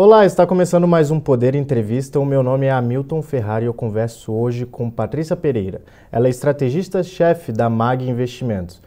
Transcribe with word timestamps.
Olá, 0.00 0.24
está 0.24 0.46
começando 0.46 0.86
mais 0.86 1.10
um 1.10 1.18
Poder 1.18 1.56
Entrevista. 1.56 2.20
O 2.20 2.24
meu 2.24 2.40
nome 2.40 2.66
é 2.66 2.70
Hamilton 2.70 3.20
Ferrari 3.20 3.64
e 3.64 3.66
eu 3.66 3.74
converso 3.74 4.32
hoje 4.32 4.64
com 4.64 4.88
Patrícia 4.88 5.34
Pereira. 5.34 5.82
Ela 6.12 6.28
é 6.28 6.30
estrategista-chefe 6.30 7.50
da 7.50 7.68
MAG 7.68 8.08
Investimentos. 8.08 8.80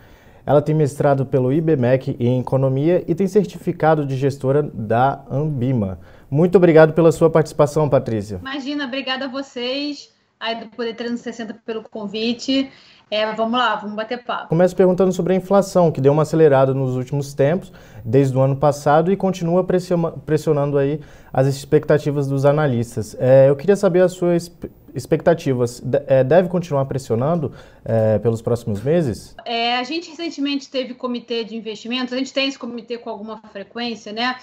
Ela 0.46 0.62
tem 0.62 0.74
mestrado 0.74 1.26
pelo 1.26 1.52
IBMEC 1.52 2.16
em 2.18 2.40
Economia 2.40 3.04
e 3.06 3.14
tem 3.14 3.28
certificado 3.28 4.06
de 4.06 4.16
gestora 4.16 4.64
da 4.64 5.22
Ambima. 5.30 6.00
Muito 6.30 6.56
obrigado 6.56 6.94
pela 6.94 7.12
sua 7.12 7.30
participação, 7.30 7.90
Patrícia. 7.90 8.38
Imagina, 8.40 8.86
obrigada 8.86 9.26
a 9.26 9.28
vocês 9.28 10.14
aí 10.40 10.62
do 10.62 10.68
Poder 10.68 10.96
360 10.96 11.58
pelo 11.66 11.84
convite. 11.84 12.72
É, 13.12 13.30
vamos 13.34 13.60
lá, 13.60 13.76
vamos 13.76 13.94
bater 13.94 14.24
papo. 14.24 14.48
Começo 14.48 14.74
perguntando 14.74 15.12
sobre 15.12 15.34
a 15.34 15.36
inflação, 15.36 15.92
que 15.92 16.00
deu 16.00 16.14
uma 16.14 16.22
acelerada 16.22 16.74
nos 16.74 16.96
últimos 16.96 17.34
tempos, 17.34 17.70
desde 18.06 18.38
o 18.38 18.40
ano 18.40 18.56
passado, 18.56 19.12
e 19.12 19.18
continua 19.18 19.66
pressionando 20.26 20.78
aí 20.78 21.02
as 21.34 21.46
expectativas 21.46 22.26
dos 22.26 22.46
analistas. 22.46 23.14
É, 23.20 23.50
eu 23.50 23.56
queria 23.58 23.76
saber 23.76 24.00
as 24.00 24.14
suas 24.14 24.50
expectativas. 24.96 25.84
É, 26.08 26.24
deve 26.24 26.48
continuar 26.48 26.86
pressionando 26.86 27.52
é, 27.84 28.18
pelos 28.20 28.42
próximos 28.42 28.82
meses? 28.82 29.36
É, 29.44 29.78
a 29.78 29.84
gente 29.84 30.10
recentemente 30.10 30.70
teve 30.70 30.94
comitê 30.94 31.44
de 31.44 31.54
investimentos, 31.54 32.14
a 32.14 32.18
gente 32.18 32.32
tem 32.32 32.48
esse 32.48 32.58
comitê 32.58 32.98
com 32.98 33.10
alguma 33.10 33.42
frequência, 33.52 34.14
né? 34.14 34.38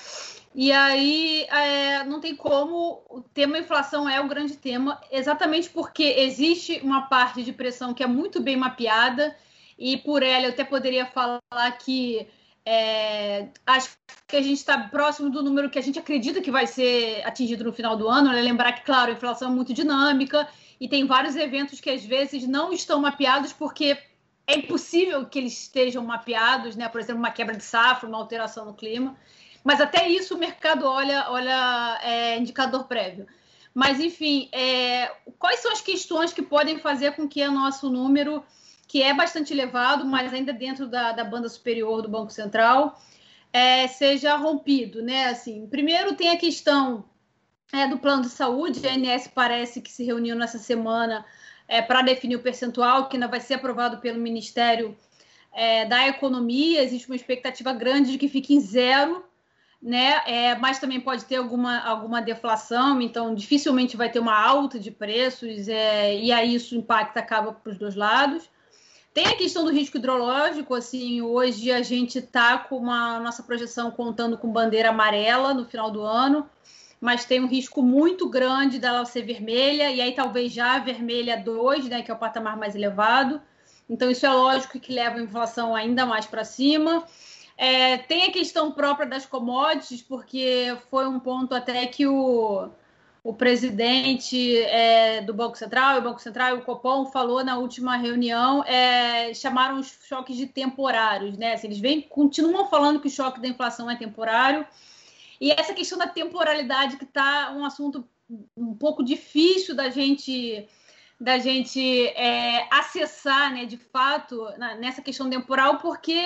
E 0.60 0.72
aí 0.72 1.46
é, 1.50 2.02
não 2.02 2.20
tem 2.20 2.34
como 2.34 3.04
o 3.08 3.20
tema 3.20 3.58
inflação 3.58 4.08
é 4.08 4.20
o 4.20 4.26
grande 4.26 4.56
tema, 4.56 5.00
exatamente 5.08 5.70
porque 5.70 6.02
existe 6.02 6.80
uma 6.82 7.02
parte 7.02 7.44
de 7.44 7.52
pressão 7.52 7.94
que 7.94 8.02
é 8.02 8.08
muito 8.08 8.42
bem 8.42 8.56
mapeada, 8.56 9.36
e 9.78 9.96
por 9.98 10.20
ela 10.20 10.46
eu 10.46 10.50
até 10.50 10.64
poderia 10.64 11.06
falar 11.06 11.70
que 11.78 12.26
é, 12.66 13.50
acho 13.64 13.96
que 14.26 14.34
a 14.34 14.42
gente 14.42 14.56
está 14.58 14.76
próximo 14.76 15.30
do 15.30 15.44
número 15.44 15.70
que 15.70 15.78
a 15.78 15.82
gente 15.82 16.00
acredita 16.00 16.40
que 16.40 16.50
vai 16.50 16.66
ser 16.66 17.24
atingido 17.24 17.62
no 17.62 17.72
final 17.72 17.96
do 17.96 18.08
ano. 18.08 18.32
Né? 18.32 18.42
Lembrar 18.42 18.72
que, 18.72 18.82
claro, 18.84 19.12
a 19.12 19.14
inflação 19.14 19.52
é 19.52 19.54
muito 19.54 19.72
dinâmica 19.72 20.48
e 20.80 20.88
tem 20.88 21.06
vários 21.06 21.36
eventos 21.36 21.80
que 21.80 21.88
às 21.88 22.04
vezes 22.04 22.48
não 22.48 22.72
estão 22.72 23.00
mapeados 23.00 23.52
porque 23.52 23.96
é 24.44 24.56
impossível 24.56 25.24
que 25.24 25.38
eles 25.38 25.52
estejam 25.52 26.04
mapeados, 26.04 26.74
né? 26.74 26.88
Por 26.88 27.00
exemplo, 27.00 27.20
uma 27.20 27.30
quebra 27.30 27.56
de 27.56 27.62
safra, 27.62 28.08
uma 28.08 28.18
alteração 28.18 28.64
no 28.64 28.74
clima. 28.74 29.16
Mas 29.68 29.82
até 29.82 30.08
isso 30.08 30.34
o 30.34 30.38
mercado 30.38 30.86
olha, 30.86 31.26
olha 31.28 32.00
é, 32.02 32.38
indicador 32.38 32.84
prévio. 32.84 33.26
Mas, 33.74 34.00
enfim, 34.00 34.48
é, 34.50 35.12
quais 35.38 35.60
são 35.60 35.70
as 35.70 35.82
questões 35.82 36.32
que 36.32 36.40
podem 36.40 36.78
fazer 36.78 37.12
com 37.12 37.28
que 37.28 37.46
o 37.46 37.52
nosso 37.52 37.90
número, 37.90 38.42
que 38.86 39.02
é 39.02 39.12
bastante 39.12 39.52
elevado, 39.52 40.06
mas 40.06 40.32
ainda 40.32 40.54
dentro 40.54 40.86
da, 40.86 41.12
da 41.12 41.22
banda 41.22 41.50
superior 41.50 42.00
do 42.00 42.08
Banco 42.08 42.32
Central, 42.32 42.98
é, 43.52 43.86
seja 43.88 44.34
rompido? 44.36 45.02
Né? 45.02 45.26
Assim, 45.26 45.66
primeiro, 45.66 46.14
tem 46.14 46.30
a 46.30 46.38
questão 46.38 47.04
é, 47.70 47.86
do 47.86 47.98
plano 47.98 48.22
de 48.22 48.30
saúde. 48.30 48.80
A 48.88 48.94
ANS 48.94 49.28
parece 49.28 49.82
que 49.82 49.92
se 49.92 50.02
reuniu 50.02 50.34
nessa 50.34 50.58
semana 50.58 51.26
é, 51.68 51.82
para 51.82 52.00
definir 52.00 52.36
o 52.36 52.42
percentual, 52.42 53.06
que 53.06 53.16
ainda 53.16 53.28
vai 53.28 53.40
ser 53.40 53.52
aprovado 53.56 53.98
pelo 53.98 54.18
Ministério 54.18 54.96
é, 55.52 55.84
da 55.84 56.08
Economia. 56.08 56.82
Existe 56.82 57.06
uma 57.06 57.16
expectativa 57.16 57.74
grande 57.74 58.12
de 58.12 58.16
que 58.16 58.30
fique 58.30 58.54
em 58.54 58.60
zero 58.60 59.27
né? 59.80 60.22
É, 60.26 60.54
mas 60.56 60.78
também 60.78 61.00
pode 61.00 61.24
ter 61.24 61.36
alguma, 61.36 61.78
alguma 61.80 62.20
deflação, 62.20 63.00
então 63.00 63.34
dificilmente 63.34 63.96
vai 63.96 64.10
ter 64.10 64.18
uma 64.18 64.38
alta 64.38 64.78
de 64.78 64.90
preços, 64.90 65.68
é, 65.68 66.16
e 66.16 66.32
aí 66.32 66.54
isso 66.54 66.74
impacta 66.74 67.20
acaba 67.20 67.52
para 67.52 67.72
os 67.72 67.78
dois 67.78 67.94
lados. 67.94 68.48
Tem 69.14 69.26
a 69.26 69.36
questão 69.36 69.64
do 69.64 69.72
risco 69.72 69.96
hidrológico, 69.96 70.74
assim, 70.74 71.22
hoje 71.22 71.72
a 71.72 71.82
gente 71.82 72.18
está 72.18 72.58
com 72.58 72.76
uma 72.76 73.18
nossa 73.20 73.42
projeção 73.42 73.90
contando 73.90 74.36
com 74.36 74.52
bandeira 74.52 74.90
amarela 74.90 75.54
no 75.54 75.64
final 75.64 75.90
do 75.90 76.02
ano, 76.02 76.48
mas 77.00 77.24
tem 77.24 77.40
um 77.40 77.48
risco 77.48 77.82
muito 77.82 78.28
grande 78.28 78.78
dela 78.78 79.04
ser 79.04 79.22
vermelha, 79.22 79.90
e 79.90 80.00
aí 80.00 80.12
talvez 80.12 80.52
já 80.52 80.78
vermelha 80.78 81.36
2, 81.36 81.88
né, 81.88 82.02
que 82.02 82.10
é 82.10 82.14
o 82.14 82.18
patamar 82.18 82.56
mais 82.56 82.74
elevado. 82.74 83.40
Então, 83.88 84.10
isso 84.10 84.26
é 84.26 84.30
lógico 84.30 84.78
que 84.78 84.92
leva 84.92 85.18
a 85.18 85.22
inflação 85.22 85.74
ainda 85.74 86.04
mais 86.04 86.26
para 86.26 86.44
cima. 86.44 87.04
É, 87.60 87.98
tem 87.98 88.22
a 88.22 88.32
questão 88.32 88.70
própria 88.70 89.04
das 89.04 89.26
commodities, 89.26 90.00
porque 90.00 90.76
foi 90.88 91.08
um 91.08 91.18
ponto 91.18 91.52
até 91.56 91.84
que 91.86 92.06
o, 92.06 92.70
o 93.24 93.34
presidente 93.34 94.56
é, 94.58 95.20
do 95.22 95.34
Banco 95.34 95.58
Central, 95.58 95.98
o 95.98 96.02
Banco 96.02 96.20
Central 96.20 96.56
e 96.56 96.60
o 96.60 96.62
Copom 96.62 97.06
falou 97.06 97.42
na 97.42 97.58
última 97.58 97.96
reunião, 97.96 98.62
é, 98.62 99.34
chamaram 99.34 99.80
os 99.80 99.98
choques 100.06 100.36
de 100.36 100.46
temporários, 100.46 101.36
né? 101.36 101.54
Assim, 101.54 101.66
eles 101.66 101.80
vêm, 101.80 102.00
continuam 102.00 102.68
falando 102.68 103.00
que 103.00 103.08
o 103.08 103.10
choque 103.10 103.40
da 103.40 103.48
inflação 103.48 103.90
é 103.90 103.96
temporário. 103.96 104.64
E 105.40 105.50
essa 105.50 105.74
questão 105.74 105.98
da 105.98 106.06
temporalidade 106.06 106.96
que 106.96 107.04
está 107.04 107.52
um 107.56 107.64
assunto 107.64 108.08
um 108.56 108.74
pouco 108.74 109.02
difícil 109.02 109.74
da 109.74 109.88
gente 109.88 110.68
da 111.20 111.38
gente 111.38 112.06
é, 112.08 112.68
acessar, 112.70 113.52
né, 113.52 113.64
de 113.64 113.76
fato, 113.76 114.40
na, 114.56 114.76
nessa 114.76 115.02
questão 115.02 115.28
temporal, 115.28 115.78
porque 115.78 116.22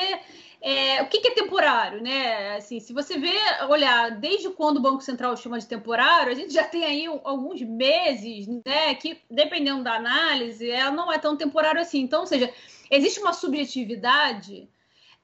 é, 0.61 1.03
o 1.03 1.09
que, 1.09 1.21
que, 1.21 1.29
é 1.29 1.35
temporário, 1.35 2.01
né? 2.01 2.57
Assim, 2.57 2.79
se 2.79 2.93
você 2.93 3.19
vê, 3.19 3.33
olhar, 3.69 4.13
desde 4.13 4.49
quando 4.51 4.77
o 4.77 4.83
Banco 4.83 5.01
Central 5.01 5.37
chama 5.37 5.59
de 5.59 5.67
temporário, 5.67 6.31
a 6.31 6.35
gente 6.35 6.53
já 6.53 6.63
tem 6.63 6.85
aí 6.85 7.07
alguns 7.25 7.61
meses, 7.63 8.47
né? 8.65 8.95
Que, 8.95 9.19
dependendo 9.29 9.83
da 9.83 9.95
análise, 9.95 10.71
ela 10.71 10.93
não 10.93 11.13
é 11.13 11.19
tão 11.19 11.37
temporário 11.37 11.81
assim. 11.81 12.01
Então, 12.01 12.21
ou 12.21 12.27
seja, 12.27 12.53
existe 12.91 13.19
uma 13.19 13.33
subjetividade 13.33 14.69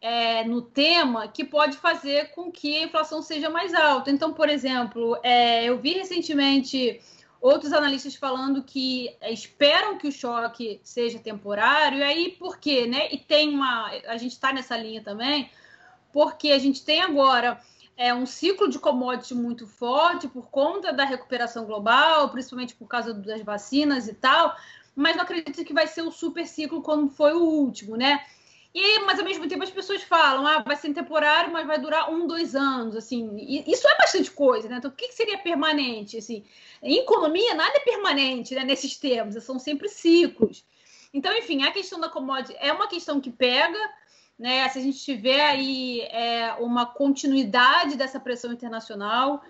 é, 0.01 0.45
no 0.45 0.63
tema 0.63 1.29
que 1.29 1.45
pode 1.45 1.77
fazer 1.77 2.31
com 2.31 2.51
que 2.51 2.79
a 2.79 2.83
inflação 2.85 3.23
seja 3.23 3.49
mais 3.49 3.75
alta. 3.75 4.11
Então, 4.11 4.33
por 4.33 4.49
exemplo, 4.49 5.19
é, 5.23 5.65
eu 5.65 5.79
vi 5.79 5.93
recentemente 5.93 7.01
outros 7.41 7.73
analistas 7.73 8.15
falando 8.15 8.63
que 8.63 9.17
esperam 9.23 9.99
que 9.99 10.09
o 10.09 10.13
choque 10.13 10.81
seja 10.83 11.19
temporário, 11.19 11.99
e 11.99 12.03
aí 12.03 12.31
por 12.33 12.59
quê, 12.59 12.87
né? 12.87 13.09
E 13.13 13.19
tem 13.19 13.49
uma. 13.49 13.87
A 14.07 14.17
gente 14.17 14.33
está 14.33 14.53
nessa 14.53 14.77
linha 14.77 15.03
também, 15.03 15.51
porque 16.13 16.51
a 16.51 16.59
gente 16.59 16.85
tem 16.85 17.01
agora 17.01 17.61
é, 17.97 18.15
um 18.15 18.27
ciclo 18.27 18.69
de 18.69 18.79
commodity 18.79 19.35
muito 19.35 19.67
forte 19.67 20.29
por 20.29 20.49
conta 20.51 20.93
da 20.93 21.05
recuperação 21.05 21.65
global, 21.65 22.31
principalmente 22.31 22.75
por 22.75 22.87
causa 22.87 23.13
das 23.13 23.43
vacinas 23.43 24.09
e 24.09 24.15
tal, 24.15 24.57
mas 24.95 25.17
não 25.17 25.23
acredito 25.23 25.65
que 25.65 25.75
vai 25.75 25.87
ser 25.87 26.03
o 26.03 26.11
super 26.11 26.47
ciclo 26.47 26.83
como 26.83 27.09
foi 27.09 27.33
o 27.33 27.43
último, 27.43 27.97
né? 27.97 28.25
E, 28.75 29.01
mas 29.01 29.19
ao 29.19 29.25
mesmo 29.25 29.49
tempo 29.49 29.63
as 29.63 29.71
pessoas 29.71 30.03
falam, 30.03 30.47
ah, 30.47 30.61
vai 30.61 30.77
ser 30.77 30.93
temporário, 30.93 31.53
mas 31.53 31.67
vai 31.67 31.79
durar 31.79 32.11
um, 32.13 32.27
dois 32.27 32.55
anos, 32.55 32.95
assim. 32.97 33.37
E 33.39 33.71
isso 33.71 33.89
é 33.89 33.97
bastante 33.97 34.31
coisa, 34.31 34.69
né? 34.69 34.77
Então, 34.77 34.91
o 34.91 34.95
que, 34.95 35.11
seria 35.13 35.39
permanente, 35.39 36.19
assim? 36.19 36.45
Em 36.83 36.99
economia, 36.99 37.55
nada 37.55 37.77
é 37.77 37.81
permanente, 37.81 38.55
né? 38.55 38.65
Nesses 38.65 38.97
termos, 38.97 39.43
são 39.43 39.59
sempre 39.59 39.89
ciclos. 39.89 40.65
Então, 41.13 41.35
enfim, 41.37 41.63
a 41.65 41.73
questão 41.73 41.99
da 41.99 42.11
commodity 42.11 42.55
é 42.61 42.71
uma 42.73 42.89
questão 42.89 43.21
que 43.21 43.31
pega, 43.31 43.79
né? 44.39 44.69
Se 44.69 44.79
a 44.79 44.83
gente 44.83 45.03
tiver 45.03 45.41
aí 45.41 46.03
é, 46.03 46.55
uma 46.61 46.85
continuidade 46.85 47.97
dessa 47.97 48.21
pressão 48.21 48.53
internacional, 48.53 49.43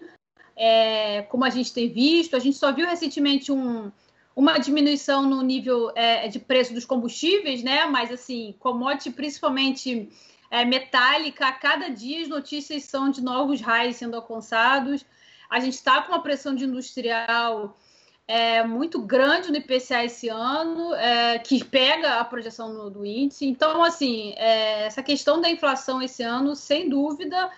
é, 0.56 1.22
como 1.22 1.44
a 1.44 1.50
gente 1.50 1.72
tem 1.72 1.88
visto, 1.92 2.36
a 2.36 2.38
gente 2.40 2.56
só 2.56 2.72
viu 2.72 2.86
recentemente 2.86 3.50
um 3.50 3.90
uma 4.38 4.56
diminuição 4.56 5.22
no 5.22 5.42
nível 5.42 5.90
é, 5.96 6.28
de 6.28 6.38
preço 6.38 6.72
dos 6.72 6.84
combustíveis, 6.84 7.60
né? 7.60 7.86
Mas 7.86 8.12
assim, 8.12 8.54
commodity 8.60 9.10
principalmente 9.10 10.08
é, 10.48 10.64
metálica, 10.64 11.48
a 11.48 11.52
cada 11.52 11.88
dia 11.88 12.22
as 12.22 12.28
notícias 12.28 12.84
são 12.84 13.10
de 13.10 13.20
novos 13.20 13.60
raios 13.60 13.96
sendo 13.96 14.14
alcançados. 14.14 15.04
A 15.50 15.58
gente 15.58 15.74
está 15.74 16.02
com 16.02 16.12
uma 16.12 16.22
pressão 16.22 16.54
de 16.54 16.64
industrial 16.64 17.76
é, 18.28 18.62
muito 18.62 19.00
grande 19.00 19.50
no 19.50 19.56
IPCA 19.56 20.04
esse 20.04 20.28
ano, 20.28 20.94
é, 20.94 21.40
que 21.40 21.64
pega 21.64 22.20
a 22.20 22.24
projeção 22.24 22.72
no, 22.72 22.88
do 22.90 23.04
índice. 23.04 23.44
Então, 23.44 23.82
assim, 23.82 24.34
é, 24.36 24.86
essa 24.86 25.02
questão 25.02 25.40
da 25.40 25.50
inflação 25.50 26.00
esse 26.00 26.22
ano, 26.22 26.54
sem 26.54 26.88
dúvida, 26.88 27.50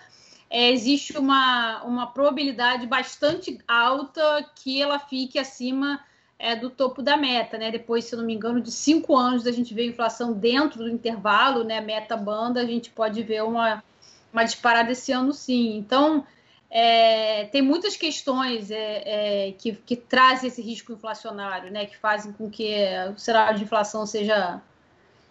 é, 0.49 0.71
existe 0.71 1.15
uma, 1.15 1.83
uma 1.83 2.07
probabilidade 2.07 2.87
bastante 2.87 3.59
alta 3.67 4.49
que 4.55 4.81
ela 4.81 4.97
fique 4.97 5.37
acima 5.37 6.03
é, 6.41 6.55
do 6.55 6.71
topo 6.71 7.03
da 7.03 7.15
meta, 7.15 7.55
né? 7.55 7.69
Depois, 7.69 8.05
se 8.05 8.15
eu 8.15 8.19
não 8.19 8.25
me 8.25 8.33
engano, 8.33 8.59
de 8.59 8.71
cinco 8.71 9.15
anos 9.15 9.43
da 9.43 9.51
gente 9.51 9.75
ver 9.75 9.85
inflação 9.85 10.33
dentro 10.33 10.79
do 10.79 10.89
intervalo, 10.89 11.63
né? 11.63 11.79
Meta 11.79 12.17
banda, 12.17 12.59
a 12.59 12.65
gente 12.65 12.89
pode 12.89 13.21
ver 13.21 13.43
uma, 13.43 13.83
uma 14.33 14.43
disparada 14.43 14.91
esse 14.91 15.11
ano, 15.11 15.33
sim. 15.33 15.77
Então, 15.77 16.25
é, 16.67 17.45
tem 17.45 17.61
muitas 17.61 17.95
questões 17.95 18.71
é, 18.71 19.49
é 19.49 19.51
que, 19.51 19.73
que 19.73 19.95
trazem 19.95 20.47
esse 20.47 20.63
risco 20.63 20.91
inflacionário, 20.91 21.71
né? 21.71 21.85
Que 21.85 21.95
fazem 21.95 22.33
com 22.33 22.49
que 22.49 22.73
o 23.15 23.19
cenário 23.19 23.59
de 23.59 23.63
inflação 23.63 24.07
seja 24.07 24.59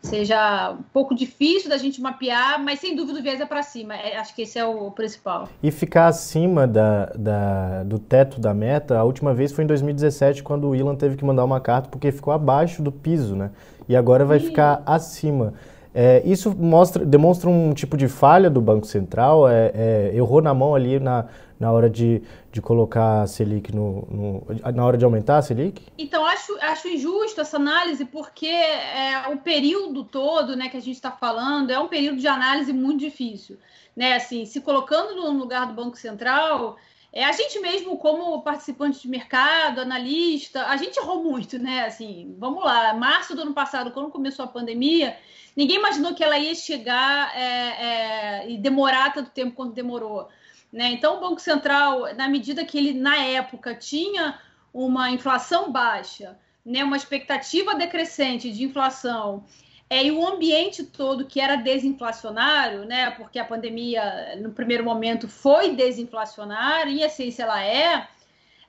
seja 0.03 0.73
um 0.73 0.83
pouco 0.93 1.15
difícil 1.15 1.69
da 1.69 1.77
gente 1.77 2.01
mapear, 2.01 2.63
mas 2.63 2.81
sem 2.81 2.97
dúvida 2.97 3.19
o 3.19 3.23
viés 3.23 3.41
é 3.41 3.47
para 3.47 3.63
cima. 3.63 3.95
É, 3.95 4.17
acho 4.17 4.35
que 4.35 4.43
esse 4.43 4.59
é 4.59 4.65
o 4.65 4.91
principal. 4.91 5.49
E 5.63 5.71
ficar 5.71 6.07
acima 6.09 6.67
da, 6.67 7.07
da, 7.07 7.83
do 7.85 7.99
teto 7.99 8.41
da 8.41 8.55
meta, 8.55 8.99
a 8.99 9.05
última 9.05 9.35
vez 9.35 9.53
foi 9.53 9.65
em 9.65 9.67
2017, 9.67 10.43
quando 10.43 10.69
o 10.69 10.75
Ilan 10.75 10.97
teve 10.97 11.17
que 11.17 11.25
mandar 11.25 11.45
uma 11.45 11.61
carta 11.61 11.89
porque 11.89 12.11
ficou 12.11 12.33
abaixo 12.33 12.83
do 12.83 12.91
piso, 12.91 13.37
né? 13.37 13.51
E 13.89 13.97
agora 13.97 14.25
vai 14.25 14.39
ficar 14.39 14.83
acima. 14.87 15.53
É, 15.95 16.23
isso 16.25 16.55
mostra, 16.57 17.05
demonstra 17.05 17.51
um 17.51 17.75
tipo 17.75 17.97
de 17.97 18.07
falha 18.07 18.49
do 18.49 18.61
Banco 18.61 18.87
Central? 18.87 19.49
É, 19.49 19.73
é, 19.75 20.11
errou 20.15 20.41
na 20.41 20.55
mão 20.55 20.75
ali 20.75 21.01
na, 21.01 21.27
na 21.59 21.73
hora 21.73 21.91
de, 21.91 22.23
de 22.53 22.63
colocar 22.63 23.23
a 23.23 23.27
Selic 23.27 23.75
no, 23.75 24.07
no, 24.11 24.73
na 24.73 24.85
hora 24.85 24.97
de 24.97 25.05
aumentar 25.05 25.39
a 25.39 25.43
Selic? 25.43 25.83
Então, 25.99 26.25
acho, 26.25 26.57
acho 26.61 26.89
injusto 26.89 27.41
essa 27.41 27.57
análise, 27.57 28.05
porque 28.05 28.47
é, 28.47 29.29
o 29.33 29.37
período 29.39 30.05
todo 30.05 30.57
né, 30.57 30.69
que 30.69 30.77
a 30.77 30.81
gente 30.81 30.97
está 30.97 31.11
falando 31.11 31.71
é 31.71 31.79
um 31.79 31.89
período 31.89 32.19
de 32.19 32.29
análise 32.29 32.73
muito 32.73 33.01
difícil. 33.01 33.59
Né? 33.97 34.15
Assim, 34.15 34.47
se 34.47 34.61
colocando 34.61 35.17
no 35.17 35.33
lugar 35.33 35.67
do 35.67 35.75
Banco 35.75 35.97
Central, 35.97 36.77
é, 37.13 37.25
a 37.25 37.33
gente 37.33 37.59
mesmo, 37.59 37.97
como 37.97 38.41
participante 38.43 39.03
de 39.03 39.09
mercado, 39.09 39.81
analista, 39.81 40.67
a 40.67 40.77
gente 40.77 40.97
errou 40.97 41.25
muito, 41.25 41.59
né? 41.59 41.85
Assim, 41.85 42.37
vamos 42.39 42.65
lá, 42.65 42.95
março 42.95 43.35
do 43.35 43.43
ano 43.43 43.53
passado, 43.53 43.91
quando 43.91 44.11
começou 44.11 44.45
a 44.45 44.49
pandemia, 44.49 45.19
ninguém 45.57 45.79
imaginou 45.79 46.15
que 46.15 46.23
ela 46.23 46.39
ia 46.39 46.55
chegar 46.55 47.37
é, 47.37 47.43
é, 47.43 48.51
e 48.51 48.57
demorar 48.57 49.13
tanto 49.13 49.31
tempo 49.31 49.57
quanto 49.57 49.75
demorou. 49.75 50.29
Né? 50.73 50.93
Então, 50.93 51.17
o 51.17 51.21
Banco 51.21 51.41
Central, 51.41 52.15
na 52.15 52.29
medida 52.29 52.65
que 52.65 52.79
ele, 52.79 52.93
na 52.93 53.17
época, 53.17 53.75
tinha 53.75 54.39
uma 54.73 55.11
inflação 55.11 55.73
baixa, 55.73 56.39
né, 56.65 56.85
uma 56.85 56.97
expectativa 56.97 57.75
decrescente 57.75 58.53
de 58.53 58.63
inflação, 58.63 59.45
é, 59.91 60.05
e 60.05 60.13
o 60.13 60.25
ambiente 60.25 60.85
todo 60.85 61.27
que 61.27 61.41
era 61.41 61.57
desinflacionário, 61.57 62.85
né, 62.85 63.11
porque 63.11 63.41
a 63.41 63.45
pandemia, 63.45 64.37
no 64.41 64.53
primeiro 64.53 64.85
momento, 64.85 65.27
foi 65.29 65.75
desinflacionária, 65.75 66.93
e 66.93 67.03
assim 67.03 67.35
ela 67.37 67.61
é, 67.61 68.07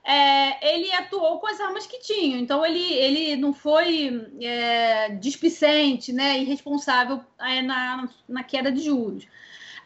é, 0.04 0.74
ele 0.74 0.92
atuou 0.92 1.38
com 1.38 1.46
as 1.46 1.60
armas 1.60 1.86
que 1.86 2.00
tinha. 2.00 2.36
Então, 2.38 2.66
ele, 2.66 2.92
ele 2.94 3.36
não 3.36 3.54
foi 3.54 4.28
é, 4.40 5.10
displicente, 5.10 6.12
né, 6.12 6.40
irresponsável 6.40 7.20
é, 7.38 7.62
na, 7.62 8.08
na 8.28 8.42
queda 8.42 8.72
de 8.72 8.82
juros. 8.82 9.24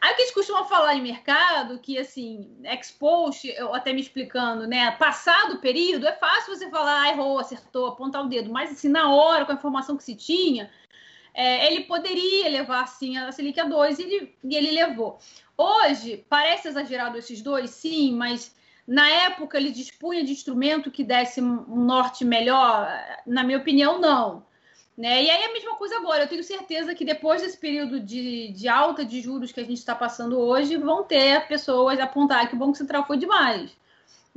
Aí 0.00 0.12
o 0.12 0.16
que 0.16 0.22
a 0.22 0.24
gente 0.26 0.34
costuma 0.34 0.64
falar 0.64 0.94
em 0.94 1.02
mercado, 1.02 1.78
que 1.78 1.98
assim, 1.98 2.48
ex-post, 2.64 3.48
eu 3.48 3.74
até 3.74 3.92
me 3.92 4.00
explicando, 4.00 4.66
né? 4.66 4.90
Passado 4.92 5.54
o 5.54 5.58
período, 5.58 6.06
é 6.06 6.12
fácil 6.12 6.54
você 6.54 6.68
falar, 6.70 7.02
ah, 7.02 7.08
errou, 7.08 7.38
acertou, 7.38 7.86
apontar 7.86 8.22
o 8.22 8.28
dedo, 8.28 8.52
mas 8.52 8.70
assim, 8.70 8.88
na 8.88 9.12
hora, 9.12 9.44
com 9.44 9.52
a 9.52 9.54
informação 9.54 9.96
que 9.96 10.04
se 10.04 10.14
tinha, 10.14 10.70
é, 11.36 11.70
ele 11.70 11.84
poderia 11.84 12.48
levar 12.48 12.88
sim 12.88 13.18
a 13.18 13.30
Selic 13.30 13.60
a 13.60 13.64
2 13.64 13.98
e 13.98 14.02
ele, 14.02 14.34
e 14.42 14.56
ele 14.56 14.70
levou. 14.70 15.18
Hoje, 15.56 16.24
parece 16.30 16.68
exagerado 16.68 17.18
esses 17.18 17.42
dois, 17.42 17.70
sim, 17.70 18.14
mas 18.14 18.56
na 18.88 19.06
época 19.06 19.58
ele 19.58 19.70
dispunha 19.70 20.24
de 20.24 20.32
instrumento 20.32 20.90
que 20.90 21.04
desse 21.04 21.42
um 21.42 21.84
norte 21.84 22.24
melhor? 22.24 22.88
Na 23.26 23.44
minha 23.44 23.58
opinião, 23.58 24.00
não. 24.00 24.46
Né? 24.96 25.24
E 25.24 25.30
aí 25.30 25.44
a 25.44 25.52
mesma 25.52 25.76
coisa 25.76 25.96
agora. 25.96 26.24
Eu 26.24 26.28
tenho 26.28 26.42
certeza 26.42 26.94
que 26.94 27.04
depois 27.04 27.42
desse 27.42 27.58
período 27.58 28.00
de, 28.00 28.52
de 28.52 28.66
alta 28.66 29.04
de 29.04 29.20
juros 29.20 29.52
que 29.52 29.60
a 29.60 29.64
gente 29.64 29.76
está 29.76 29.94
passando 29.94 30.38
hoje, 30.38 30.78
vão 30.78 31.04
ter 31.04 31.46
pessoas 31.48 32.00
apontar 32.00 32.48
que 32.48 32.54
o 32.54 32.58
Banco 32.58 32.76
Central 32.78 33.06
foi 33.06 33.18
demais. 33.18 33.76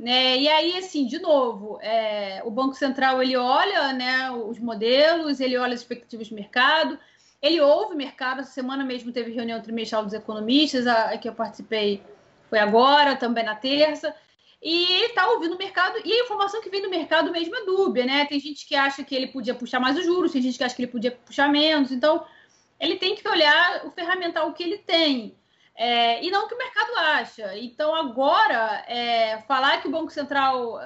Né? 0.00 0.38
E 0.38 0.48
aí, 0.48 0.78
assim, 0.78 1.06
de 1.06 1.18
novo, 1.18 1.78
é, 1.82 2.40
o 2.42 2.50
Banco 2.50 2.72
Central 2.72 3.22
ele 3.22 3.36
olha 3.36 3.92
né, 3.92 4.30
os 4.30 4.58
modelos, 4.58 5.40
ele 5.40 5.58
olha 5.58 5.74
as 5.74 5.80
expectativas 5.80 6.28
de 6.28 6.34
mercado, 6.34 6.98
ele 7.42 7.60
ouve 7.60 7.92
o 7.92 7.98
mercado. 7.98 8.40
Essa 8.40 8.50
semana 8.50 8.82
mesmo 8.82 9.12
teve 9.12 9.30
reunião 9.30 9.60
trimestral 9.60 10.02
dos 10.02 10.14
economistas, 10.14 10.86
a, 10.86 11.10
a 11.10 11.18
que 11.18 11.28
eu 11.28 11.34
participei 11.34 12.02
foi 12.48 12.58
agora, 12.58 13.14
também 13.14 13.44
na 13.44 13.54
terça. 13.54 14.14
E 14.62 14.84
ele 14.90 15.06
está 15.06 15.28
ouvindo 15.28 15.54
o 15.54 15.58
mercado, 15.58 15.98
e 16.02 16.12
a 16.14 16.24
informação 16.24 16.62
que 16.62 16.70
vem 16.70 16.80
do 16.80 16.88
mercado 16.88 17.30
mesmo 17.30 17.54
é 17.54 17.66
dúbia, 17.66 18.06
né? 18.06 18.24
Tem 18.24 18.40
gente 18.40 18.66
que 18.66 18.74
acha 18.74 19.04
que 19.04 19.14
ele 19.14 19.26
podia 19.26 19.54
puxar 19.54 19.80
mais 19.80 19.98
os 19.98 20.06
juros, 20.06 20.32
tem 20.32 20.40
gente 20.40 20.56
que 20.56 20.64
acha 20.64 20.74
que 20.74 20.80
ele 20.80 20.90
podia 20.90 21.12
puxar 21.12 21.50
menos. 21.50 21.92
Então, 21.92 22.24
ele 22.80 22.96
tem 22.96 23.14
que 23.14 23.28
olhar 23.28 23.84
o 23.84 23.90
ferramental 23.90 24.50
que 24.54 24.62
ele 24.62 24.78
tem. 24.78 25.34
É, 25.82 26.22
e 26.22 26.30
não 26.30 26.44
o 26.44 26.48
que 26.48 26.54
o 26.54 26.58
mercado 26.58 26.94
acha. 26.98 27.56
Então, 27.56 27.94
agora, 27.94 28.84
é, 28.86 29.38
falar 29.48 29.80
que 29.80 29.88
o 29.88 29.90
Banco 29.90 30.10
Central 30.10 30.78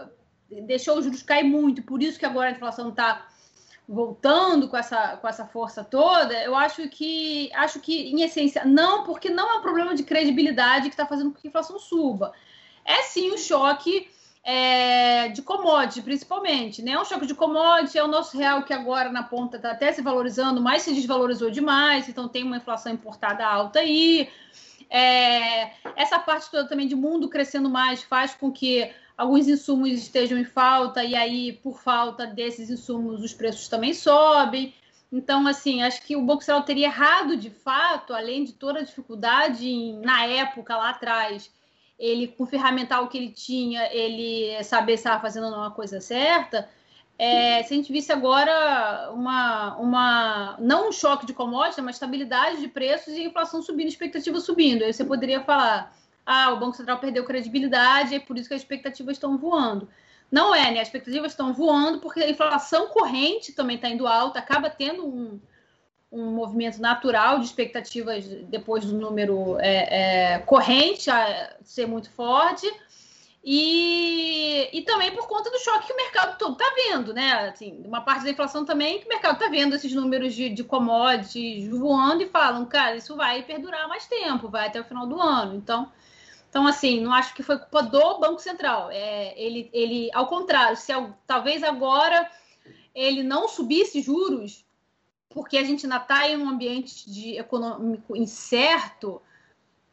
deixou 0.68 0.98
os 0.98 1.04
juros 1.04 1.20
cair 1.20 1.42
muito, 1.42 1.82
por 1.82 2.00
isso 2.00 2.16
que 2.16 2.24
agora 2.24 2.50
a 2.50 2.52
inflação 2.52 2.90
está 2.90 3.26
voltando 3.88 4.68
com 4.68 4.76
essa, 4.76 5.16
com 5.16 5.26
essa 5.26 5.44
força 5.46 5.82
toda, 5.82 6.32
eu 6.44 6.54
acho 6.54 6.88
que, 6.88 7.50
acho 7.54 7.80
que, 7.80 8.12
em 8.12 8.22
essência, 8.22 8.64
não, 8.64 9.02
porque 9.02 9.28
não 9.28 9.50
é 9.50 9.58
um 9.58 9.62
problema 9.62 9.96
de 9.96 10.04
credibilidade 10.04 10.84
que 10.84 10.94
está 10.94 11.04
fazendo 11.04 11.32
com 11.32 11.40
que 11.40 11.48
a 11.48 11.50
inflação 11.50 11.76
suba 11.76 12.32
é 12.84 13.02
sim 13.02 13.32
um 13.32 13.38
choque 13.38 14.08
é, 14.44 15.28
de 15.28 15.42
commodity, 15.42 16.02
principalmente. 16.02 16.82
Né? 16.82 16.98
Um 16.98 17.04
choque 17.04 17.26
de 17.26 17.34
commodity 17.34 17.98
é 17.98 18.04
o 18.04 18.08
nosso 18.08 18.36
real 18.36 18.62
que 18.62 18.72
agora 18.72 19.10
na 19.10 19.22
ponta 19.22 19.56
está 19.56 19.72
até 19.72 19.90
se 19.90 20.02
valorizando, 20.02 20.60
mas 20.60 20.82
se 20.82 20.92
desvalorizou 20.92 21.50
demais, 21.50 22.08
então 22.08 22.28
tem 22.28 22.44
uma 22.44 22.58
inflação 22.58 22.92
importada 22.92 23.44
alta 23.44 23.80
aí. 23.80 24.28
É, 24.90 25.72
essa 25.96 26.18
parte 26.18 26.50
toda 26.50 26.68
também 26.68 26.86
de 26.86 26.94
mundo 26.94 27.28
crescendo 27.28 27.68
mais 27.68 28.02
faz 28.02 28.34
com 28.34 28.50
que 28.50 28.90
alguns 29.16 29.48
insumos 29.48 29.90
estejam 29.90 30.38
em 30.38 30.44
falta, 30.44 31.04
e 31.04 31.14
aí, 31.14 31.52
por 31.52 31.80
falta 31.80 32.26
desses 32.26 32.70
insumos, 32.70 33.22
os 33.22 33.32
preços 33.32 33.68
também 33.68 33.94
sobem. 33.94 34.74
Então, 35.12 35.46
assim, 35.46 35.82
acho 35.82 36.02
que 36.02 36.16
o 36.16 36.22
Banco 36.22 36.42
Central 36.42 36.64
teria 36.64 36.86
errado 36.86 37.36
de 37.36 37.50
fato, 37.50 38.12
além 38.12 38.44
de 38.44 38.52
toda 38.52 38.80
a 38.80 38.82
dificuldade 38.82 39.68
em, 39.68 40.00
na 40.00 40.26
época 40.26 40.76
lá 40.76 40.90
atrás 40.90 41.50
ele, 41.98 42.28
com 42.28 42.44
o 42.44 42.46
ferramental 42.46 43.08
que 43.08 43.16
ele 43.16 43.30
tinha, 43.30 43.88
ele 43.92 44.62
saber 44.64 44.96
se 44.96 45.04
estava 45.04 45.20
fazendo 45.20 45.48
uma 45.48 45.70
coisa 45.70 46.00
certa. 46.00 46.68
É, 47.16 47.62
se 47.62 47.72
a 47.72 47.76
gente 47.76 47.92
visse 47.92 48.12
agora 48.12 49.12
uma, 49.12 49.76
uma 49.76 50.56
não 50.58 50.88
um 50.88 50.92
choque 50.92 51.26
de 51.26 51.32
commodity, 51.32 51.80
mas 51.80 51.96
estabilidade 51.96 52.60
de 52.60 52.68
preços 52.68 53.14
e 53.14 53.22
inflação 53.22 53.62
subindo, 53.62 53.88
expectativa 53.88 54.40
subindo. 54.40 54.82
Aí 54.82 54.92
você 54.92 55.04
poderia 55.04 55.40
falar: 55.42 55.96
ah, 56.26 56.52
o 56.52 56.58
Banco 56.58 56.76
Central 56.76 56.98
perdeu 56.98 57.24
credibilidade, 57.24 58.16
é 58.16 58.20
por 58.20 58.36
isso 58.36 58.48
que 58.48 58.54
as 58.54 58.62
expectativas 58.62 59.16
estão 59.16 59.38
voando. 59.38 59.88
Não 60.30 60.52
é, 60.52 60.72
né? 60.72 60.80
As 60.80 60.88
expectativas 60.88 61.32
estão 61.32 61.52
voando 61.52 62.00
porque 62.00 62.20
a 62.20 62.28
inflação 62.28 62.88
corrente 62.88 63.52
também 63.52 63.76
está 63.76 63.88
indo 63.88 64.08
alta, 64.08 64.40
acaba 64.40 64.68
tendo 64.68 65.06
um, 65.06 65.38
um 66.10 66.32
movimento 66.32 66.80
natural 66.80 67.38
de 67.38 67.46
expectativas 67.46 68.24
depois 68.48 68.84
do 68.84 68.98
número 68.98 69.56
é, 69.60 70.32
é, 70.32 70.38
corrente 70.40 71.08
a 71.10 71.56
ser 71.62 71.86
muito 71.86 72.10
forte. 72.10 72.66
E, 73.46 74.70
e 74.72 74.80
também 74.82 75.12
por 75.12 75.28
conta 75.28 75.50
do 75.50 75.58
choque 75.58 75.88
que 75.88 75.92
o 75.92 75.96
mercado 75.96 76.38
todo 76.38 76.54
está 76.54 76.64
vendo, 76.74 77.12
né? 77.12 77.50
Assim, 77.50 77.82
uma 77.84 78.00
parte 78.00 78.24
da 78.24 78.30
inflação 78.30 78.64
também 78.64 78.98
que 78.98 79.04
o 79.04 79.08
mercado 79.08 79.34
está 79.34 79.48
vendo 79.48 79.74
esses 79.74 79.92
números 79.92 80.34
de, 80.34 80.48
de 80.48 80.64
commodities 80.64 81.68
voando 81.68 82.22
e 82.22 82.28
falam, 82.28 82.64
cara, 82.64 82.96
isso 82.96 83.14
vai 83.14 83.42
perdurar 83.42 83.86
mais 83.86 84.06
tempo, 84.06 84.48
vai 84.48 84.68
até 84.68 84.80
o 84.80 84.84
final 84.84 85.06
do 85.06 85.20
ano. 85.20 85.54
Então, 85.54 85.92
então 86.48 86.66
assim, 86.66 87.02
não 87.02 87.12
acho 87.12 87.34
que 87.34 87.42
foi 87.42 87.58
culpa 87.58 87.82
do 87.82 88.18
Banco 88.18 88.40
Central. 88.40 88.90
É, 88.90 89.38
ele, 89.38 89.68
ele, 89.74 90.10
ao 90.14 90.26
contrário, 90.26 90.74
se 90.78 90.92
talvez 91.26 91.62
agora 91.62 92.30
ele 92.94 93.22
não 93.22 93.46
subisse 93.46 94.00
juros, 94.00 94.64
porque 95.28 95.58
a 95.58 95.64
gente 95.64 95.84
ainda 95.84 95.96
está 95.98 96.26
em 96.26 96.38
um 96.38 96.48
ambiente 96.48 97.10
de 97.10 97.36
econômico 97.36 98.16
incerto, 98.16 99.20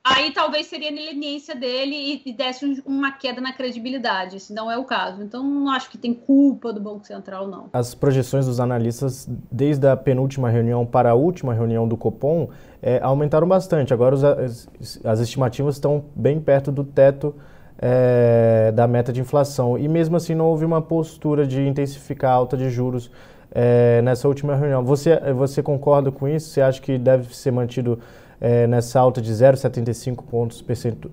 aí 0.03 0.31
talvez 0.31 0.67
seria 0.67 0.89
a 0.89 0.93
leniência 0.93 1.55
dele 1.55 2.21
e, 2.25 2.33
desse 2.33 2.81
uma 2.85 3.11
queda 3.11 3.39
na 3.39 3.53
credibilidade. 3.53 4.37
Esse 4.37 4.53
não 4.53 4.71
é 4.71 4.77
o 4.77 4.83
caso. 4.83 5.21
Então, 5.21 5.43
não 5.43 5.69
acho 5.69 5.89
que 5.89 5.97
tem 5.97 6.13
culpa 6.13 6.73
do 6.73 6.79
Banco 6.79 7.05
Central, 7.05 7.47
não. 7.47 7.69
As 7.73 7.93
projeções 7.93 8.45
dos 8.45 8.59
analistas, 8.59 9.27
desde 9.51 9.87
a 9.87 9.95
penúltima 9.95 10.49
reunião 10.49 10.85
para 10.85 11.11
a 11.11 11.13
última 11.13 11.53
reunião 11.53 11.87
do 11.87 11.95
Copom, 11.95 12.49
é, 12.81 12.99
aumentaram 13.01 13.47
bastante. 13.47 13.93
Agora, 13.93 14.15
os, 14.15 14.23
as, 14.23 14.69
as, 15.03 15.19
estimativas 15.19 15.75
estão 15.75 16.05
bem 16.15 16.39
perto 16.39 16.71
do 16.71 16.83
teto 16.83 17.35
é, 17.77 18.71
da 18.73 18.87
meta 18.87 19.13
de 19.13 19.21
inflação. 19.21 19.77
E 19.77 19.87
mesmo 19.87 20.15
assim, 20.15 20.33
não 20.33 20.45
houve 20.45 20.65
uma 20.65 20.81
postura 20.81 21.45
de 21.45 21.61
intensificar 21.61 22.31
a 22.31 22.35
alta 22.35 22.57
de 22.57 22.69
juros 22.69 23.11
é, 23.51 24.01
nessa 24.01 24.27
última 24.27 24.55
reunião. 24.55 24.83
Você, 24.83 25.15
você 25.33 25.61
concorda 25.61 26.11
com 26.11 26.27
isso? 26.27 26.49
Você 26.49 26.61
acha 26.61 26.81
que 26.81 26.97
deve 26.97 27.35
ser 27.35 27.51
mantido 27.51 27.99
é, 28.41 28.65
nessa 28.65 28.99
alta 28.99 29.21
de 29.21 29.31
0,75 29.31 30.25
pontos 30.25 30.65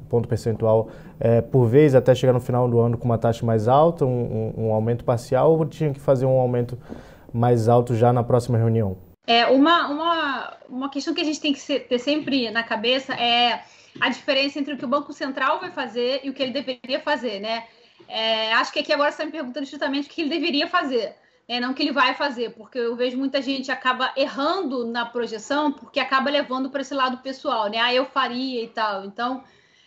ponto 0.09 0.27
percentual 0.27 0.89
é, 1.21 1.43
por 1.43 1.67
vez 1.67 1.95
até 1.95 2.15
chegar 2.15 2.33
no 2.33 2.41
final 2.41 2.67
do 2.67 2.81
ano 2.81 2.97
com 2.97 3.05
uma 3.05 3.19
taxa 3.19 3.45
mais 3.45 3.69
alta, 3.69 4.07
um, 4.07 4.55
um, 4.57 4.67
um 4.67 4.73
aumento 4.73 5.05
parcial, 5.05 5.59
ou 5.59 5.67
tinha 5.67 5.93
que 5.93 6.01
fazer 6.01 6.25
um 6.25 6.41
aumento 6.41 6.79
mais 7.33 7.69
alto 7.69 7.95
já 7.95 8.13
na 8.13 8.25
próxima 8.25 8.57
reunião? 8.57 8.97
É, 9.27 9.47
uma, 9.47 9.89
uma, 9.89 10.57
uma 10.71 10.91
questão 10.91 11.13
que 11.13 11.21
a 11.21 11.25
gente 11.25 11.39
tem 11.39 11.53
que 11.53 11.61
ser, 11.61 11.81
ter 11.81 11.99
sempre 11.99 12.51
na 12.51 12.63
cabeça 12.63 13.13
é 13.13 13.61
a 14.01 14.09
diferença 14.09 14.59
entre 14.59 14.73
o 14.73 14.79
que 14.79 14.85
o 14.87 14.89
Banco 14.89 15.13
Central 15.13 15.61
vai 15.61 15.71
fazer 15.71 16.21
e 16.25 16.31
o 16.31 16.33
que 16.33 16.43
ele 16.43 16.53
deveria 16.53 17.01
fazer, 17.01 17.41
né? 17.41 17.65
É, 18.09 18.55
acho 18.55 18.73
que 18.73 18.79
aqui 18.79 18.91
agora 18.91 19.11
você 19.11 19.17
está 19.17 19.27
me 19.27 19.33
perguntando 19.33 19.67
justamente 19.67 20.09
o 20.09 20.11
que 20.11 20.23
ele 20.23 20.31
deveria 20.31 20.67
fazer 20.67 21.15
é, 21.49 21.59
não 21.59 21.73
que 21.73 21.83
ele 21.83 21.93
vai 21.93 22.15
fazer, 22.15 22.51
porque 22.51 22.79
eu 22.79 22.95
vejo 22.95 23.17
muita 23.17 23.41
gente 23.41 23.73
acaba 23.73 24.13
errando 24.15 24.87
na 24.87 25.07
projeção, 25.07 25.73
porque 25.73 25.99
acaba 25.99 26.29
levando 26.29 26.69
para 26.69 26.83
esse 26.83 26.93
lado 26.93 27.19
pessoal, 27.19 27.71
né? 27.71 27.79
Ah, 27.79 27.95
eu 27.95 28.05
faria 28.05 28.63
e 28.63 28.69
tal. 28.69 29.07
Então, 29.07 29.43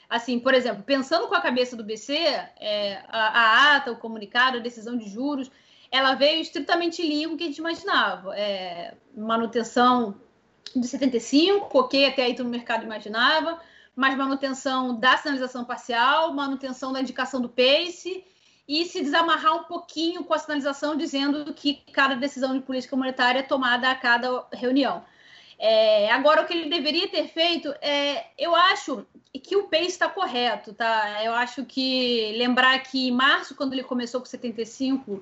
assim, 0.10 0.40
por 0.40 0.56
exemplo, 0.56 0.82
pensando 0.82 1.28
com 1.28 1.36
a 1.36 1.42
cabeça 1.42 1.76
do 1.76 1.84
BC, 1.84 2.16
é, 2.16 3.04
a, 3.08 3.28
a, 3.28 3.76
ata, 3.76 3.92
o 3.92 3.98
comunicado, 3.98 4.58
a 4.58 4.60
decisão 4.60 4.98
de 4.98 5.08
juros, 5.08 5.52
ela 5.92 6.16
veio 6.16 6.42
estritamente 6.42 7.04
o 7.28 7.38
que 7.38 7.44
a 7.44 7.48
gente 7.48 7.60
imaginava. 7.60 8.36
É, 8.36 8.96
manutenção 9.16 10.16
de 10.76 10.88
75, 10.88 11.78
ok, 11.78 12.06
até 12.08 12.24
aí 12.24 12.36
todo 12.36 12.50
mercado 12.50 12.86
imaginava, 12.86 13.62
mas 13.96 14.18
manutenção 14.18 15.00
da 15.00 15.16
sinalização 15.18 15.64
parcial, 15.64 16.34
manutenção 16.34 16.92
da 16.92 17.02
indicação 17.02 17.40
do 17.40 17.50
pace 17.50 18.26
e 18.72 18.86
se 18.86 19.02
desamarrar 19.02 19.54
um 19.54 19.64
pouquinho 19.66 20.24
com 20.24 20.34
a 20.34 20.40
sinalização 20.40 20.96
dizendo 20.96 21.54
que 21.54 21.84
cada 21.92 22.16
decisão 22.16 22.54
de 22.58 22.64
política 22.64 22.96
monetária 22.96 23.40
é 23.40 23.44
tomada 23.44 23.92
a 23.92 23.96
cada 23.96 24.46
reunião. 24.54 25.04
É, 25.60 26.10
agora, 26.10 26.42
o 26.42 26.46
que 26.48 26.54
ele 26.54 26.70
deveria 26.70 27.10
ter 27.10 27.28
feito, 27.28 27.68
é, 27.82 28.28
eu 28.38 28.56
acho 28.56 29.06
que 29.44 29.58
o 29.58 29.68
pace 29.68 29.88
está 29.88 30.08
correto, 30.08 30.74
tá? 30.74 31.22
Eu 31.22 31.34
acho 31.34 31.66
que 31.66 32.32
lembrar 32.38 32.80
que 32.80 33.10
em 33.10 33.12
março, 33.12 33.56
quando 33.56 33.74
ele 33.74 33.84
começou 33.84 34.22
com 34.22 34.26
75 34.26 35.22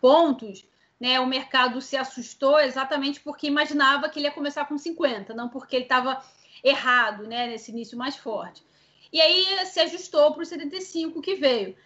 pontos, 0.00 0.64
né, 0.98 1.20
o 1.20 1.26
mercado 1.26 1.82
se 1.82 1.98
assustou 1.98 2.58
exatamente 2.58 3.20
porque 3.20 3.46
imaginava 3.46 4.08
que 4.08 4.18
ele 4.18 4.28
ia 4.28 4.32
começar 4.32 4.64
com 4.64 4.78
50, 4.78 5.34
não 5.34 5.50
porque 5.50 5.76
ele 5.76 5.84
estava 5.84 6.24
errado 6.64 7.24
né, 7.24 7.46
nesse 7.46 7.70
início 7.72 7.98
mais 7.98 8.16
forte. 8.16 8.64
E 9.12 9.20
aí 9.20 9.66
se 9.66 9.80
ajustou 9.80 10.32
para 10.32 10.42
o 10.42 10.46
75 10.46 11.20
que 11.20 11.34
veio. 11.34 11.76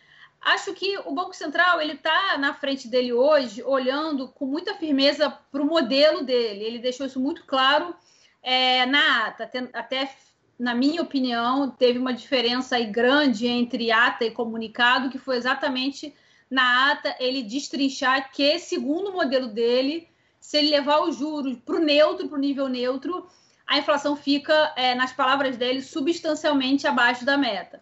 Acho 0.40 0.72
que 0.72 0.98
o 1.04 1.12
Banco 1.12 1.34
Central 1.34 1.80
ele 1.82 1.92
está 1.92 2.38
na 2.38 2.54
frente 2.54 2.88
dele 2.88 3.12
hoje, 3.12 3.62
olhando 3.62 4.28
com 4.28 4.46
muita 4.46 4.74
firmeza 4.74 5.30
para 5.30 5.60
o 5.60 5.66
modelo 5.66 6.24
dele. 6.24 6.64
Ele 6.64 6.78
deixou 6.78 7.06
isso 7.06 7.20
muito 7.20 7.44
claro 7.44 7.94
é, 8.42 8.86
na 8.86 9.26
ata. 9.26 9.44
Até, 9.44 9.68
até, 9.72 10.14
na 10.58 10.74
minha 10.74 11.02
opinião, 11.02 11.70
teve 11.70 11.98
uma 11.98 12.14
diferença 12.14 12.76
aí 12.76 12.86
grande 12.86 13.46
entre 13.46 13.92
ata 13.92 14.24
e 14.24 14.30
comunicado, 14.30 15.10
que 15.10 15.18
foi 15.18 15.36
exatamente 15.36 16.14
na 16.50 16.90
ata 16.92 17.14
ele 17.20 17.42
destrinchar 17.42 18.32
que, 18.32 18.58
segundo 18.58 19.10
o 19.10 19.12
modelo 19.12 19.48
dele, 19.48 20.08
se 20.40 20.56
ele 20.56 20.70
levar 20.70 21.02
os 21.02 21.16
juros 21.16 21.58
para 21.58 21.76
o 21.76 21.78
neutro, 21.80 22.28
para 22.28 22.38
o 22.38 22.40
nível 22.40 22.66
neutro, 22.66 23.28
a 23.66 23.78
inflação 23.78 24.16
fica, 24.16 24.72
é, 24.74 24.94
nas 24.94 25.12
palavras 25.12 25.56
dele, 25.56 25.82
substancialmente 25.82 26.86
abaixo 26.86 27.24
da 27.26 27.36
meta. 27.36 27.80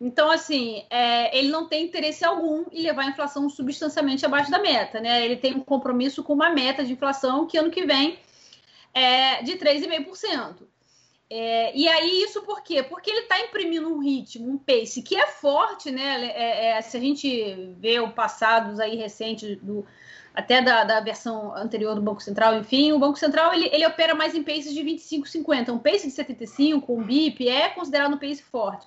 Então, 0.00 0.30
assim, 0.30 0.84
é, 0.90 1.36
ele 1.36 1.48
não 1.48 1.68
tem 1.68 1.84
interesse 1.84 2.24
algum 2.24 2.64
em 2.72 2.82
levar 2.82 3.04
a 3.04 3.08
inflação 3.08 3.48
substancialmente 3.48 4.26
abaixo 4.26 4.50
da 4.50 4.58
meta, 4.58 5.00
né? 5.00 5.24
Ele 5.24 5.36
tem 5.36 5.54
um 5.54 5.60
compromisso 5.60 6.22
com 6.22 6.32
uma 6.32 6.50
meta 6.50 6.84
de 6.84 6.92
inflação 6.92 7.46
que 7.46 7.56
ano 7.56 7.70
que 7.70 7.86
vem 7.86 8.18
é 8.92 9.42
de 9.42 9.56
3,5%. 9.56 10.66
É, 11.30 11.76
e 11.76 11.88
aí, 11.88 12.22
isso 12.22 12.42
por 12.42 12.62
quê? 12.62 12.82
Porque 12.82 13.10
ele 13.10 13.20
está 13.20 13.40
imprimindo 13.40 13.88
um 13.88 13.98
ritmo, 13.98 14.50
um 14.50 14.58
pace 14.58 15.02
que 15.02 15.16
é 15.16 15.26
forte, 15.26 15.90
né? 15.90 16.26
É, 16.26 16.66
é, 16.68 16.82
se 16.82 16.96
a 16.96 17.00
gente 17.00 17.74
vê 17.78 17.98
o 17.98 18.10
passados 18.10 18.78
aí 18.78 18.96
recentes 18.96 19.56
do 19.60 19.86
até 20.34 20.60
da, 20.60 20.82
da, 20.82 21.00
versão 21.00 21.54
anterior 21.56 21.94
do 21.94 22.02
Banco 22.02 22.20
Central, 22.20 22.56
enfim, 22.58 22.92
o 22.92 22.98
Banco 22.98 23.16
Central 23.16 23.54
ele, 23.54 23.68
ele 23.72 23.86
opera 23.86 24.16
mais 24.16 24.34
em 24.34 24.42
paces 24.42 24.74
de 24.74 24.82
25, 24.82 25.28
50. 25.28 25.72
Um 25.72 25.78
pace 25.78 26.08
de 26.08 26.12
75, 26.12 26.92
um 26.92 27.02
BIP, 27.02 27.48
é 27.48 27.68
considerado 27.68 28.14
um 28.14 28.18
pace 28.18 28.42
forte. 28.42 28.84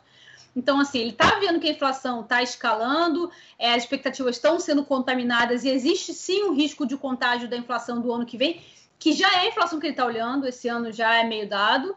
Então, 0.58 0.80
assim, 0.80 0.98
ele 0.98 1.12
está 1.12 1.38
vendo 1.38 1.60
que 1.60 1.68
a 1.68 1.72
inflação 1.72 2.22
está 2.22 2.42
escalando, 2.42 3.32
é, 3.60 3.76
as 3.76 3.84
expectativas 3.84 4.38
estão 4.38 4.60
sendo 4.60 4.84
contaminadas 4.84 5.64
e 5.64 5.70
existe 5.70 6.16
sim 6.16 6.46
um 6.46 6.56
risco 6.56 6.84
de 6.84 6.98
contágio 6.98 7.48
da 7.48 7.56
inflação 7.56 8.02
do 8.02 8.12
ano 8.12 8.26
que 8.26 8.40
vem, 8.40 8.60
que 8.98 9.14
já 9.14 9.32
é 9.36 9.42
a 9.42 9.48
inflação 9.50 9.80
que 9.80 9.86
ele 9.86 9.94
está 9.94 10.04
olhando, 10.04 10.48
esse 10.48 10.68
ano 10.68 10.92
já 10.92 11.14
é 11.14 11.24
meio 11.24 11.48
dado. 11.48 11.96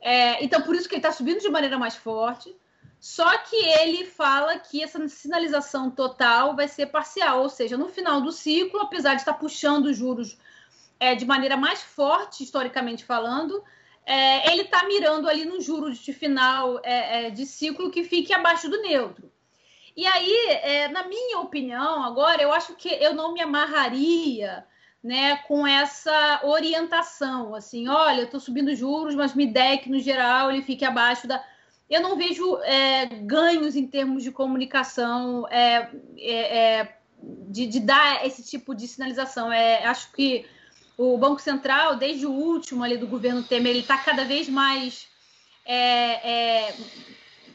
É, 0.00 0.44
então, 0.44 0.62
por 0.62 0.76
isso 0.76 0.88
que 0.88 0.94
ele 0.94 1.00
está 1.00 1.10
subindo 1.10 1.40
de 1.40 1.48
maneira 1.48 1.76
mais 1.80 1.96
forte. 1.96 2.54
Só 3.00 3.38
que 3.38 3.56
ele 3.56 4.04
fala 4.04 4.56
que 4.56 4.84
essa 4.84 5.08
sinalização 5.08 5.90
total 5.90 6.54
vai 6.54 6.68
ser 6.68 6.86
parcial, 6.86 7.42
ou 7.42 7.48
seja, 7.48 7.76
no 7.76 7.88
final 7.88 8.20
do 8.20 8.30
ciclo, 8.30 8.82
apesar 8.82 9.14
de 9.14 9.22
estar 9.22 9.34
puxando 9.34 9.86
os 9.86 9.96
juros 9.96 10.38
é, 11.00 11.16
de 11.16 11.26
maneira 11.26 11.56
mais 11.56 11.82
forte, 11.82 12.44
historicamente 12.44 13.04
falando, 13.04 13.64
é, 14.06 14.52
ele 14.52 14.62
está 14.62 14.84
mirando 14.86 15.28
ali 15.28 15.44
no 15.44 15.60
juro 15.60 15.92
de 15.92 16.12
final 16.12 16.80
é, 16.84 17.26
é, 17.26 17.30
de 17.30 17.44
ciclo 17.44 17.90
que 17.90 18.04
fique 18.04 18.32
abaixo 18.32 18.70
do 18.70 18.80
neutro. 18.80 19.32
E 19.96 20.06
aí, 20.06 20.46
é, 20.62 20.88
na 20.88 21.08
minha 21.08 21.40
opinião, 21.40 22.04
agora, 22.04 22.40
eu 22.40 22.52
acho 22.52 22.76
que 22.76 22.88
eu 22.88 23.14
não 23.14 23.32
me 23.32 23.40
amarraria 23.40 24.64
né, 25.02 25.36
com 25.48 25.66
essa 25.66 26.40
orientação, 26.44 27.54
assim, 27.54 27.88
olha, 27.88 28.20
eu 28.20 28.24
estou 28.26 28.38
subindo 28.38 28.74
juros, 28.74 29.14
mas 29.14 29.34
me 29.34 29.46
der 29.46 29.78
que, 29.78 29.90
no 29.90 29.98
geral, 29.98 30.50
ele 30.50 30.62
fique 30.62 30.84
abaixo 30.84 31.26
da... 31.26 31.42
Eu 31.88 32.00
não 32.00 32.16
vejo 32.16 32.58
é, 32.62 33.06
ganhos 33.06 33.74
em 33.74 33.86
termos 33.86 34.22
de 34.22 34.30
comunicação 34.30 35.48
é, 35.48 35.88
de, 37.48 37.66
de, 37.66 37.80
dar 37.80 38.26
esse 38.26 38.42
tipo 38.44 38.74
de 38.74 38.86
sinalização. 38.86 39.50
acho 39.84 40.12
que 40.12 40.44
o 40.96 41.18
Banco 41.18 41.40
Central, 41.40 41.96
desde 41.96 42.26
o 42.26 42.32
último 42.32 42.82
ali 42.82 42.96
do 42.96 43.06
governo 43.06 43.42
Temer, 43.42 43.70
ele 43.70 43.80
está 43.80 43.98
cada 43.98 44.24
vez 44.24 44.48
mais 44.48 45.08
é, 45.64 46.68
é, 46.68 46.76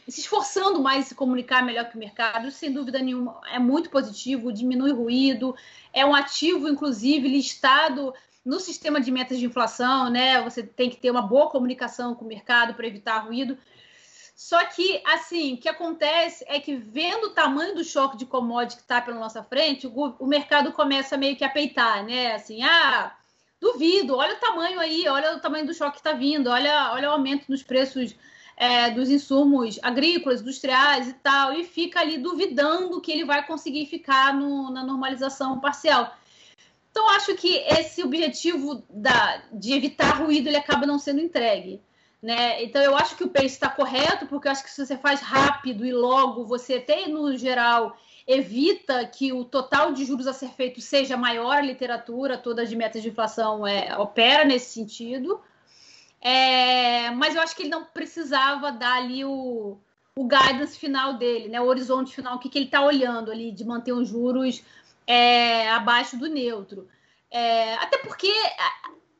se 0.08 0.20
esforçando 0.20 0.80
mais 0.80 1.06
em 1.06 1.08
se 1.08 1.14
comunicar 1.14 1.64
melhor 1.64 1.88
que 1.88 1.96
o 1.96 1.98
mercado. 1.98 2.50
Sem 2.50 2.72
dúvida 2.72 3.00
nenhuma, 3.00 3.40
é 3.50 3.58
muito 3.58 3.90
positivo, 3.90 4.52
diminui 4.52 4.92
ruído, 4.92 5.56
é 5.92 6.04
um 6.04 6.14
ativo, 6.14 6.68
inclusive, 6.68 7.26
listado 7.26 8.14
no 8.44 8.60
sistema 8.60 9.00
de 9.00 9.10
metas 9.10 9.38
de 9.38 9.46
inflação, 9.46 10.10
né? 10.10 10.42
Você 10.42 10.62
tem 10.62 10.90
que 10.90 10.96
ter 10.96 11.10
uma 11.10 11.22
boa 11.22 11.48
comunicação 11.48 12.14
com 12.14 12.24
o 12.24 12.28
mercado 12.28 12.74
para 12.74 12.86
evitar 12.86 13.18
ruído. 13.18 13.56
Só 14.34 14.64
que, 14.64 15.00
assim, 15.06 15.54
o 15.54 15.58
que 15.58 15.68
acontece 15.68 16.44
é 16.48 16.58
que, 16.58 16.74
vendo 16.74 17.26
o 17.26 17.30
tamanho 17.30 17.74
do 17.74 17.84
choque 17.84 18.16
de 18.16 18.26
commodity 18.26 18.76
que 18.76 18.82
está 18.82 19.00
pela 19.00 19.18
nossa 19.18 19.42
frente, 19.42 19.86
o, 19.86 20.16
o 20.18 20.26
mercado 20.26 20.72
começa 20.72 21.16
meio 21.16 21.36
que 21.36 21.44
a 21.44 21.50
peitar, 21.50 22.04
né? 22.04 22.34
Assim, 22.34 22.62
ah, 22.64 23.14
Duvido, 23.62 24.16
olha 24.16 24.34
o 24.34 24.40
tamanho 24.40 24.80
aí, 24.80 25.06
olha 25.06 25.36
o 25.36 25.38
tamanho 25.38 25.64
do 25.64 25.72
choque 25.72 25.92
que 25.92 25.98
está 25.98 26.14
vindo, 26.14 26.50
olha, 26.50 26.90
olha 26.94 27.08
o 27.08 27.12
aumento 27.12 27.48
nos 27.48 27.62
preços 27.62 28.12
é, 28.56 28.90
dos 28.90 29.08
insumos 29.08 29.78
agrícolas, 29.84 30.40
industriais 30.40 31.06
e 31.06 31.12
tal, 31.12 31.52
e 31.52 31.62
fica 31.62 32.00
ali 32.00 32.18
duvidando 32.18 33.00
que 33.00 33.12
ele 33.12 33.24
vai 33.24 33.46
conseguir 33.46 33.86
ficar 33.86 34.34
no, 34.34 34.68
na 34.72 34.84
normalização 34.84 35.60
parcial. 35.60 36.12
Então, 36.90 37.08
acho 37.10 37.36
que 37.36 37.58
esse 37.58 38.02
objetivo 38.02 38.82
da, 38.90 39.44
de 39.52 39.72
evitar 39.74 40.18
ruído 40.18 40.48
ele 40.48 40.56
acaba 40.56 40.84
não 40.84 40.98
sendo 40.98 41.20
entregue. 41.20 41.80
Né? 42.20 42.64
Então, 42.64 42.82
eu 42.82 42.96
acho 42.96 43.14
que 43.14 43.22
o 43.22 43.28
pace 43.28 43.46
está 43.46 43.68
correto, 43.68 44.26
porque 44.26 44.48
eu 44.48 44.52
acho 44.52 44.64
que 44.64 44.70
se 44.70 44.84
você 44.84 44.96
faz 44.96 45.20
rápido 45.20 45.86
e 45.86 45.92
logo, 45.92 46.44
você 46.44 46.80
tem, 46.80 47.08
no 47.08 47.36
geral, 47.36 47.96
evita 48.26 49.04
que 49.06 49.32
o 49.32 49.44
total 49.44 49.92
de 49.92 50.04
juros 50.04 50.26
a 50.26 50.32
ser 50.32 50.50
feito 50.50 50.80
seja 50.80 51.16
maior, 51.16 51.56
a 51.56 51.60
literatura 51.60 52.38
toda 52.38 52.66
de 52.66 52.76
metas 52.76 53.02
de 53.02 53.08
inflação 53.08 53.66
é, 53.66 53.96
opera 53.98 54.44
nesse 54.44 54.72
sentido. 54.72 55.40
É, 56.20 57.10
mas 57.10 57.34
eu 57.34 57.42
acho 57.42 57.56
que 57.56 57.62
ele 57.62 57.70
não 57.70 57.84
precisava 57.84 58.70
dar 58.70 58.94
ali 58.94 59.24
o, 59.24 59.76
o 60.14 60.24
guidance 60.24 60.78
final 60.78 61.14
dele, 61.14 61.48
né? 61.48 61.60
o 61.60 61.66
horizonte 61.66 62.14
final, 62.14 62.36
o 62.36 62.38
que, 62.38 62.48
que 62.48 62.58
ele 62.58 62.66
está 62.66 62.80
olhando 62.84 63.30
ali, 63.30 63.50
de 63.50 63.64
manter 63.64 63.92
os 63.92 64.08
juros 64.08 64.62
é, 65.06 65.68
abaixo 65.70 66.16
do 66.16 66.28
neutro. 66.28 66.88
É, 67.28 67.74
até 67.74 67.98
porque 67.98 68.32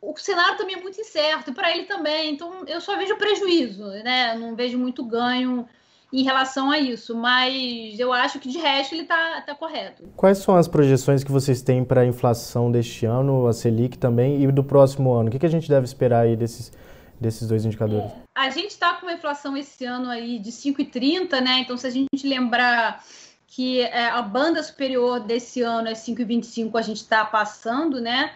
o 0.00 0.16
cenário 0.16 0.58
também 0.58 0.76
é 0.76 0.80
muito 0.80 1.00
incerto, 1.00 1.52
para 1.52 1.70
ele 1.72 1.84
também, 1.84 2.34
então 2.34 2.64
eu 2.66 2.80
só 2.80 2.96
vejo 2.96 3.16
prejuízo, 3.16 3.84
né? 4.04 4.36
não 4.36 4.54
vejo 4.54 4.78
muito 4.78 5.04
ganho 5.04 5.68
em 6.12 6.22
relação 6.22 6.70
a 6.70 6.78
isso, 6.78 7.16
mas 7.16 7.98
eu 7.98 8.12
acho 8.12 8.38
que 8.38 8.48
de 8.48 8.58
resto 8.58 8.94
ele 8.94 9.02
está 9.02 9.40
tá 9.40 9.54
correto. 9.54 10.04
Quais 10.14 10.38
são 10.38 10.54
as 10.56 10.68
projeções 10.68 11.24
que 11.24 11.32
vocês 11.32 11.62
têm 11.62 11.82
para 11.82 12.02
a 12.02 12.06
inflação 12.06 12.70
deste 12.70 13.06
ano, 13.06 13.46
a 13.46 13.52
Selic 13.52 13.96
também, 13.96 14.42
e 14.42 14.52
do 14.52 14.62
próximo 14.62 15.12
ano? 15.12 15.28
O 15.28 15.32
que, 15.32 15.38
que 15.38 15.46
a 15.46 15.50
gente 15.50 15.68
deve 15.68 15.86
esperar 15.86 16.20
aí 16.20 16.36
desses, 16.36 16.70
desses 17.18 17.48
dois 17.48 17.64
indicadores? 17.64 18.10
É, 18.10 18.22
a 18.34 18.50
gente 18.50 18.70
está 18.70 18.92
com 18.94 19.06
uma 19.06 19.14
inflação 19.14 19.56
esse 19.56 19.86
ano 19.86 20.10
aí 20.10 20.38
de 20.38 20.50
5,30, 20.52 21.40
né? 21.40 21.60
Então, 21.60 21.78
se 21.78 21.86
a 21.86 21.90
gente 21.90 22.08
lembrar 22.24 23.02
que 23.46 23.80
é, 23.80 24.08
a 24.08 24.20
banda 24.20 24.62
superior 24.62 25.20
desse 25.20 25.62
ano 25.62 25.88
é 25.88 25.92
5,25, 25.92 26.78
a 26.78 26.82
gente 26.82 26.98
está 26.98 27.24
passando, 27.24 28.00
né? 28.00 28.32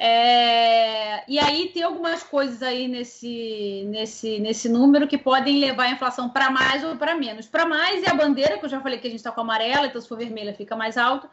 É, 0.00 1.24
e 1.28 1.40
aí 1.40 1.70
tem 1.70 1.82
algumas 1.82 2.22
coisas 2.22 2.62
aí 2.62 2.86
nesse, 2.86 3.84
nesse, 3.88 4.38
nesse 4.38 4.68
número 4.68 5.08
que 5.08 5.18
podem 5.18 5.58
levar 5.58 5.86
a 5.86 5.90
inflação 5.90 6.28
para 6.28 6.50
mais 6.50 6.84
ou 6.84 6.96
para 6.96 7.16
menos. 7.16 7.48
Para 7.48 7.66
mais 7.66 8.04
é 8.04 8.10
a 8.10 8.14
bandeira, 8.14 8.58
que 8.58 8.64
eu 8.64 8.68
já 8.68 8.80
falei 8.80 9.00
que 9.00 9.08
a 9.08 9.10
gente 9.10 9.18
está 9.18 9.32
com 9.32 9.40
amarela, 9.40 9.88
então 9.88 10.00
se 10.00 10.06
for 10.06 10.16
vermelha 10.16 10.54
fica 10.54 10.76
mais 10.76 10.96
alto. 10.96 11.28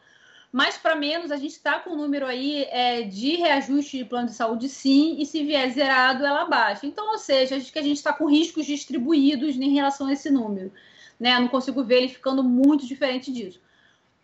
Mas 0.51 0.77
para 0.77 0.95
menos, 0.95 1.31
a 1.31 1.37
gente 1.37 1.51
está 1.51 1.79
com 1.79 1.91
o 1.91 1.95
número 1.95 2.25
aí 2.25 2.63
é, 2.71 3.03
de 3.03 3.35
reajuste 3.35 3.97
de 3.99 4.05
plano 4.05 4.29
de 4.29 4.33
saúde, 4.33 4.67
sim, 4.67 5.17
e 5.19 5.25
se 5.27 5.43
vier 5.43 5.69
zerado, 5.71 6.25
ela 6.25 6.45
baixa. 6.45 6.87
Então, 6.87 7.11
ou 7.11 7.19
seja, 7.19 7.57
acho 7.57 7.71
que 7.71 7.77
a 7.77 7.83
gente 7.83 7.97
está 7.97 8.13
com 8.13 8.25
riscos 8.25 8.65
distribuídos 8.65 9.55
em 9.57 9.73
relação 9.75 10.07
a 10.07 10.13
esse 10.13 10.31
número. 10.31 10.71
Né? 11.19 11.35
Eu 11.35 11.41
não 11.41 11.49
consigo 11.49 11.83
ver 11.83 11.97
ele 11.97 12.09
ficando 12.09 12.43
muito 12.43 12.87
diferente 12.87 13.31
disso. 13.31 13.59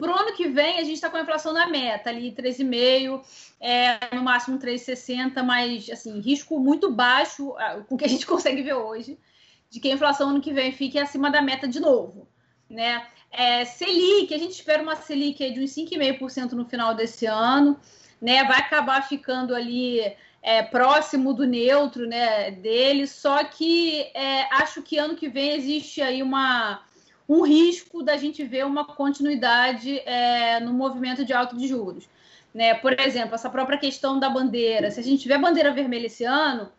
Para 0.01 0.13
o 0.13 0.19
ano 0.19 0.33
que 0.33 0.47
vem, 0.47 0.79
a 0.79 0.83
gente 0.83 0.95
está 0.95 1.11
com 1.11 1.17
a 1.17 1.21
inflação 1.21 1.53
na 1.53 1.67
meta, 1.67 2.09
ali 2.09 2.31
3,5%, 2.31 3.21
é, 3.59 4.15
no 4.15 4.23
máximo 4.23 4.57
3,60%, 4.57 5.43
mas 5.43 5.87
assim, 5.91 6.19
risco 6.19 6.59
muito 6.59 6.91
baixo, 6.91 7.53
com 7.87 7.93
o 7.93 7.97
que 7.99 8.05
a 8.05 8.09
gente 8.09 8.25
consegue 8.25 8.63
ver 8.63 8.73
hoje, 8.73 9.19
de 9.69 9.79
que 9.79 9.91
a 9.91 9.93
inflação 9.93 10.29
ano 10.29 10.41
que 10.41 10.51
vem 10.51 10.71
fique 10.71 10.97
acima 10.97 11.29
da 11.29 11.39
meta 11.39 11.67
de 11.67 11.79
novo. 11.79 12.27
Né? 12.67 13.05
É, 13.29 13.63
Selic, 13.63 14.33
a 14.33 14.39
gente 14.39 14.53
espera 14.53 14.81
uma 14.81 14.95
Selic 14.95 15.37
de 15.53 15.59
uns 15.59 15.69
5,5% 15.69 16.53
no 16.53 16.65
final 16.65 16.95
desse 16.95 17.27
ano, 17.27 17.79
né? 18.19 18.43
vai 18.45 18.57
acabar 18.57 19.07
ficando 19.07 19.53
ali 19.53 20.01
é, 20.41 20.63
próximo 20.63 21.31
do 21.31 21.45
neutro 21.45 22.07
né, 22.07 22.49
dele, 22.49 23.05
só 23.05 23.43
que 23.43 24.01
é, 24.15 24.51
acho 24.55 24.81
que 24.81 24.97
ano 24.97 25.15
que 25.15 25.29
vem 25.29 25.51
existe 25.51 26.01
aí 26.01 26.23
uma, 26.23 26.81
um 27.31 27.43
risco 27.43 28.03
da 28.03 28.17
gente 28.17 28.43
ver 28.43 28.65
uma 28.65 28.83
continuidade 28.83 29.99
é, 29.99 30.59
no 30.59 30.73
movimento 30.73 31.23
de 31.23 31.31
alta 31.31 31.55
de 31.55 31.65
juros. 31.65 32.09
Né? 32.53 32.73
Por 32.73 32.99
exemplo, 32.99 33.35
essa 33.35 33.49
própria 33.49 33.77
questão 33.77 34.19
da 34.19 34.29
bandeira. 34.29 34.91
Se 34.91 34.99
a 34.99 35.03
gente 35.03 35.21
tiver 35.21 35.37
bandeira 35.37 35.71
vermelha 35.71 36.07
esse 36.07 36.25
ano, 36.25 36.69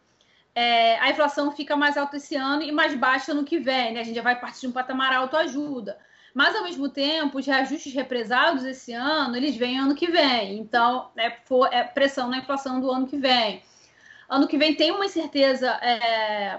é, 0.54 0.98
a 0.98 1.08
inflação 1.08 1.52
fica 1.52 1.74
mais 1.74 1.96
alta 1.96 2.18
esse 2.18 2.36
ano 2.36 2.60
e 2.60 2.70
mais 2.70 2.94
baixa 2.94 3.32
no 3.32 3.44
que 3.44 3.58
vem. 3.58 3.94
Né? 3.94 4.00
A 4.00 4.02
gente 4.04 4.16
já 4.16 4.20
vai 4.20 4.38
partir 4.38 4.60
de 4.60 4.66
um 4.66 4.72
patamar 4.72 5.14
alto 5.14 5.38
ajuda. 5.38 5.98
Mas, 6.34 6.54
ao 6.54 6.64
mesmo 6.64 6.86
tempo, 6.90 7.38
os 7.38 7.46
reajustes 7.46 7.94
represados 7.94 8.62
esse 8.66 8.92
ano, 8.92 9.34
eles 9.34 9.56
vêm 9.56 9.78
ano 9.78 9.94
que 9.94 10.10
vem. 10.10 10.58
Então, 10.58 11.08
é, 11.16 11.30
for, 11.46 11.72
é 11.72 11.82
pressão 11.82 12.28
na 12.28 12.38
inflação 12.38 12.78
do 12.78 12.90
ano 12.90 13.06
que 13.06 13.16
vem. 13.16 13.62
Ano 14.28 14.46
que 14.46 14.58
vem 14.58 14.74
tem 14.74 14.90
uma 14.90 15.06
incerteza 15.06 15.70
é, 15.82 16.58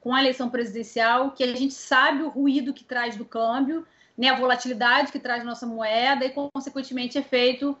com 0.00 0.14
a 0.14 0.20
eleição 0.20 0.50
presidencial, 0.50 1.30
que 1.30 1.42
a 1.42 1.54
gente 1.54 1.74
sabe 1.74 2.22
o 2.22 2.28
ruído 2.28 2.74
que 2.74 2.84
traz 2.84 3.16
do 3.16 3.24
câmbio, 3.24 3.86
né, 4.16 4.28
a 4.28 4.36
volatilidade 4.36 5.10
que 5.10 5.18
traz 5.18 5.44
nossa 5.44 5.66
moeda 5.66 6.24
e, 6.24 6.30
consequentemente, 6.30 7.18
efeito 7.18 7.76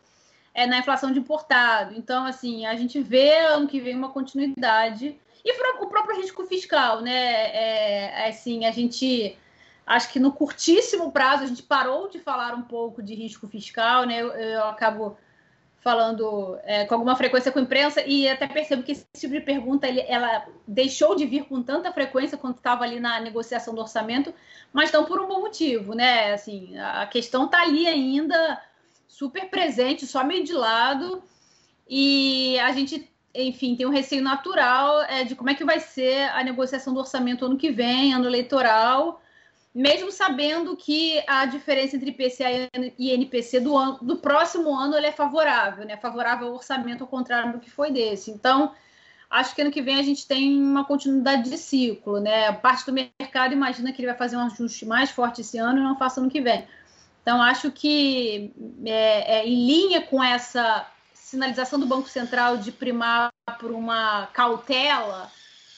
é, 0.54 0.66
na 0.66 0.78
inflação 0.78 1.12
de 1.12 1.18
importado. 1.18 1.94
Então, 1.94 2.24
assim, 2.24 2.66
a 2.66 2.74
gente 2.74 3.00
vê 3.00 3.38
ano 3.40 3.68
que 3.68 3.80
vem 3.80 3.94
uma 3.94 4.10
continuidade. 4.10 5.18
E 5.44 5.52
o 5.52 5.86
próprio 5.86 6.16
risco 6.16 6.46
fiscal, 6.46 7.00
né? 7.00 7.12
É, 7.12 8.24
é, 8.24 8.28
assim, 8.28 8.64
a 8.64 8.70
gente 8.70 9.36
acho 9.86 10.12
que 10.12 10.20
no 10.20 10.32
curtíssimo 10.32 11.10
prazo 11.10 11.44
a 11.44 11.46
gente 11.46 11.62
parou 11.62 12.08
de 12.08 12.20
falar 12.20 12.54
um 12.54 12.62
pouco 12.62 13.02
de 13.02 13.14
risco 13.14 13.48
fiscal, 13.48 14.04
né? 14.04 14.20
Eu, 14.20 14.28
eu 14.32 14.64
acabo 14.64 15.16
falando 15.80 16.58
é, 16.62 16.84
com 16.84 16.94
alguma 16.94 17.16
frequência 17.16 17.50
com 17.50 17.58
a 17.58 17.62
imprensa 17.62 18.02
e 18.06 18.28
até 18.28 18.46
percebo 18.46 18.82
que 18.82 18.92
esse 18.92 19.06
tipo 19.16 19.32
de 19.32 19.40
pergunta 19.40 19.88
ele, 19.88 20.00
ela 20.06 20.46
deixou 20.66 21.16
de 21.16 21.24
vir 21.24 21.44
com 21.44 21.62
tanta 21.62 21.90
frequência 21.92 22.36
quando 22.36 22.56
estava 22.56 22.84
ali 22.84 23.00
na 23.00 23.18
negociação 23.18 23.74
do 23.74 23.80
orçamento, 23.80 24.32
mas 24.72 24.92
não 24.92 25.04
por 25.04 25.20
um 25.20 25.26
bom 25.26 25.40
motivo, 25.40 25.94
né? 25.94 26.34
Assim, 26.34 26.78
a 26.78 27.06
questão 27.06 27.46
está 27.46 27.62
ali 27.62 27.86
ainda 27.86 28.60
super 29.08 29.48
presente, 29.48 30.06
só 30.06 30.22
meio 30.22 30.44
de 30.44 30.52
lado 30.52 31.22
e 31.88 32.58
a 32.60 32.72
gente, 32.72 33.10
enfim, 33.34 33.74
tem 33.74 33.86
um 33.86 33.90
receio 33.90 34.22
natural 34.22 35.02
é, 35.02 35.24
de 35.24 35.34
como 35.34 35.48
é 35.48 35.54
que 35.54 35.64
vai 35.64 35.80
ser 35.80 36.28
a 36.30 36.44
negociação 36.44 36.92
do 36.92 37.00
orçamento 37.00 37.44
ano 37.44 37.56
que 37.56 37.70
vem, 37.70 38.12
ano 38.12 38.26
eleitoral 38.26 39.19
mesmo 39.74 40.10
sabendo 40.10 40.76
que 40.76 41.22
a 41.26 41.46
diferença 41.46 41.96
entre 41.96 42.10
IPCA 42.10 42.68
e 42.98 43.10
NPC 43.10 43.60
do, 43.60 43.76
ano, 43.76 43.98
do 44.02 44.16
próximo 44.16 44.74
ano 44.76 44.96
é 44.96 45.12
favorável, 45.12 45.84
né? 45.84 45.96
Favorável 45.96 46.48
ao 46.48 46.54
orçamento, 46.54 47.04
ao 47.04 47.08
contrário 47.08 47.52
do 47.52 47.60
que 47.60 47.70
foi 47.70 47.92
desse. 47.92 48.30
Então, 48.30 48.72
acho 49.30 49.54
que 49.54 49.62
ano 49.62 49.70
que 49.70 49.80
vem 49.80 49.98
a 49.98 50.02
gente 50.02 50.26
tem 50.26 50.60
uma 50.60 50.84
continuidade 50.84 51.48
de 51.48 51.56
ciclo, 51.56 52.18
né? 52.18 52.50
Parte 52.52 52.84
do 52.84 52.92
mercado 52.92 53.52
imagina 53.52 53.92
que 53.92 54.00
ele 54.00 54.08
vai 54.08 54.16
fazer 54.16 54.36
um 54.36 54.46
ajuste 54.46 54.84
mais 54.84 55.10
forte 55.10 55.42
esse 55.42 55.56
ano 55.56 55.78
e 55.78 55.82
não 55.82 55.96
faça 55.96 56.20
ano 56.20 56.30
que 56.30 56.40
vem. 56.40 56.66
Então, 57.22 57.40
acho 57.40 57.70
que 57.70 58.52
é, 58.84 59.38
é, 59.38 59.46
em 59.46 59.66
linha 59.66 60.02
com 60.02 60.22
essa 60.22 60.86
sinalização 61.14 61.78
do 61.78 61.86
Banco 61.86 62.08
Central 62.08 62.56
de 62.56 62.72
primar 62.72 63.30
por 63.60 63.70
uma 63.70 64.26
cautela 64.32 65.30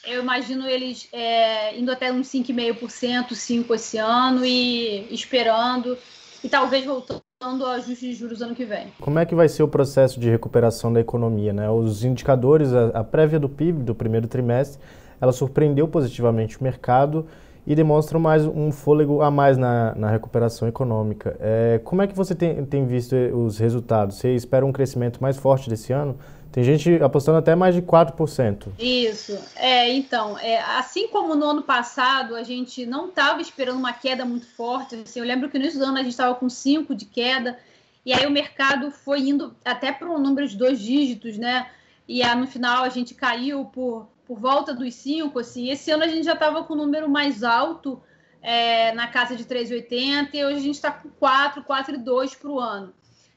eu 0.06 0.22
imagino 0.22 0.66
eles 0.66 1.08
é, 1.12 1.78
indo 1.78 1.90
até 1.90 2.12
uns 2.12 2.28
5,5%, 2.28 3.28
5% 3.30 3.74
esse 3.74 3.98
ano 3.98 4.44
e 4.44 5.06
esperando, 5.12 5.96
e 6.42 6.48
talvez 6.48 6.84
voltando 6.84 7.22
ao 7.64 7.72
ajuste 7.72 8.08
de 8.08 8.14
juros 8.14 8.42
ano 8.42 8.54
que 8.54 8.64
vem. 8.64 8.88
Como 9.00 9.18
é 9.18 9.26
que 9.26 9.34
vai 9.34 9.48
ser 9.48 9.62
o 9.62 9.68
processo 9.68 10.18
de 10.18 10.28
recuperação 10.28 10.92
da 10.92 11.00
economia? 11.00 11.52
Né? 11.52 11.68
Os 11.70 12.04
indicadores, 12.04 12.72
a, 12.72 13.04
prévia 13.04 13.38
do 13.38 13.48
PIB 13.48 13.82
do 13.82 13.94
primeiro 13.94 14.26
trimestre, 14.26 14.80
ela 15.20 15.32
surpreendeu 15.32 15.86
positivamente 15.86 16.58
o 16.58 16.64
mercado 16.64 17.26
e 17.64 17.74
demonstra 17.76 18.18
mais 18.18 18.44
um 18.44 18.72
fôlego 18.72 19.22
a 19.22 19.30
mais 19.30 19.56
na, 19.56 19.94
na 19.94 20.10
recuperação 20.10 20.66
econômica. 20.66 21.36
É, 21.38 21.80
como 21.84 22.02
é 22.02 22.08
que 22.08 22.14
você 22.14 22.34
tem, 22.34 22.64
tem 22.64 22.86
visto 22.86 23.14
os 23.14 23.58
resultados? 23.58 24.16
Você 24.16 24.34
espera 24.34 24.66
um 24.66 24.72
crescimento 24.72 25.22
mais 25.22 25.36
forte 25.36 25.70
desse 25.70 25.92
ano? 25.92 26.16
Tem 26.52 26.62
gente 26.62 27.02
apostando 27.02 27.38
até 27.38 27.54
mais 27.54 27.74
de 27.74 27.80
4%. 27.80 28.68
Isso. 28.78 29.38
É, 29.56 29.90
então, 29.90 30.38
é, 30.38 30.60
assim 30.60 31.08
como 31.08 31.34
no 31.34 31.46
ano 31.46 31.62
passado 31.62 32.36
a 32.36 32.42
gente 32.42 32.84
não 32.84 33.08
estava 33.08 33.40
esperando 33.40 33.78
uma 33.78 33.94
queda 33.94 34.22
muito 34.26 34.46
forte, 34.46 34.96
assim, 34.96 35.18
eu 35.18 35.24
lembro 35.24 35.48
que 35.48 35.58
no 35.58 35.84
ano 35.84 35.96
a 35.96 36.02
gente 36.02 36.10
estava 36.10 36.34
com 36.34 36.50
5 36.50 36.94
de 36.94 37.06
queda, 37.06 37.58
e 38.04 38.12
aí 38.12 38.26
o 38.26 38.30
mercado 38.30 38.90
foi 38.90 39.20
indo 39.20 39.56
até 39.64 39.90
para 39.90 40.10
um 40.10 40.18
número 40.18 40.46
de 40.46 40.54
dois 40.54 40.78
dígitos, 40.78 41.38
né? 41.38 41.70
E 42.06 42.22
aí, 42.22 42.36
no 42.36 42.46
final 42.46 42.84
a 42.84 42.90
gente 42.90 43.14
caiu 43.14 43.64
por, 43.64 44.06
por 44.26 44.38
volta 44.38 44.74
dos 44.74 44.94
5, 44.94 45.38
assim. 45.38 45.70
Esse 45.70 45.90
ano 45.90 46.04
a 46.04 46.08
gente 46.08 46.24
já 46.24 46.34
estava 46.34 46.64
com 46.64 46.74
um 46.74 46.76
número 46.76 47.08
mais 47.08 47.42
alto, 47.42 48.02
é, 48.42 48.92
na 48.92 49.06
casa 49.06 49.36
de 49.36 49.44
3,80, 49.46 50.28
e 50.34 50.44
hoje 50.44 50.56
a 50.56 50.60
gente 50.60 50.74
está 50.74 50.90
com 50.90 51.08
4, 51.08 51.62
4,2 51.62 52.36
para 52.38 52.50
o 52.50 52.60
ano 52.60 52.92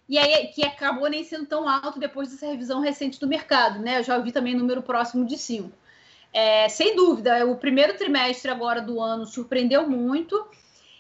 e 0.07 0.17
aí 0.17 0.47
que 0.47 0.63
acabou 0.63 1.09
nem 1.09 1.23
sendo 1.23 1.45
tão 1.45 1.67
alto 1.67 1.99
depois 1.99 2.29
dessa 2.29 2.45
revisão 2.45 2.79
recente 2.79 3.19
do 3.19 3.27
mercado, 3.27 3.79
né? 3.79 3.99
Eu 3.99 4.03
já 4.03 4.17
ouvi 4.17 4.31
também 4.31 4.55
número 4.55 4.81
próximo 4.81 5.25
de 5.25 5.37
5. 5.37 5.71
É, 6.31 6.67
sem 6.69 6.95
dúvida, 6.95 7.45
o 7.45 7.55
primeiro 7.55 7.97
trimestre 7.97 8.51
agora 8.51 8.81
do 8.81 9.01
ano 9.01 9.25
surpreendeu 9.25 9.89
muito. 9.89 10.45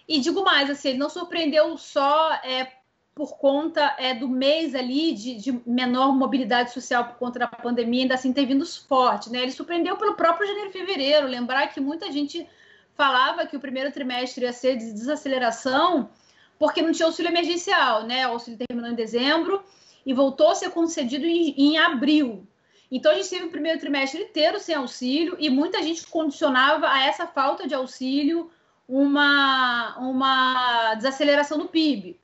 E 0.07 0.19
digo 0.19 0.43
mais, 0.43 0.69
assim, 0.69 0.89
ele 0.89 0.97
não 0.97 1.09
surpreendeu 1.09 1.77
só 1.77 2.33
é, 2.43 2.71
por 3.13 3.37
conta 3.37 3.95
é, 3.99 4.13
do 4.13 4.27
mês 4.27 4.73
ali 4.73 5.13
de, 5.13 5.35
de, 5.35 5.61
menor 5.65 6.13
mobilidade 6.13 6.71
social 6.71 7.05
por 7.05 7.17
conta 7.17 7.39
da 7.39 7.47
pandemia, 7.47 8.03
ainda 8.03 8.15
assim 8.15 8.33
ter 8.33 8.45
vindo 8.45 8.65
forte, 8.65 9.31
né? 9.31 9.41
Ele 9.41 9.51
surpreendeu 9.51 9.97
pelo 9.97 10.15
próprio 10.15 10.47
janeiro 10.47 10.69
e 10.69 10.73
fevereiro. 10.73 11.27
Lembrar 11.27 11.67
que 11.67 11.79
muita 11.79 12.11
gente 12.11 12.47
falava 12.95 13.45
que 13.45 13.55
o 13.55 13.59
primeiro 13.59 13.91
trimestre 13.91 14.45
ia 14.45 14.53
ser 14.53 14.77
de 14.77 14.91
desaceleração 14.91 16.09
porque 16.57 16.81
não 16.81 16.91
tinha 16.91 17.05
auxílio 17.05 17.31
emergencial, 17.31 18.03
né? 18.03 18.27
O 18.27 18.31
auxílio 18.31 18.59
terminou 18.59 18.91
em 18.91 18.95
dezembro 18.95 19.63
e 20.05 20.13
voltou 20.13 20.49
a 20.49 20.55
ser 20.55 20.71
concedido 20.71 21.25
em, 21.25 21.53
em 21.57 21.77
abril. 21.77 22.47
Então 22.91 23.11
a 23.11 23.15
gente 23.15 23.29
teve 23.29 23.45
o 23.45 23.51
primeiro 23.51 23.79
trimestre 23.79 24.21
inteiro 24.21 24.59
sem 24.59 24.75
auxílio 24.75 25.35
e 25.39 25.49
muita 25.49 25.81
gente 25.81 26.05
condicionava 26.07 26.87
a 26.87 27.05
essa 27.05 27.25
falta 27.25 27.67
de 27.67 27.73
auxílio 27.73 28.49
uma, 28.87 29.97
uma 29.97 30.93
desaceleração 30.95 31.57
do 31.57 31.67
PIB. 31.67 32.19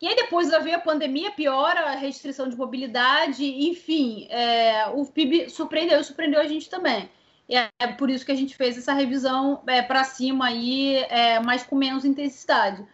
E 0.00 0.08
aí 0.08 0.14
depois 0.14 0.50
veio 0.62 0.76
a 0.76 0.80
pandemia, 0.80 1.30
piora 1.30 1.80
a 1.80 1.94
restrição 1.96 2.48
de 2.48 2.56
mobilidade, 2.56 3.44
enfim, 3.44 4.26
é, 4.30 4.86
o 4.88 5.06
PIB 5.06 5.48
surpreendeu, 5.48 6.02
surpreendeu 6.04 6.40
a 6.40 6.46
gente 6.46 6.68
também. 6.68 7.08
E 7.48 7.56
é 7.56 7.86
por 7.96 8.10
isso 8.10 8.26
que 8.26 8.32
a 8.32 8.36
gente 8.36 8.56
fez 8.56 8.76
essa 8.76 8.92
revisão 8.92 9.62
é, 9.66 9.80
para 9.80 10.04
cima 10.04 10.46
aí, 10.46 10.96
é, 11.08 11.40
mas 11.40 11.62
com 11.62 11.76
menos 11.76 12.04
intensidade. 12.04 12.84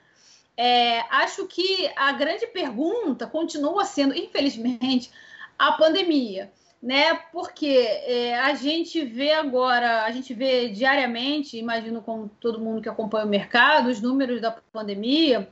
É, 0.57 1.01
acho 1.15 1.47
que 1.47 1.91
a 1.97 2.13
grande 2.13 2.47
pergunta 2.47 3.27
continua 3.27 3.85
sendo, 3.85 4.15
infelizmente, 4.15 5.11
a 5.59 5.73
pandemia, 5.73 6.53
né? 6.83 7.15
Porque 7.33 7.69
é, 7.69 8.39
a 8.39 8.55
gente 8.55 9.05
vê 9.05 9.33
agora, 9.33 10.05
a 10.05 10.11
gente 10.11 10.35
vê 10.35 10.69
diariamente, 10.69 11.57
imagino 11.57 12.03
como 12.03 12.29
todo 12.41 12.61
mundo 12.61 12.83
que 12.83 12.89
acompanha 12.89 13.25
o 13.25 13.29
mercado, 13.29 13.89
os 13.89 14.01
números 14.01 14.41
da 14.41 14.51
pandemia, 14.51 15.49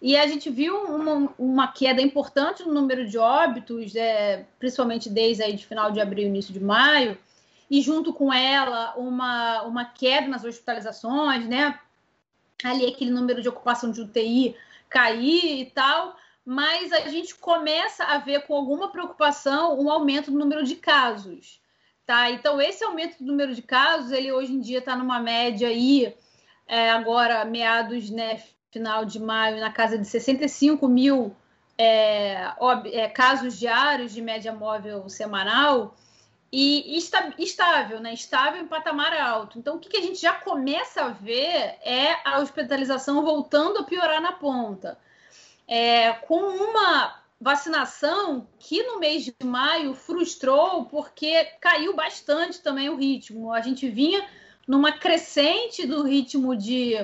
e 0.00 0.16
a 0.16 0.26
gente 0.26 0.50
viu 0.50 0.76
uma, 0.86 1.32
uma 1.38 1.68
queda 1.68 2.02
importante 2.02 2.64
no 2.64 2.74
número 2.74 3.06
de 3.08 3.16
óbitos, 3.16 3.94
é, 3.94 4.44
principalmente 4.58 5.08
desde 5.08 5.44
aí 5.44 5.52
de 5.52 5.64
final 5.64 5.92
de 5.92 6.00
abril, 6.00 6.26
início 6.26 6.52
de 6.52 6.58
maio, 6.58 7.16
e 7.70 7.80
junto 7.80 8.12
com 8.12 8.32
ela 8.32 8.94
uma, 8.96 9.62
uma 9.62 9.84
queda 9.84 10.26
nas 10.26 10.42
hospitalizações, 10.42 11.46
né? 11.46 11.78
Ali 12.64 12.86
aquele 12.86 13.10
número 13.10 13.42
de 13.42 13.48
ocupação 13.48 13.90
de 13.90 14.00
UTI 14.00 14.56
cair 14.88 15.60
e 15.60 15.66
tal, 15.66 16.16
mas 16.44 16.92
a 16.92 17.08
gente 17.08 17.34
começa 17.34 18.04
a 18.04 18.18
ver 18.18 18.46
com 18.46 18.54
alguma 18.54 18.90
preocupação 18.90 19.80
um 19.80 19.90
aumento 19.90 20.30
no 20.30 20.38
número 20.38 20.64
de 20.64 20.76
casos, 20.76 21.60
tá? 22.04 22.30
Então 22.30 22.60
esse 22.60 22.84
aumento 22.84 23.18
do 23.18 23.24
número 23.24 23.54
de 23.54 23.62
casos, 23.62 24.12
ele 24.12 24.30
hoje 24.30 24.52
em 24.52 24.60
dia 24.60 24.78
está 24.78 24.94
numa 24.94 25.18
média 25.18 25.68
aí, 25.68 26.14
é, 26.66 26.90
agora 26.90 27.44
meados, 27.44 28.10
né, 28.10 28.42
final 28.70 29.04
de 29.04 29.18
maio, 29.18 29.60
na 29.60 29.70
casa 29.70 29.98
de 29.98 30.06
65 30.06 30.88
mil 30.88 31.34
é, 31.78 32.52
é, 32.92 33.08
casos 33.08 33.58
diários 33.58 34.12
de 34.12 34.20
média 34.20 34.52
móvel 34.52 35.08
semanal, 35.08 35.94
e 36.52 36.98
estável, 37.38 37.98
né? 37.98 38.12
Estável 38.12 38.60
em 38.60 38.66
patamar 38.66 39.16
alto. 39.18 39.58
Então, 39.58 39.76
o 39.76 39.78
que, 39.78 39.96
a 39.96 40.02
gente 40.02 40.20
já 40.20 40.34
começa 40.34 41.02
a 41.02 41.08
ver 41.08 41.78
é 41.82 42.16
a 42.24 42.40
hospitalização 42.40 43.24
voltando 43.24 43.78
a 43.78 43.84
piorar 43.84 44.20
na 44.20 44.32
ponta. 44.32 44.98
É, 45.66 46.12
com 46.12 46.36
uma 46.36 47.22
vacinação 47.40 48.46
que 48.58 48.82
no 48.82 49.00
mês 49.00 49.24
de 49.24 49.34
maio 49.42 49.94
frustrou 49.94 50.84
porque 50.84 51.44
caiu 51.58 51.96
bastante 51.96 52.60
também 52.60 52.90
o 52.90 52.96
ritmo. 52.96 53.50
A 53.50 53.62
gente 53.62 53.88
vinha 53.88 54.22
numa 54.68 54.92
crescente 54.92 55.86
do 55.86 56.02
ritmo 56.02 56.54
de 56.54 56.94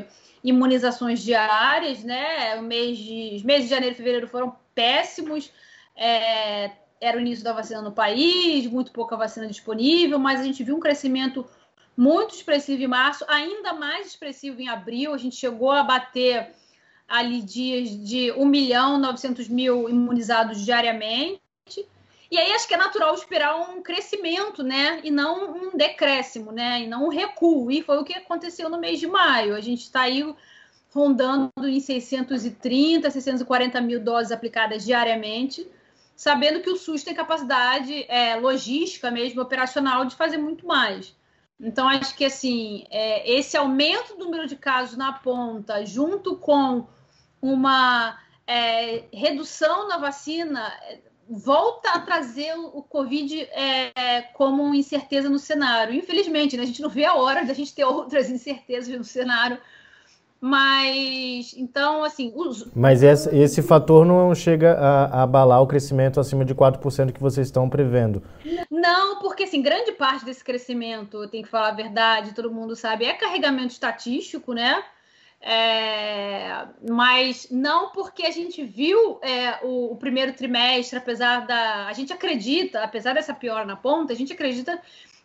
imunizações 0.45 1.23
diárias, 1.23 2.05
né? 2.05 2.57
O 2.57 2.63
mês 2.63 2.99
de, 2.99 3.37
os 3.37 3.43
meses 3.43 3.65
de 3.65 3.71
janeiro 3.71 3.95
e 3.95 3.97
fevereiro 3.97 4.29
foram 4.29 4.55
péssimos. 4.75 5.51
É, 5.97 6.71
era 7.01 7.17
o 7.17 7.21
início 7.21 7.45
da 7.45 7.53
vacina 7.53 7.83
no 7.83 7.93
país, 7.93 8.67
muito 8.67 8.93
pouca 8.93 9.17
vacina 9.17 9.47
disponível, 9.47 10.19
mas 10.19 10.41
a 10.41 10.45
gente 10.45 10.63
viu 10.65 10.77
um 10.77 10.81
crescimento 10.81 11.47
muito 11.97 12.35
expressivo 12.35 12.83
em 12.83 12.87
março, 12.87 13.25
ainda 13.27 13.73
mais 13.73 14.07
expressivo 14.07 14.61
em 14.61 14.69
abril. 14.69 15.13
A 15.13 15.19
gente 15.19 15.37
chegou 15.37 15.71
a 15.71 15.83
bater 15.83 16.55
ali 17.09 17.43
dias 17.43 17.91
de 17.91 18.31
1 18.33 18.45
milhão 18.45 18.99
900 18.99 19.49
mil 19.49 19.89
imunizados 19.89 20.65
diariamente. 20.65 21.41
E 22.31 22.39
aí 22.39 22.53
acho 22.53 22.69
que 22.69 22.75
é 22.75 22.77
natural 22.77 23.15
esperar 23.15 23.57
um 23.57 23.83
crescimento, 23.83 24.63
né? 24.63 25.01
E 25.03 25.11
não 25.11 25.57
um 25.57 25.77
decréscimo, 25.77 26.53
né? 26.53 26.83
E 26.83 26.87
não 26.87 27.07
um 27.07 27.09
recuo. 27.09 27.71
E 27.71 27.83
foi 27.83 27.99
o 27.99 28.05
que 28.05 28.13
aconteceu 28.13 28.69
no 28.69 28.79
mês 28.79 29.01
de 29.01 29.07
maio. 29.07 29.57
A 29.57 29.61
gente 29.61 29.81
está 29.81 30.03
aí 30.03 30.23
rondando 30.95 31.51
em 31.65 31.81
630, 31.81 33.11
640 33.11 33.81
mil 33.81 34.01
doses 34.01 34.31
aplicadas 34.31 34.85
diariamente, 34.85 35.67
sabendo 36.19 36.61
que 36.61 36.69
o 36.69 36.77
SUS 36.77 37.05
tem 37.05 37.15
capacidade 37.15 38.05
é, 38.09 38.35
logística 38.35 39.09
mesmo, 39.09 39.41
operacional, 39.41 40.05
de 40.05 40.17
fazer 40.17 40.37
muito 40.37 40.67
mais. 40.67 41.17
Então, 41.61 41.89
acho 41.89 42.13
que 42.17 42.25
assim, 42.25 42.85
é, 42.91 43.39
esse 43.39 43.57
aumento 43.57 44.17
do 44.17 44.25
número 44.25 44.49
de 44.49 44.57
casos 44.57 44.97
na 44.97 45.13
ponta, 45.13 45.87
junto 45.87 46.37
com 46.37 46.89
uma 47.41 48.19
é, 48.49 49.05
redução 49.13 49.87
na 49.87 49.97
vacina, 49.97 50.73
volta 51.31 51.91
a 51.91 52.01
trazer 52.01 52.53
o 52.57 52.83
Covid 52.83 53.41
é, 53.53 54.23
como 54.35 54.75
incerteza 54.75 55.31
no 55.31 55.39
cenário. 55.39 55.95
Infelizmente, 55.95 56.57
né, 56.57 56.65
a 56.65 56.67
gente 56.67 56.83
não 56.83 56.91
vê 56.91 57.05
a 57.05 57.15
hora 57.15 57.45
da 57.45 57.55
gente 57.55 57.73
ter 57.73 57.85
outras 57.85 58.29
incertezas 58.29 58.93
no 58.99 59.05
cenário 59.05 59.61
mas, 60.41 61.53
então, 61.57 62.05
assim. 62.05 62.33
Os... 62.35 62.67
Mas 62.75 63.03
esse, 63.03 63.35
esse 63.37 63.61
fator 63.61 64.07
não 64.07 64.33
chega 64.35 64.75
a, 64.75 65.05
a, 65.05 65.23
abalar 65.25 65.61
o 65.61 65.67
crescimento 65.67 66.21
acima 66.21 66.45
de 66.45 66.55
4% 66.55 67.13
que 67.13 67.21
vocês 67.21 67.49
estão 67.49 67.69
prevendo? 67.69 68.23
Não, 68.71 69.19
porque, 69.19 69.45
assim, 69.45 69.61
grande 69.61 69.93
parte 69.93 70.25
desse 70.25 70.45
crescimento, 70.45 71.27
tem 71.29 71.43
que 71.43 71.49
falar 71.49 71.69
a 71.69 71.75
verdade, 71.75 72.35
todo 72.35 72.53
mundo 72.53 72.77
sabe, 72.77 73.05
é 73.05 73.15
carregamento 73.15 73.73
estatístico, 73.73 74.53
né? 74.53 74.83
É, 75.41 76.67
mas 76.89 77.49
não 77.51 77.91
porque 77.91 78.25
a 78.27 78.31
gente 78.31 78.65
viu 78.65 79.21
é, 79.23 79.59
o, 79.63 79.93
o, 79.93 79.97
primeiro 79.97 80.33
trimestre, 80.33 80.99
apesar 80.99 81.47
da. 81.47 81.87
A 81.87 81.93
gente 81.93 82.13
acredita, 82.13 82.83
apesar 82.83 83.15
dessa 83.15 83.33
piora 83.33 83.65
na 83.65 83.77
ponta, 83.77 84.13
a 84.13 84.17
gente 84.17 84.33
acredita 84.33 84.81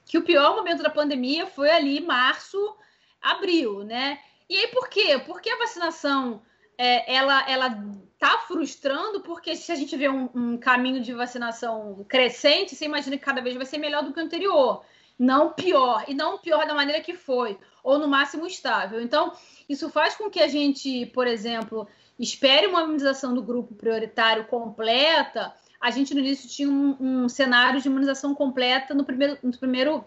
que 0.05 0.17
o 0.17 0.23
pior 0.23 0.55
momento 0.55 0.83
da 0.83 0.89
pandemia 0.89 1.47
foi 1.47 1.71
ali 1.71 1.99
março, 1.99 2.75
abril, 3.21 3.83
né? 3.83 4.19
E 4.49 4.57
aí 4.57 4.67
por 4.67 4.89
quê? 4.89 5.21
Porque 5.25 5.49
a 5.49 5.57
vacinação 5.57 6.41
é, 6.77 7.15
ela 7.15 7.49
ela 7.49 7.83
tá 8.19 8.39
frustrando 8.47 9.21
porque 9.21 9.55
se 9.55 9.71
a 9.71 9.75
gente 9.75 9.95
vê 9.97 10.09
um, 10.09 10.29
um, 10.33 10.57
caminho 10.57 11.01
de 11.01 11.13
vacinação 11.13 12.05
crescente, 12.07 12.75
você 12.75 12.85
imagina 12.85 13.17
que 13.17 13.23
cada 13.23 13.41
vez 13.41 13.55
vai 13.55 13.65
ser 13.65 13.77
melhor 13.77 14.03
do 14.03 14.13
que 14.13 14.19
o 14.19 14.23
anterior, 14.23 14.83
não 15.19 15.51
pior 15.51 16.05
e 16.07 16.13
não 16.13 16.37
pior 16.37 16.65
da 16.65 16.73
maneira 16.73 17.01
que 17.01 17.15
foi 17.15 17.57
ou 17.83 17.99
no 17.99 18.07
máximo 18.07 18.45
estável. 18.45 19.01
Então 19.01 19.33
isso 19.67 19.89
faz 19.89 20.15
com 20.15 20.29
que 20.29 20.39
a 20.39 20.47
gente, 20.47 21.05
por 21.07 21.27
exemplo, 21.27 21.87
espere 22.17 22.67
uma 22.67 22.83
imunização 22.83 23.33
do 23.33 23.43
grupo 23.43 23.75
prioritário 23.75 24.45
completa. 24.45 25.53
A 25.79 25.91
gente 25.91 26.13
no 26.13 26.21
início 26.21 26.49
tinha 26.49 26.69
um, 26.69 26.95
um 26.99 27.29
cenário 27.29 27.81
de 27.81 27.87
imunização 27.87 28.33
completa 28.33 28.93
no 28.93 29.03
primeiro, 29.03 29.37
no 29.43 29.57
primeiro 29.57 30.05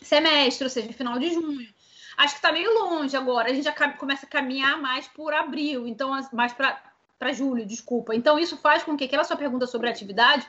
semestre, 0.00 0.64
ou 0.64 0.70
seja, 0.70 0.92
final 0.92 1.18
de 1.18 1.34
junho 1.34 1.68
acho 2.20 2.34
que 2.34 2.38
está 2.38 2.52
meio 2.52 2.72
longe 2.74 3.16
agora. 3.16 3.50
A 3.50 3.54
gente 3.54 3.64
já 3.64 3.72
começa 3.92 4.26
a 4.26 4.28
caminhar 4.28 4.80
mais 4.80 5.08
por 5.08 5.32
abril, 5.32 5.86
então 5.86 6.10
mais 6.32 6.52
para 6.52 7.32
julho, 7.32 7.64
desculpa. 7.66 8.14
Então 8.14 8.38
isso 8.38 8.56
faz 8.58 8.82
com 8.82 8.96
que 8.96 9.04
aquela 9.04 9.24
sua 9.24 9.36
pergunta 9.36 9.66
sobre 9.66 9.88
atividade, 9.88 10.46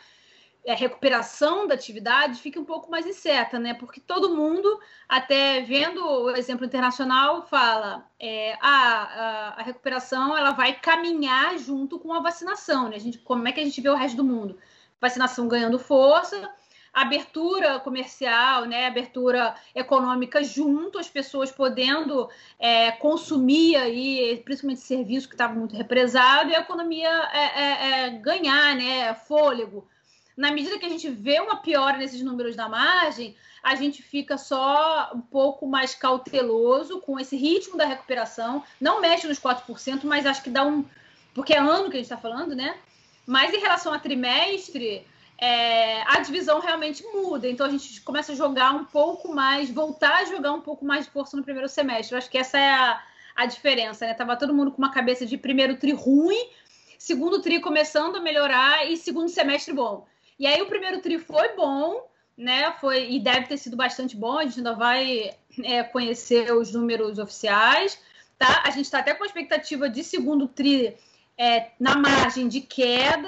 a 0.67 0.75
recuperação 0.75 1.65
da 1.65 1.73
atividade, 1.73 2.39
fique 2.39 2.59
um 2.59 2.65
pouco 2.65 2.91
mais 2.91 3.07
incerta, 3.07 3.57
né? 3.57 3.73
Porque 3.73 3.99
todo 3.99 4.35
mundo, 4.35 4.79
até 5.07 5.61
vendo 5.61 6.05
o 6.05 6.29
exemplo 6.31 6.65
internacional, 6.65 7.41
fala 7.47 8.05
é, 8.19 8.57
a, 8.61 8.67
a, 8.67 9.49
a, 9.59 9.63
recuperação 9.63 10.37
ela 10.37 10.51
vai 10.51 10.73
caminhar 10.73 11.57
junto 11.57 11.97
com 11.97 12.13
a 12.13 12.19
vacinação, 12.19 12.89
né? 12.89 12.97
A 12.97 12.99
gente, 12.99 13.17
como 13.19 13.47
é 13.47 13.51
que 13.51 13.59
a 13.59 13.63
gente 13.63 13.81
vê 13.81 13.89
o 13.89 13.95
resto 13.95 14.17
do 14.17 14.23
mundo? 14.23 14.59
Vacinação 14.99 15.47
ganhando 15.47 15.79
força, 15.79 16.53
abertura 16.93 17.79
comercial, 17.79 18.65
né, 18.65 18.87
abertura 18.87 19.55
econômica 19.73 20.43
junto, 20.43 20.99
as 20.99 21.09
pessoas 21.09 21.51
podendo 21.51 22.29
é, 22.59 22.91
consumir 22.91 23.77
aí, 23.77 24.41
principalmente 24.43 24.81
serviço 24.81 25.29
que 25.29 25.35
estava 25.35 25.53
muito 25.53 25.75
represado, 25.75 26.49
e 26.49 26.55
a 26.55 26.59
economia 26.59 27.09
é, 27.33 27.39
é, 27.39 27.91
é, 27.91 28.09
ganhar 28.09 28.75
né, 28.75 29.13
fôlego. 29.13 29.87
Na 30.35 30.51
medida 30.51 30.77
que 30.77 30.85
a 30.85 30.89
gente 30.89 31.09
vê 31.09 31.39
uma 31.39 31.57
piora 31.57 31.97
nesses 31.97 32.21
números 32.21 32.55
da 32.55 32.67
margem, 32.67 33.35
a 33.63 33.75
gente 33.75 34.01
fica 34.01 34.37
só 34.37 35.11
um 35.13 35.21
pouco 35.21 35.67
mais 35.67 35.93
cauteloso 35.93 36.99
com 37.01 37.19
esse 37.19 37.35
ritmo 37.35 37.77
da 37.77 37.85
recuperação. 37.85 38.63
Não 38.79 38.99
mexe 38.99 39.27
nos 39.27 39.39
4%, 39.39 40.03
mas 40.03 40.25
acho 40.25 40.41
que 40.41 40.49
dá 40.49 40.65
um. 40.65 40.83
Porque 41.33 41.53
é 41.53 41.59
ano 41.59 41.89
que 41.89 41.97
a 41.97 41.99
gente 41.99 42.11
está 42.11 42.17
falando, 42.17 42.55
né? 42.55 42.75
Mas 43.25 43.53
em 43.53 43.59
relação 43.59 43.93
a 43.93 43.99
trimestre, 43.99 45.05
é, 45.41 46.03
a 46.03 46.19
divisão 46.19 46.59
realmente 46.59 47.03
muda. 47.03 47.49
Então 47.49 47.65
a 47.65 47.69
gente 47.69 47.99
começa 48.01 48.31
a 48.31 48.35
jogar 48.35 48.75
um 48.75 48.85
pouco 48.85 49.33
mais, 49.33 49.71
voltar 49.71 50.17
a 50.17 50.25
jogar 50.25 50.53
um 50.53 50.61
pouco 50.61 50.85
mais 50.85 51.05
de 51.05 51.11
força 51.11 51.35
no 51.35 51.43
primeiro 51.43 51.67
semestre. 51.67 52.13
Eu 52.13 52.19
acho 52.19 52.29
que 52.29 52.37
essa 52.37 52.59
é 52.59 52.71
a, 52.71 53.03
a 53.35 53.45
diferença, 53.47 54.05
né? 54.05 54.13
Tava 54.13 54.37
todo 54.37 54.53
mundo 54.53 54.71
com 54.71 54.77
uma 54.77 54.91
cabeça 54.91 55.25
de 55.25 55.37
primeiro 55.37 55.75
tri 55.77 55.93
ruim, 55.93 56.47
segundo 56.99 57.41
tri 57.41 57.59
começando 57.59 58.17
a 58.17 58.21
melhorar 58.21 58.87
e 58.87 58.95
segundo 58.95 59.29
semestre 59.29 59.73
bom. 59.73 60.05
E 60.37 60.45
aí 60.45 60.61
o 60.61 60.67
primeiro 60.67 61.01
tri 61.01 61.17
foi 61.17 61.55
bom, 61.55 62.07
né? 62.37 62.71
Foi 62.79 63.11
e 63.11 63.19
deve 63.19 63.47
ter 63.47 63.57
sido 63.57 63.75
bastante 63.75 64.15
bom. 64.15 64.37
A 64.37 64.43
gente 64.43 64.59
ainda 64.59 64.75
vai 64.75 65.35
é, 65.63 65.81
conhecer 65.81 66.53
os 66.53 66.71
números 66.71 67.17
oficiais, 67.17 67.99
tá? 68.37 68.61
A 68.63 68.69
gente 68.69 68.85
está 68.85 68.99
até 68.99 69.15
com 69.15 69.23
a 69.23 69.27
expectativa 69.27 69.89
de 69.89 70.03
segundo 70.03 70.47
tri 70.47 70.95
é, 71.35 71.71
na 71.79 71.95
margem 71.95 72.47
de 72.47 72.61
queda. 72.61 73.27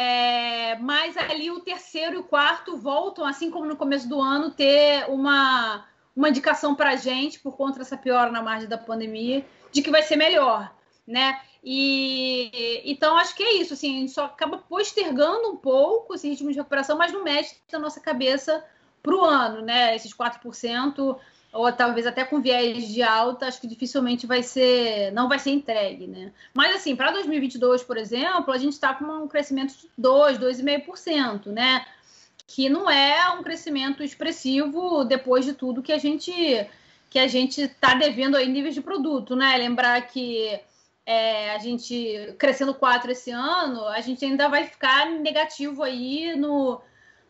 É, 0.00 0.76
mas 0.76 1.16
ali 1.16 1.50
o 1.50 1.58
terceiro 1.58 2.14
e 2.14 2.18
o 2.18 2.22
quarto 2.22 2.76
voltam, 2.76 3.26
assim 3.26 3.50
como 3.50 3.66
no 3.66 3.76
começo 3.76 4.08
do 4.08 4.20
ano, 4.20 4.52
ter 4.52 5.04
uma, 5.10 5.84
uma 6.14 6.28
indicação 6.28 6.72
para 6.72 6.90
a 6.90 6.96
gente, 6.96 7.40
por 7.40 7.56
conta 7.56 7.80
dessa 7.80 7.96
piora 7.96 8.30
na 8.30 8.40
margem 8.40 8.68
da 8.68 8.78
pandemia, 8.78 9.44
de 9.72 9.82
que 9.82 9.90
vai 9.90 10.02
ser 10.02 10.14
melhor, 10.14 10.72
né? 11.04 11.40
E 11.64 12.80
então 12.84 13.16
acho 13.16 13.34
que 13.34 13.42
é 13.42 13.54
isso, 13.54 13.74
assim, 13.74 13.96
a 13.96 14.00
gente 14.02 14.12
só 14.12 14.26
acaba 14.26 14.58
postergando 14.58 15.50
um 15.50 15.56
pouco 15.56 16.14
esse 16.14 16.28
ritmo 16.28 16.52
de 16.52 16.58
recuperação, 16.58 16.96
mas 16.96 17.12
não 17.12 17.24
mexe 17.24 17.56
na 17.72 17.80
nossa 17.80 18.00
cabeça 18.00 18.64
para 19.02 19.16
o 19.16 19.24
ano, 19.24 19.62
né? 19.62 19.96
Esses 19.96 20.14
4% 20.14 21.18
ou 21.52 21.72
talvez 21.72 22.06
até 22.06 22.24
com 22.24 22.40
viés 22.40 22.88
de 22.88 23.02
alta, 23.02 23.46
acho 23.46 23.60
que 23.60 23.66
dificilmente 23.66 24.26
vai 24.26 24.42
ser, 24.42 25.10
não 25.12 25.28
vai 25.28 25.38
ser 25.38 25.50
entregue, 25.50 26.06
né? 26.06 26.32
Mas 26.52 26.76
assim, 26.76 26.94
para 26.94 27.10
2022, 27.10 27.82
por 27.82 27.96
exemplo, 27.96 28.52
a 28.52 28.58
gente 28.58 28.74
está 28.74 28.92
com 28.94 29.04
um 29.04 29.28
crescimento 29.28 29.72
de 29.72 29.88
2, 29.96 30.38
2,5%, 30.38 31.46
né? 31.46 31.86
Que 32.46 32.68
não 32.68 32.90
é 32.90 33.30
um 33.30 33.42
crescimento 33.42 34.02
expressivo 34.02 35.04
depois 35.04 35.44
de 35.44 35.54
tudo 35.54 35.82
que 35.82 35.92
a 35.92 35.98
gente 35.98 36.32
que 37.10 37.18
a 37.18 37.26
gente 37.26 37.62
está 37.62 37.94
devendo 37.94 38.36
aí 38.36 38.46
níveis 38.46 38.74
de 38.74 38.82
produto, 38.82 39.34
né? 39.34 39.56
Lembrar 39.56 40.00
que 40.02 40.60
é, 41.06 41.52
a 41.52 41.58
gente 41.58 42.34
crescendo 42.38 42.74
4 42.74 43.10
esse 43.12 43.30
ano, 43.30 43.86
a 43.86 44.00
gente 44.02 44.22
ainda 44.22 44.46
vai 44.46 44.64
ficar 44.66 45.06
negativo 45.06 45.82
aí 45.82 46.36
no 46.36 46.82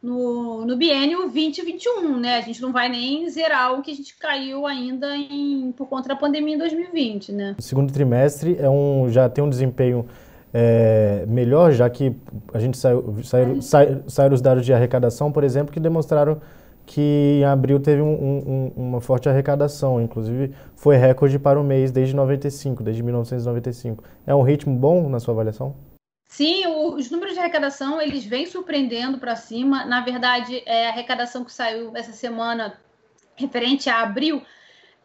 no, 0.02 0.64
no 0.64 0.76
biênio 0.76 1.20
2021, 1.22 2.20
né? 2.20 2.36
A 2.36 2.40
gente 2.40 2.62
não 2.62 2.72
vai 2.72 2.88
nem 2.88 3.28
zerar 3.28 3.78
o 3.78 3.82
que 3.82 3.90
a 3.90 3.94
gente 3.94 4.16
caiu 4.16 4.66
ainda 4.66 5.16
em, 5.16 5.72
por 5.72 5.88
conta 5.88 6.08
da 6.08 6.16
pandemia 6.16 6.54
em 6.54 6.58
2020, 6.58 7.32
né? 7.32 7.56
O 7.58 7.62
segundo 7.62 7.92
trimestre 7.92 8.56
é 8.58 8.68
um, 8.68 9.08
já 9.08 9.28
tem 9.28 9.42
um 9.42 9.50
desempenho 9.50 10.06
é, 10.52 11.24
melhor, 11.26 11.72
já 11.72 11.88
que 11.90 12.14
a 12.52 12.58
gente 12.58 12.78
saiu, 12.78 13.16
saiu, 13.22 13.60
saíram 14.06 14.34
os 14.34 14.40
dados 14.40 14.64
de 14.64 14.72
arrecadação, 14.72 15.30
por 15.32 15.44
exemplo, 15.44 15.72
que 15.72 15.80
demonstraram 15.80 16.40
que 16.86 17.40
em 17.40 17.44
abril 17.44 17.78
teve 17.78 18.00
um, 18.00 18.06
um, 18.06 18.72
uma 18.74 19.00
forte 19.00 19.28
arrecadação, 19.28 20.00
inclusive 20.00 20.52
foi 20.74 20.96
recorde 20.96 21.38
para 21.38 21.60
o 21.60 21.64
mês 21.64 21.90
desde 21.92 22.16
95, 22.16 22.82
desde 22.82 23.02
1995. 23.02 24.02
É 24.26 24.34
um 24.34 24.42
ritmo 24.42 24.74
bom 24.74 25.06
na 25.08 25.20
sua 25.20 25.34
avaliação? 25.34 25.74
Sim, 26.28 26.66
o, 26.66 26.94
os 26.94 27.10
números 27.10 27.34
de 27.34 27.40
arrecadação 27.40 28.00
eles 28.00 28.24
vêm 28.24 28.46
surpreendendo 28.46 29.18
para 29.18 29.34
cima. 29.34 29.86
Na 29.86 30.02
verdade, 30.02 30.62
é, 30.66 30.86
a 30.86 30.90
arrecadação 30.90 31.42
que 31.44 31.52
saiu 31.52 31.96
essa 31.96 32.12
semana 32.12 32.78
referente 33.34 33.88
a 33.88 34.02
abril 34.02 34.42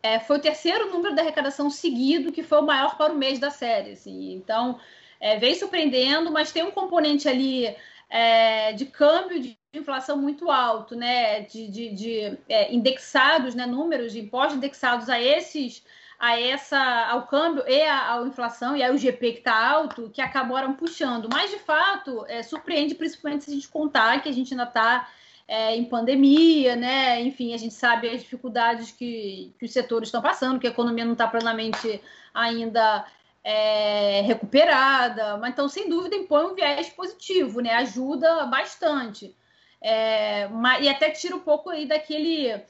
é, 0.03 0.19
foi 0.19 0.37
o 0.37 0.41
terceiro 0.41 0.91
número 0.91 1.15
da 1.15 1.21
arrecadação 1.21 1.69
seguido 1.69 2.31
que 2.31 2.43
foi 2.43 2.59
o 2.59 2.65
maior 2.65 2.97
para 2.97 3.13
o 3.13 3.17
mês 3.17 3.39
da 3.39 3.49
série. 3.49 3.91
Assim. 3.93 4.33
Então, 4.33 4.79
é, 5.19 5.37
vem 5.39 5.55
surpreendendo, 5.55 6.29
mas 6.29 6.51
tem 6.51 6.63
um 6.63 6.71
componente 6.71 7.27
ali 7.29 7.73
é, 8.09 8.73
de 8.73 8.85
câmbio 8.85 9.41
de 9.41 9.57
inflação 9.73 10.17
muito 10.17 10.51
alto, 10.51 10.95
né? 10.95 11.41
De, 11.41 11.67
de, 11.69 11.89
de 11.95 12.37
é, 12.49 12.73
indexados, 12.73 13.55
né? 13.55 13.65
números 13.65 14.11
de 14.11 14.19
impostos 14.19 14.57
indexados 14.57 15.09
a 15.09 15.21
esses 15.21 15.83
a 16.23 16.39
essa, 16.39 16.79
ao 17.07 17.27
câmbio 17.27 17.67
e 17.67 17.81
à, 17.81 18.23
inflação 18.25 18.77
e 18.77 18.81
ao 18.81 18.97
GP 18.97 19.33
que 19.33 19.37
está 19.39 19.71
alto, 19.71 20.09
que 20.09 20.21
acabaram 20.21 20.73
puxando. 20.73 21.27
Mas, 21.29 21.51
de 21.51 21.59
fato, 21.59 22.25
é, 22.29 22.41
surpreende, 22.41 22.95
principalmente 22.95 23.43
se 23.43 23.51
a 23.51 23.53
gente 23.53 23.67
contar 23.67 24.23
que 24.23 24.29
a 24.29 24.31
gente 24.31 24.53
ainda 24.53 24.63
está 24.63 25.11
é, 25.45 25.75
em 25.75 25.83
pandemia, 25.83 26.77
né? 26.77 27.19
Enfim, 27.19 27.53
a 27.53 27.57
gente 27.57 27.73
sabe 27.73 28.07
as 28.07 28.21
dificuldades 28.21 28.89
que, 28.89 29.53
que 29.59 29.65
os 29.65 29.73
setores 29.73 30.07
estão 30.07 30.21
passando, 30.21 30.61
que 30.61 30.67
a 30.67 30.69
economia 30.69 31.03
não 31.03 31.11
está 31.11 31.27
plenamente 31.27 32.01
ainda 32.33 33.05
é, 33.43 34.21
recuperada. 34.21 35.35
Mas 35.35 35.51
então, 35.51 35.67
sem 35.67 35.89
dúvida, 35.89 36.15
impõe 36.15 36.45
um 36.45 36.55
viés 36.55 36.87
positivo, 36.87 37.59
né? 37.59 37.73
Ajuda 37.73 38.45
bastante. 38.45 39.35
É, 39.81 40.47
e 40.79 40.87
até 40.87 41.09
tira 41.09 41.35
um 41.35 41.41
pouco 41.41 41.69
aí 41.69 41.85
daquele 41.85 42.63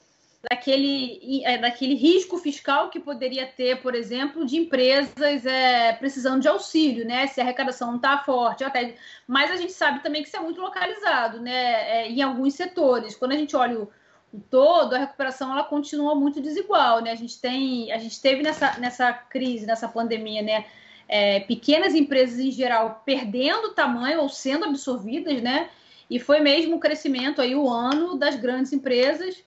daquele, 0.49 1.41
é, 1.45 1.57
daquele 1.57 1.95
risco 1.95 2.37
fiscal 2.37 2.89
que 2.89 2.99
poderia 2.99 3.47
ter, 3.47 3.81
por 3.81 3.95
exemplo, 3.95 4.45
de 4.45 4.57
empresas 4.57 5.45
é, 5.45 5.93
precisando 5.93 6.41
de 6.41 6.49
auxílio, 6.49 7.05
né? 7.05 7.27
Se 7.27 7.39
a 7.39 7.43
arrecadação 7.43 7.89
não 7.89 7.95
está 7.95 8.17
forte, 8.17 8.63
até. 8.63 8.95
Mas 9.25 9.51
a 9.51 9.55
gente 9.55 9.71
sabe 9.71 10.03
também 10.03 10.21
que 10.21 10.27
isso 10.27 10.37
é 10.37 10.41
muito 10.41 10.59
localizado, 10.59 11.39
né? 11.39 11.51
É, 11.51 12.09
em 12.09 12.21
alguns 12.21 12.55
setores. 12.55 13.15
Quando 13.15 13.31
a 13.31 13.37
gente 13.37 13.55
olha 13.55 13.79
o, 13.79 13.89
o, 14.33 14.39
todo, 14.39 14.95
a 14.95 14.99
recuperação 14.99 15.51
ela 15.51 15.63
continua 15.63 16.13
muito 16.13 16.41
desigual, 16.41 17.01
né? 17.01 17.11
A 17.11 17.15
gente 17.15 17.39
tem, 17.39 17.89
a 17.93 17.97
gente 17.97 18.21
teve 18.21 18.43
nessa, 18.43 18.77
nessa 18.79 19.13
crise, 19.13 19.65
nessa 19.65 19.87
pandemia, 19.87 20.41
né? 20.41 20.65
É, 21.07 21.39
pequenas 21.41 21.95
empresas 21.95 22.39
em 22.39 22.51
geral 22.51 23.01
perdendo 23.05 23.73
tamanho 23.73 24.21
ou 24.21 24.27
sendo 24.27 24.65
absorvidas, 24.65 25.41
né? 25.41 25.69
E 26.09 26.19
foi 26.19 26.41
mesmo 26.41 26.75
o 26.75 26.79
crescimento 26.79 27.41
aí 27.41 27.55
o 27.55 27.69
ano 27.69 28.17
das 28.17 28.35
grandes 28.35 28.73
empresas 28.73 29.41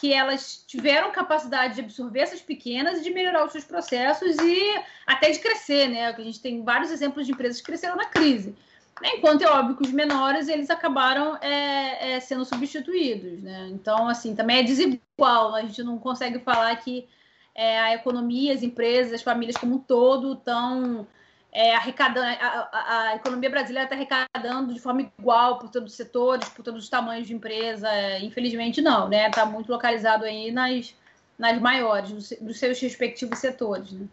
que 0.00 0.12
elas 0.12 0.64
tiveram 0.66 1.10
capacidade 1.10 1.74
de 1.74 1.80
absorver 1.80 2.20
essas 2.20 2.40
pequenas 2.40 2.98
e 2.98 3.02
de 3.02 3.10
melhorar 3.10 3.44
os 3.44 3.52
seus 3.52 3.64
processos 3.64 4.36
e 4.38 4.82
até 5.06 5.30
de 5.30 5.38
crescer, 5.38 5.88
né? 5.88 6.06
A 6.06 6.20
gente 6.20 6.40
tem 6.40 6.62
vários 6.62 6.90
exemplos 6.90 7.26
de 7.26 7.32
empresas 7.32 7.60
que 7.60 7.66
cresceram 7.66 7.96
na 7.96 8.06
crise. 8.06 8.54
Enquanto 9.02 9.42
é 9.42 9.48
óbvio 9.48 9.76
que 9.76 9.84
os 9.84 9.92
menores 9.92 10.48
eles 10.48 10.70
acabaram 10.70 11.36
é, 11.36 12.14
é, 12.14 12.20
sendo 12.20 12.44
substituídos, 12.44 13.42
né? 13.42 13.68
Então, 13.70 14.08
assim, 14.08 14.34
também 14.34 14.58
é 14.58 14.62
desigual. 14.62 15.54
A 15.54 15.62
gente 15.62 15.82
não 15.82 15.98
consegue 15.98 16.40
falar 16.40 16.74
que 16.76 17.06
é, 17.54 17.78
a 17.78 17.94
economia, 17.94 18.54
as 18.54 18.62
empresas, 18.62 19.12
as 19.12 19.22
famílias 19.22 19.56
como 19.56 19.76
um 19.76 19.78
todo 19.78 20.32
estão 20.32 21.06
é, 21.52 21.74
arrecadando, 21.74 22.26
a, 22.26 22.68
a, 22.72 23.08
a, 23.10 23.16
economia 23.16 23.48
brasileira 23.48 23.84
está 23.84 23.96
arrecadando 23.96 24.74
de 24.74 24.80
forma 24.80 25.10
igual 25.18 25.58
por 25.58 25.70
todos 25.70 25.92
os 25.92 25.96
setores, 25.96 26.48
por 26.50 26.62
todos 26.62 26.84
os 26.84 26.90
tamanhos 26.90 27.26
de 27.26 27.34
empresa. 27.34 27.88
Infelizmente, 28.20 28.82
não, 28.82 29.08
né? 29.08 29.28
Está 29.28 29.46
muito 29.46 29.70
localizado 29.70 30.24
aí 30.24 30.50
nas, 30.50 30.94
nas 31.38 31.58
maiores, 31.60 32.36
dos 32.40 32.58
seus 32.58 32.80
respectivos 32.80 33.38
setores. 33.38 33.92
Né? 33.92 34.06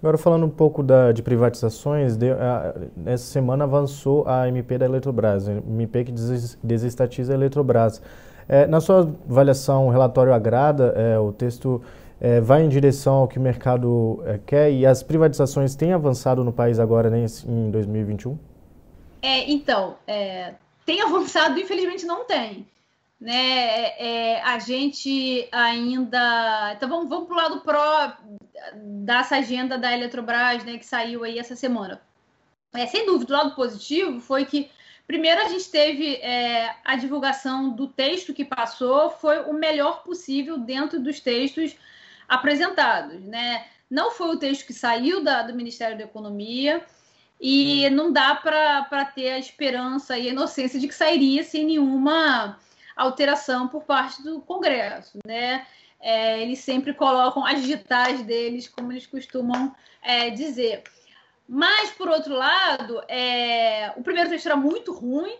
Agora, 0.00 0.16
falando 0.16 0.46
um 0.46 0.50
pouco 0.50 0.82
da, 0.82 1.10
de 1.10 1.22
privatizações, 1.22 2.16
de, 2.16 2.30
a, 2.30 2.74
essa 3.04 3.24
semana 3.24 3.64
avançou 3.64 4.26
a 4.28 4.48
MP 4.48 4.78
da 4.78 4.86
Eletrobras, 4.86 5.48
MP 5.48 6.04
que 6.04 6.12
des, 6.12 6.56
desestatiza 6.62 7.32
a 7.32 7.34
Eletrobras. 7.34 8.00
É, 8.48 8.66
na 8.66 8.80
sua 8.80 9.00
avaliação, 9.00 9.88
o 9.88 9.90
relatório 9.90 10.32
agrada, 10.32 10.94
é, 10.96 11.18
o 11.18 11.32
texto 11.32 11.82
é, 12.20 12.40
vai 12.40 12.62
em 12.62 12.68
direção 12.68 13.14
ao 13.14 13.28
que 13.28 13.38
o 13.38 13.42
mercado 13.42 14.22
é, 14.26 14.38
quer 14.38 14.72
e 14.72 14.84
as 14.84 15.02
privatizações 15.02 15.74
têm 15.74 15.92
avançado 15.92 16.42
no 16.42 16.52
país 16.52 16.78
agora 16.78 17.08
né, 17.08 17.24
em 17.46 17.70
2021? 17.70 18.38
É, 19.22 19.50
então, 19.50 19.96
é, 20.06 20.54
tem 20.84 21.00
avançado, 21.00 21.58
infelizmente 21.58 22.04
não 22.04 22.24
tem. 22.24 22.66
Né? 23.20 23.34
É, 23.34 24.06
é, 24.34 24.42
a 24.42 24.58
gente 24.58 25.48
ainda. 25.50 26.72
Então 26.76 26.88
vamos, 26.88 27.08
vamos 27.08 27.26
para 27.26 27.34
o 27.34 27.36
lado 27.36 27.60
pró 27.60 28.12
dessa 29.04 29.36
agenda 29.36 29.76
da 29.76 29.92
Eletrobras, 29.92 30.64
né, 30.64 30.78
que 30.78 30.86
saiu 30.86 31.24
aí 31.24 31.38
essa 31.38 31.56
semana. 31.56 32.00
É, 32.72 32.86
sem 32.86 33.06
dúvida, 33.06 33.32
o 33.32 33.36
lado 33.36 33.54
positivo 33.54 34.20
foi 34.20 34.44
que 34.44 34.70
Primeiro, 35.08 35.40
a 35.40 35.48
gente 35.48 35.70
teve 35.70 36.16
é, 36.16 36.76
a 36.84 36.94
divulgação 36.94 37.70
do 37.70 37.88
texto 37.88 38.34
que 38.34 38.44
passou, 38.44 39.08
foi 39.08 39.38
o 39.44 39.54
melhor 39.54 40.02
possível 40.02 40.58
dentro 40.58 41.00
dos 41.00 41.18
textos 41.18 41.74
apresentados, 42.28 43.24
né? 43.24 43.64
Não 43.90 44.10
foi 44.10 44.28
o 44.28 44.38
texto 44.38 44.66
que 44.66 44.74
saiu 44.74 45.24
da, 45.24 45.42
do 45.42 45.54
Ministério 45.54 45.96
da 45.96 46.04
Economia 46.04 46.84
e 47.40 47.88
não 47.90 48.12
dá 48.12 48.34
para 48.34 49.04
ter 49.06 49.30
a 49.30 49.38
esperança 49.38 50.18
e 50.18 50.28
a 50.28 50.32
inocência 50.32 50.78
de 50.78 50.88
que 50.88 50.94
sairia 50.94 51.42
sem 51.42 51.64
nenhuma 51.64 52.58
alteração 52.96 53.68
por 53.68 53.84
parte 53.84 54.22
do 54.22 54.40
Congresso, 54.40 55.18
né? 55.24 55.66
É, 56.00 56.40
eles 56.40 56.60
sempre 56.60 56.92
colocam 56.94 57.44
as 57.44 57.60
digitais 57.60 58.22
deles, 58.22 58.68
como 58.68 58.92
eles 58.92 59.06
costumam 59.06 59.74
é, 60.02 60.30
dizer. 60.30 60.82
Mas, 61.48 61.90
por 61.90 62.08
outro 62.08 62.34
lado, 62.34 63.02
é, 63.08 63.92
o 63.96 64.02
primeiro 64.02 64.28
texto 64.28 64.46
era 64.46 64.56
muito 64.56 64.92
ruim, 64.92 65.34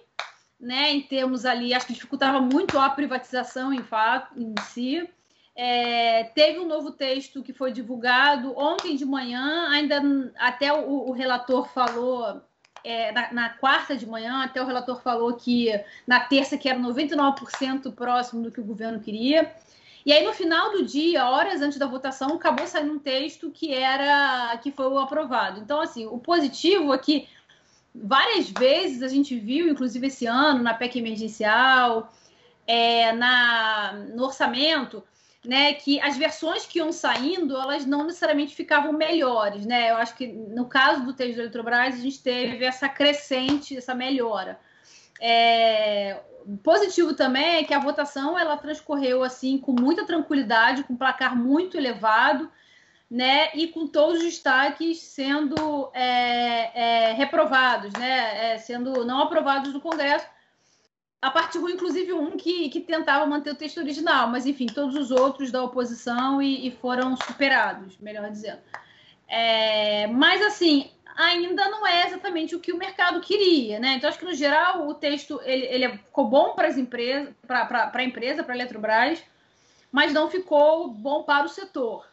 né, 0.58 0.90
em 0.90 1.02
termos 1.02 1.44
ali, 1.44 1.72
acho 1.72 1.86
que 1.86 1.92
dificultava 1.92 2.40
muito 2.40 2.78
a 2.78 2.90
privatização 2.90 3.72
em 3.72 3.82
fato, 3.82 4.40
em 4.40 4.54
si. 4.62 5.08
É, 5.60 6.22
teve 6.36 6.60
um 6.60 6.68
novo 6.68 6.92
texto 6.92 7.42
que 7.42 7.52
foi 7.52 7.72
divulgado 7.72 8.56
ontem 8.56 8.94
de 8.94 9.04
manhã, 9.04 9.68
ainda 9.68 10.00
até 10.38 10.72
o, 10.72 11.08
o 11.08 11.10
relator 11.10 11.68
falou, 11.70 12.40
é, 12.84 13.10
na, 13.10 13.32
na, 13.32 13.48
quarta 13.48 13.96
de 13.96 14.06
manhã, 14.06 14.44
até 14.44 14.62
o 14.62 14.64
relator 14.64 15.02
falou 15.02 15.34
que 15.34 15.68
na 16.06 16.20
terça 16.20 16.56
que 16.56 16.68
era 16.68 16.78
99% 16.78 17.92
próximo 17.92 18.40
do 18.40 18.52
que 18.52 18.60
o 18.60 18.64
governo 18.64 19.00
queria. 19.00 19.52
E 20.06 20.12
aí, 20.12 20.24
no 20.24 20.32
final 20.32 20.70
do 20.70 20.84
dia, 20.84 21.26
horas 21.28 21.60
antes 21.60 21.76
da 21.76 21.86
votação, 21.86 22.34
acabou 22.34 22.68
saindo 22.68 22.92
um 22.92 22.98
texto 23.00 23.50
que 23.50 23.74
era 23.74 24.56
que 24.58 24.70
foi 24.70 24.86
aprovado. 25.02 25.58
Então, 25.58 25.80
assim, 25.80 26.06
o 26.06 26.18
positivo 26.18 26.94
é 26.94 27.00
várias 27.92 28.48
vezes 28.48 29.02
a 29.02 29.08
gente 29.08 29.36
viu, 29.36 29.68
inclusive 29.68 30.06
esse 30.06 30.24
ano, 30.24 30.62
na 30.62 30.72
PEC 30.72 31.00
emergencial, 31.00 32.12
é, 32.64 33.12
na, 33.12 33.94
no 34.14 34.22
orçamento, 34.22 35.02
né, 35.44 35.72
que 35.74 36.00
as 36.00 36.16
versões 36.16 36.66
que 36.66 36.78
iam 36.78 36.92
saindo, 36.92 37.56
elas 37.56 37.86
não 37.86 38.04
necessariamente 38.04 38.54
ficavam 38.54 38.92
melhores, 38.92 39.64
né? 39.64 39.90
Eu 39.90 39.96
acho 39.96 40.16
que 40.16 40.26
no 40.26 40.66
caso 40.66 41.04
do 41.04 41.12
texto 41.12 41.36
da 41.36 41.42
Eletrobras, 41.42 41.94
a 41.94 41.98
gente 41.98 42.22
teve 42.22 42.64
essa 42.64 42.88
crescente, 42.88 43.76
essa 43.76 43.94
melhora. 43.94 44.58
É, 45.20 46.20
positivo 46.62 47.14
também 47.14 47.56
é 47.56 47.64
que 47.64 47.74
a 47.74 47.78
votação 47.78 48.38
ela 48.38 48.56
transcorreu 48.56 49.22
assim 49.22 49.58
com 49.58 49.72
muita 49.72 50.04
tranquilidade, 50.04 50.84
com 50.84 50.94
um 50.94 50.96
placar 50.96 51.36
muito 51.36 51.76
elevado, 51.76 52.50
né? 53.10 53.50
E 53.54 53.68
com 53.68 53.86
todos 53.86 54.18
os 54.18 54.24
destaques 54.24 55.00
sendo 55.00 55.90
é, 55.94 57.10
é, 57.10 57.12
reprovados, 57.12 57.92
né? 57.92 58.54
É, 58.54 58.58
sendo 58.58 59.04
não 59.04 59.22
aprovados 59.22 59.72
no 59.72 59.80
Congresso 59.80 60.26
a 61.20 61.30
parte 61.30 61.58
ruim, 61.58 61.72
inclusive 61.72 62.12
um 62.12 62.36
que, 62.36 62.68
que 62.68 62.80
tentava 62.80 63.26
manter 63.26 63.50
o 63.50 63.56
texto 63.56 63.78
original, 63.78 64.28
mas 64.28 64.46
enfim, 64.46 64.66
todos 64.66 64.94
os 64.94 65.10
outros 65.10 65.50
da 65.50 65.62
oposição 65.62 66.40
e, 66.40 66.68
e 66.68 66.70
foram 66.70 67.16
superados, 67.16 67.98
melhor 67.98 68.30
dizendo. 68.30 68.60
É, 69.26 70.06
mas 70.06 70.40
assim, 70.42 70.90
ainda 71.16 71.68
não 71.68 71.84
é 71.84 72.06
exatamente 72.06 72.54
o 72.54 72.60
que 72.60 72.72
o 72.72 72.78
mercado 72.78 73.20
queria, 73.20 73.80
né? 73.80 73.94
Então 73.94 74.08
acho 74.08 74.18
que 74.18 74.24
no 74.24 74.34
geral 74.34 74.86
o 74.86 74.94
texto 74.94 75.40
ele, 75.44 75.66
ele 75.66 75.98
ficou 75.98 76.28
bom 76.28 76.54
para 76.54 76.68
as 76.68 76.78
empresas, 76.78 77.34
para 77.46 77.90
a 77.92 78.04
empresa, 78.04 78.44
para 78.44 78.54
a 78.54 78.56
Eletrobras, 78.56 79.22
mas 79.90 80.12
não 80.12 80.30
ficou 80.30 80.88
bom 80.88 81.24
para 81.24 81.46
o 81.46 81.48
setor. 81.48 82.06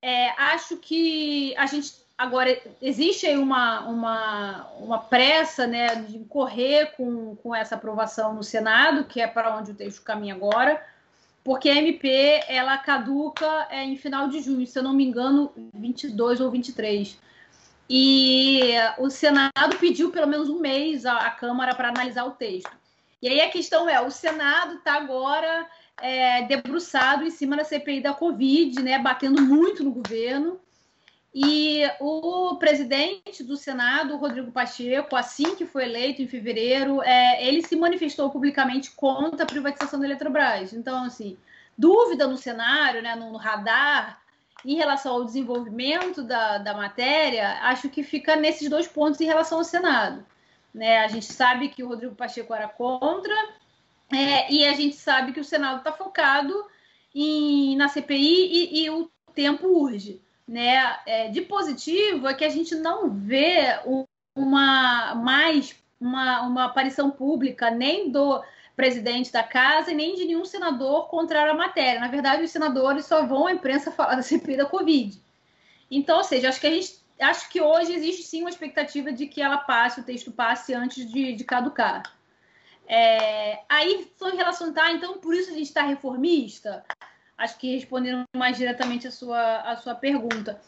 É, 0.00 0.30
acho 0.30 0.78
que 0.78 1.54
a 1.56 1.66
gente 1.66 1.92
Agora, 2.18 2.60
existe 2.82 3.28
aí 3.28 3.38
uma, 3.38 3.82
uma, 3.82 4.66
uma 4.80 4.98
pressa 4.98 5.68
né, 5.68 5.94
de 5.94 6.18
correr 6.24 6.96
com, 6.96 7.36
com 7.36 7.54
essa 7.54 7.76
aprovação 7.76 8.34
no 8.34 8.42
Senado, 8.42 9.04
que 9.04 9.20
é 9.20 9.26
para 9.28 9.56
onde 9.56 9.70
o 9.70 9.74
texto 9.74 10.02
caminha 10.02 10.34
agora, 10.34 10.84
porque 11.44 11.70
a 11.70 11.76
MP 11.76 12.42
ela 12.48 12.76
caduca 12.76 13.68
é, 13.70 13.84
em 13.84 13.96
final 13.96 14.28
de 14.28 14.40
junho, 14.40 14.66
se 14.66 14.76
eu 14.76 14.82
não 14.82 14.92
me 14.92 15.04
engano, 15.04 15.52
22 15.72 16.40
ou 16.40 16.50
23. 16.50 17.16
E 17.88 18.72
o 18.98 19.08
Senado 19.08 19.76
pediu 19.78 20.10
pelo 20.10 20.26
menos 20.26 20.50
um 20.50 20.58
mês 20.58 21.06
à, 21.06 21.18
à 21.18 21.30
Câmara 21.30 21.72
para 21.72 21.88
analisar 21.88 22.24
o 22.24 22.32
texto. 22.32 22.76
E 23.22 23.28
aí 23.28 23.40
a 23.40 23.48
questão 23.48 23.88
é: 23.88 24.00
o 24.00 24.10
Senado 24.10 24.74
está 24.74 24.94
agora 24.94 25.66
é, 26.02 26.42
debruçado 26.42 27.24
em 27.24 27.30
cima 27.30 27.56
da 27.56 27.64
CPI 27.64 28.00
da 28.00 28.12
Covid, 28.12 28.82
né, 28.82 28.98
batendo 28.98 29.40
muito 29.40 29.84
no 29.84 29.92
governo. 29.92 30.60
E 31.34 31.82
o 32.00 32.56
presidente 32.56 33.44
do 33.44 33.56
Senado, 33.56 34.16
Rodrigo 34.16 34.50
Pacheco, 34.50 35.14
assim 35.14 35.54
que 35.54 35.66
foi 35.66 35.84
eleito 35.84 36.22
em 36.22 36.26
fevereiro, 36.26 37.02
é, 37.02 37.46
ele 37.46 37.62
se 37.62 37.76
manifestou 37.76 38.30
publicamente 38.30 38.90
contra 38.92 39.44
a 39.44 39.46
privatização 39.46 40.00
da 40.00 40.06
Eletrobras. 40.06 40.72
Então, 40.72 41.04
assim, 41.04 41.36
dúvida 41.76 42.26
no 42.26 42.36
cenário, 42.36 43.02
né, 43.02 43.14
no, 43.14 43.36
radar, 43.36 44.20
em 44.64 44.74
relação 44.74 45.12
ao 45.12 45.24
desenvolvimento 45.24 46.22
da, 46.22 46.58
da 46.58 46.74
matéria, 46.74 47.60
acho 47.62 47.88
que 47.88 48.02
fica 48.02 48.34
nesses 48.34 48.68
dois 48.68 48.88
pontos 48.88 49.20
em 49.20 49.26
relação 49.26 49.58
ao 49.58 49.64
Senado. 49.64 50.24
Né? 50.74 50.98
A 51.00 51.08
gente 51.08 51.26
sabe 51.26 51.68
que 51.68 51.82
o 51.82 51.88
Rodrigo 51.88 52.14
Pacheco 52.14 52.54
era 52.54 52.68
contra, 52.68 53.34
é, 54.10 54.50
e 54.52 54.66
a 54.66 54.72
gente 54.72 54.96
sabe 54.96 55.32
que 55.32 55.40
o 55.40 55.44
Senado 55.44 55.78
está 55.78 55.92
focado 55.92 56.54
em, 57.14 57.76
na 57.76 57.88
CPI 57.88 58.46
e, 58.50 58.84
e 58.84 58.90
o 58.90 59.10
tempo 59.34 59.68
urge. 59.68 60.22
Né? 60.48 60.98
É, 61.04 61.28
de 61.28 61.42
positivo 61.42 62.26
é 62.26 62.32
que 62.32 62.44
a 62.44 62.48
gente 62.48 62.74
não 62.74 63.10
vê 63.10 63.78
uma 64.34 65.14
mais 65.14 65.76
uma, 66.00 66.42
uma 66.42 66.64
aparição 66.64 67.10
pública 67.10 67.70
nem 67.70 68.10
do 68.10 68.42
presidente 68.76 69.32
da 69.32 69.42
casa 69.42 69.90
e 69.90 69.94
nem 69.94 70.14
de 70.14 70.24
nenhum 70.24 70.44
senador 70.44 71.08
contrário 71.08 71.52
à 71.52 71.56
matéria. 71.56 72.00
Na 72.00 72.08
verdade, 72.08 72.44
os 72.44 72.50
senadores 72.50 73.06
só 73.06 73.26
vão 73.26 73.46
à 73.46 73.52
imprensa 73.52 73.90
falar 73.90 74.14
da 74.14 74.22
CPI 74.22 74.56
da 74.56 74.66
Covid. 74.66 75.20
Então, 75.90 76.18
ou 76.18 76.24
seja, 76.24 76.48
acho 76.48 76.60
que 76.60 76.66
a 76.66 76.70
gente 76.70 76.96
acho 77.20 77.48
que 77.48 77.60
hoje 77.60 77.92
existe 77.92 78.22
sim 78.22 78.42
uma 78.42 78.50
expectativa 78.50 79.12
de 79.12 79.26
que 79.26 79.42
ela 79.42 79.58
passe, 79.58 80.00
o 80.00 80.04
texto 80.04 80.30
passe 80.30 80.72
antes 80.72 81.10
de, 81.10 81.32
de 81.32 81.44
caducar. 81.44 82.02
É, 82.86 83.60
aí, 83.68 84.08
em 84.22 84.36
relação 84.36 84.72
tá, 84.72 84.92
então 84.92 85.18
por 85.18 85.34
isso 85.34 85.50
a 85.50 85.54
gente 85.54 85.66
está 85.66 85.82
reformista? 85.82 86.84
Acho 87.38 87.56
que 87.56 87.76
respondendo 87.76 88.24
mais 88.36 88.56
diretamente 88.56 89.06
a 89.06 89.12
sua, 89.12 89.60
a 89.60 89.76
sua 89.76 89.94
pergunta. 89.94 90.60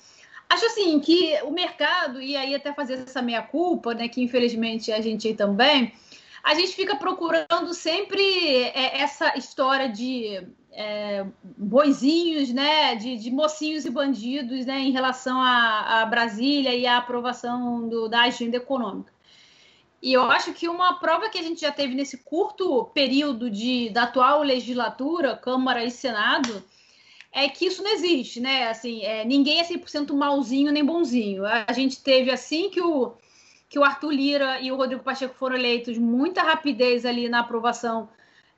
Acho 0.48 0.66
assim 0.66 0.98
que 1.00 1.36
o 1.42 1.50
mercado, 1.50 2.20
e 2.20 2.36
aí 2.36 2.54
até 2.54 2.72
fazer 2.72 2.94
essa 2.94 3.20
meia-culpa, 3.20 3.92
né, 3.92 4.08
que 4.08 4.22
infelizmente 4.22 4.90
a 4.92 5.00
gente 5.00 5.34
também, 5.34 5.92
a 6.42 6.54
gente 6.54 6.74
fica 6.74 6.96
procurando 6.96 7.74
sempre 7.74 8.22
é, 8.64 9.00
essa 9.00 9.36
história 9.36 9.88
de 9.88 10.46
é, 10.72 11.26
boizinhos, 11.42 12.52
né, 12.52 12.94
de, 12.94 13.16
de, 13.16 13.30
mocinhos 13.30 13.84
e 13.84 13.90
bandidos, 13.90 14.64
né, 14.66 14.78
em 14.80 14.92
relação 14.92 15.40
a, 15.40 16.02
a 16.02 16.06
Brasília 16.06 16.74
e 16.74 16.86
a 16.86 16.98
aprovação 16.98 17.88
do, 17.88 18.08
da 18.08 18.22
agenda 18.22 18.56
econômica. 18.56 19.12
E 20.02 20.12
eu 20.12 20.30
acho 20.30 20.52
que 20.52 20.68
uma 20.68 20.98
prova 20.98 21.28
que 21.28 21.38
a 21.38 21.42
gente 21.42 21.60
já 21.60 21.70
teve 21.70 21.94
nesse 21.94 22.18
curto 22.18 22.86
período 22.94 23.50
de, 23.50 23.90
da 23.90 24.04
atual 24.04 24.42
legislatura, 24.42 25.36
Câmara 25.36 25.84
e 25.84 25.90
Senado, 25.90 26.62
é 27.32 27.48
que 27.48 27.66
isso 27.66 27.82
não 27.82 27.90
existe, 27.92 28.40
né? 28.40 28.68
Assim, 28.68 29.02
é, 29.04 29.24
ninguém 29.24 29.60
é 29.60 29.64
100% 29.64 30.12
malzinho 30.14 30.72
nem 30.72 30.84
bonzinho. 30.84 31.44
A 31.44 31.72
gente 31.72 32.02
teve 32.02 32.30
assim 32.30 32.70
que 32.70 32.80
o 32.80 33.14
que 33.68 33.78
o 33.78 33.84
Arthur 33.84 34.10
Lira 34.10 34.60
e 34.60 34.72
o 34.72 34.76
Rodrigo 34.76 35.04
Pacheco 35.04 35.32
foram 35.36 35.54
eleitos, 35.54 35.96
muita 35.96 36.42
rapidez 36.42 37.06
ali 37.06 37.28
na 37.28 37.38
aprovação 37.38 38.08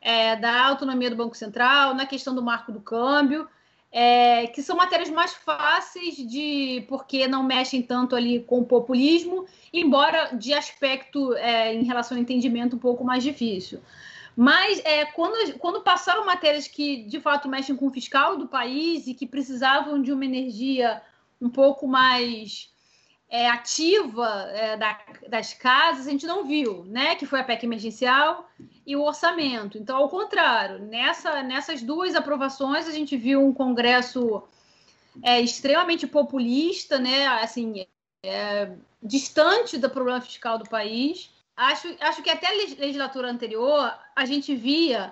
é, 0.01 0.35
da 0.37 0.67
autonomia 0.67 1.11
do 1.11 1.17
Banco 1.17 1.37
Central, 1.37 1.95
na 1.95 2.07
questão 2.07 2.35
do 2.35 2.43
marco 2.43 2.73
do 2.73 2.81
câmbio, 2.81 3.47
é, 3.93 4.47
que 4.47 4.63
são 4.63 4.75
matérias 4.75 5.11
mais 5.11 5.35
fáceis 5.35 6.17
de 6.17 6.85
porque 6.89 7.29
não 7.29 7.43
mexem 7.43 7.83
tanto 7.83 8.17
ali 8.17 8.41
com 8.41 8.61
o 8.61 8.65
populismo, 8.65 9.47
embora 9.71 10.35
de 10.35 10.55
aspecto 10.55 11.35
é, 11.35 11.75
em 11.75 11.85
relação 11.85 12.17
ao 12.17 12.23
entendimento 12.23 12.77
um 12.77 12.79
pouco 12.79 13.05
mais 13.05 13.23
difícil. 13.23 13.81
Mas 14.35 14.81
é, 14.87 15.05
quando, 15.05 15.59
quando 15.59 15.83
passaram 15.83 16.25
matérias 16.25 16.67
que 16.67 17.03
de 17.05 17.21
fato 17.21 17.51
mexem 17.51 17.77
com 17.77 17.87
o 17.87 17.93
fiscal 17.93 18.39
do 18.39 18.49
país 18.49 19.07
e 19.07 19.13
que 19.13 19.27
precisavam 19.27 20.01
de 20.01 20.11
uma 20.11 20.25
energia 20.25 21.03
um 21.39 21.51
pouco 21.51 21.87
mais 21.87 22.72
é, 23.33 23.49
ativa 23.49 24.29
é, 24.53 24.77
da, 24.77 25.01
das 25.27 25.55
casas, 25.55 26.07
a 26.07 26.11
gente 26.11 26.27
não 26.27 26.45
viu, 26.45 26.85
né? 26.85 27.15
Que 27.15 27.25
foi 27.25 27.41
a 27.41 27.45
PEC 27.45 27.65
emergencial 27.65 28.47
e 28.87 28.95
o 28.95 29.03
orçamento. 29.03 29.79
Então, 29.79 29.97
ao 29.97 30.09
contrário, 30.11 30.79
nessa, 30.81 31.43
nessas 31.43 31.81
duas 31.81 32.15
aprovações, 32.15 32.87
a 32.87 32.93
gente 32.93 33.17
viu 33.17 33.43
um 33.43 33.55
Congresso 33.55 34.43
é, 35.23 35.41
extremamente 35.41 36.07
populista, 36.07 36.99
né? 36.99 37.27
Assim, 37.27 37.87
é, 38.23 38.71
distante 39.03 39.79
do 39.79 39.89
problema 39.89 40.21
fiscal 40.21 40.59
do 40.59 40.69
país. 40.69 41.31
Acho, 41.57 41.89
acho 42.01 42.23
que 42.23 42.29
até 42.29 42.49
a 42.49 42.81
legislatura 42.81 43.31
anterior 43.31 43.95
a 44.15 44.27
gente 44.27 44.55
via 44.55 45.11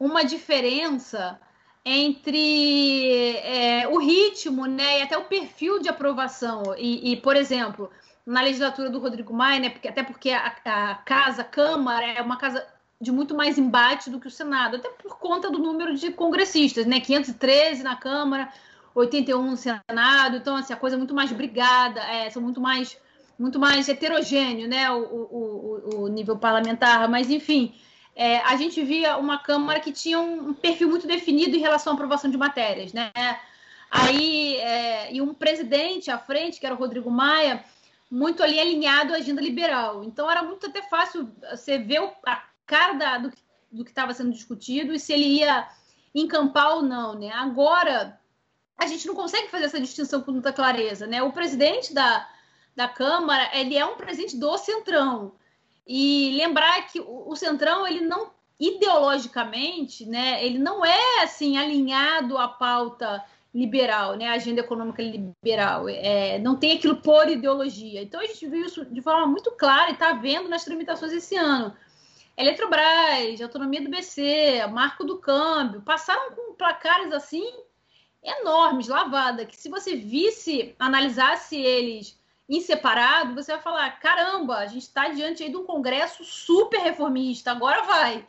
uma 0.00 0.24
diferença 0.24 1.40
entre 1.84 3.36
é, 3.38 3.88
o 3.88 3.98
ritmo 3.98 4.66
né, 4.66 5.00
e 5.00 5.02
até 5.02 5.18
o 5.18 5.24
perfil 5.24 5.80
de 5.80 5.88
aprovação. 5.88 6.74
E, 6.78 7.12
e, 7.12 7.16
por 7.16 7.34
exemplo, 7.36 7.90
na 8.24 8.40
legislatura 8.40 8.88
do 8.88 9.00
Rodrigo 9.00 9.34
Maia, 9.34 9.60
né, 9.60 9.70
porque, 9.70 9.88
até 9.88 10.02
porque 10.02 10.30
a, 10.30 10.54
a, 10.64 10.94
casa, 10.94 11.42
a 11.42 11.44
Câmara, 11.44 12.06
é 12.06 12.22
uma 12.22 12.36
casa 12.36 12.64
de 13.00 13.10
muito 13.10 13.34
mais 13.34 13.58
embate 13.58 14.10
do 14.10 14.20
que 14.20 14.28
o 14.28 14.30
Senado, 14.30 14.76
até 14.76 14.88
por 14.88 15.18
conta 15.18 15.50
do 15.50 15.58
número 15.58 15.94
de 15.96 16.12
congressistas, 16.12 16.86
né, 16.86 17.00
513 17.00 17.82
na 17.82 17.96
Câmara, 17.96 18.48
81 18.94 19.42
no 19.42 19.56
Senado, 19.56 20.36
então 20.36 20.54
assim, 20.54 20.72
a 20.72 20.76
coisa 20.76 20.94
é 20.94 20.98
muito 20.98 21.14
mais 21.14 21.32
brigada, 21.32 22.00
é, 22.00 22.30
são 22.30 22.40
muito 22.40 22.60
mais 22.60 22.96
muito 23.38 23.58
mais 23.58 23.88
heterogêneo, 23.88 24.68
né, 24.68 24.88
o, 24.92 25.02
o, 25.02 26.02
o 26.02 26.08
nível 26.08 26.38
parlamentar, 26.38 27.08
mas 27.08 27.28
enfim, 27.28 27.74
é, 28.14 28.38
a 28.40 28.56
gente 28.56 28.82
via 28.82 29.16
uma 29.16 29.38
Câmara 29.38 29.80
que 29.80 29.92
tinha 29.92 30.20
um 30.20 30.52
perfil 30.52 30.88
muito 30.88 31.06
definido 31.06 31.56
em 31.56 31.60
relação 31.60 31.92
à 31.92 31.94
aprovação 31.94 32.30
de 32.30 32.36
matérias, 32.36 32.92
né? 32.92 33.10
Aí, 33.90 34.56
é, 34.56 35.12
e 35.12 35.20
um 35.20 35.34
presidente 35.34 36.10
à 36.10 36.18
frente, 36.18 36.58
que 36.58 36.66
era 36.66 36.74
o 36.74 36.78
Rodrigo 36.78 37.10
Maia, 37.10 37.64
muito 38.10 38.42
ali 38.42 38.58
alinhado 38.60 39.14
à 39.14 39.16
agenda 39.16 39.40
liberal. 39.40 40.04
Então, 40.04 40.30
era 40.30 40.42
muito 40.42 40.66
até 40.66 40.82
fácil 40.82 41.30
você 41.50 41.78
ver 41.78 42.00
a 42.26 42.42
cara 42.66 42.94
da, 42.94 43.18
do, 43.18 43.32
do 43.70 43.84
que 43.84 43.90
estava 43.90 44.14
sendo 44.14 44.30
discutido 44.30 44.92
e 44.92 44.98
se 44.98 45.12
ele 45.12 45.40
ia 45.40 45.68
encampar 46.14 46.76
ou 46.76 46.82
não, 46.82 47.14
né? 47.14 47.30
Agora, 47.32 48.18
a 48.76 48.86
gente 48.86 49.06
não 49.06 49.14
consegue 49.14 49.48
fazer 49.48 49.64
essa 49.64 49.80
distinção 49.80 50.20
com 50.20 50.32
muita 50.32 50.52
clareza, 50.52 51.06
né? 51.06 51.22
O 51.22 51.32
presidente 51.32 51.94
da, 51.94 52.28
da 52.76 52.88
Câmara, 52.88 53.50
ele 53.58 53.76
é 53.76 53.84
um 53.84 53.96
presidente 53.96 54.36
do 54.36 54.58
Centrão. 54.58 55.32
E 55.86 56.36
lembrar 56.36 56.86
que 56.86 57.00
o, 57.00 57.34
Centrão, 57.34 57.86
ele 57.86 58.00
não, 58.00 58.30
ideologicamente, 58.58 60.06
né, 60.06 60.44
ele 60.44 60.58
não 60.58 60.84
é, 60.84 61.22
assim, 61.22 61.56
alinhado 61.56 62.38
à 62.38 62.46
pauta 62.46 63.24
liberal, 63.54 64.14
né, 64.14 64.28
agenda 64.28 64.60
econômica 64.60 65.02
liberal, 65.02 65.88
é, 65.88 66.38
não 66.38 66.56
tem 66.56 66.76
aquilo 66.76 66.96
por 66.96 67.28
ideologia. 67.28 68.00
Então, 68.00 68.20
a 68.20 68.26
gente 68.26 68.46
viu 68.46 68.64
isso 68.64 68.84
de 68.84 69.02
forma 69.02 69.26
muito 69.26 69.50
clara 69.52 69.90
e 69.90 69.94
está 69.94 70.12
vendo 70.12 70.48
nas 70.48 70.64
tramitações 70.64 71.12
esse 71.12 71.36
ano. 71.36 71.74
Eletrobras, 72.36 73.40
autonomia 73.42 73.82
do 73.82 73.90
BC, 73.90 74.66
marco 74.70 75.04
do 75.04 75.18
câmbio, 75.18 75.82
passaram 75.82 76.34
com 76.34 76.54
placares 76.54 77.12
assim 77.12 77.44
enormes, 78.22 78.88
lavada, 78.88 79.44
que 79.44 79.56
se 79.56 79.68
você 79.68 79.96
visse, 79.96 80.74
analisasse 80.78 81.56
eles 81.56 82.16
em 82.52 82.60
separado, 82.60 83.34
você 83.34 83.52
vai 83.52 83.62
falar: 83.62 83.90
caramba, 83.98 84.58
a 84.58 84.66
gente 84.66 84.82
está 84.82 85.08
diante 85.08 85.42
aí 85.42 85.48
de 85.48 85.56
um 85.56 85.64
congresso 85.64 86.22
super 86.22 86.80
reformista, 86.80 87.50
agora 87.50 87.82
vai, 87.82 88.26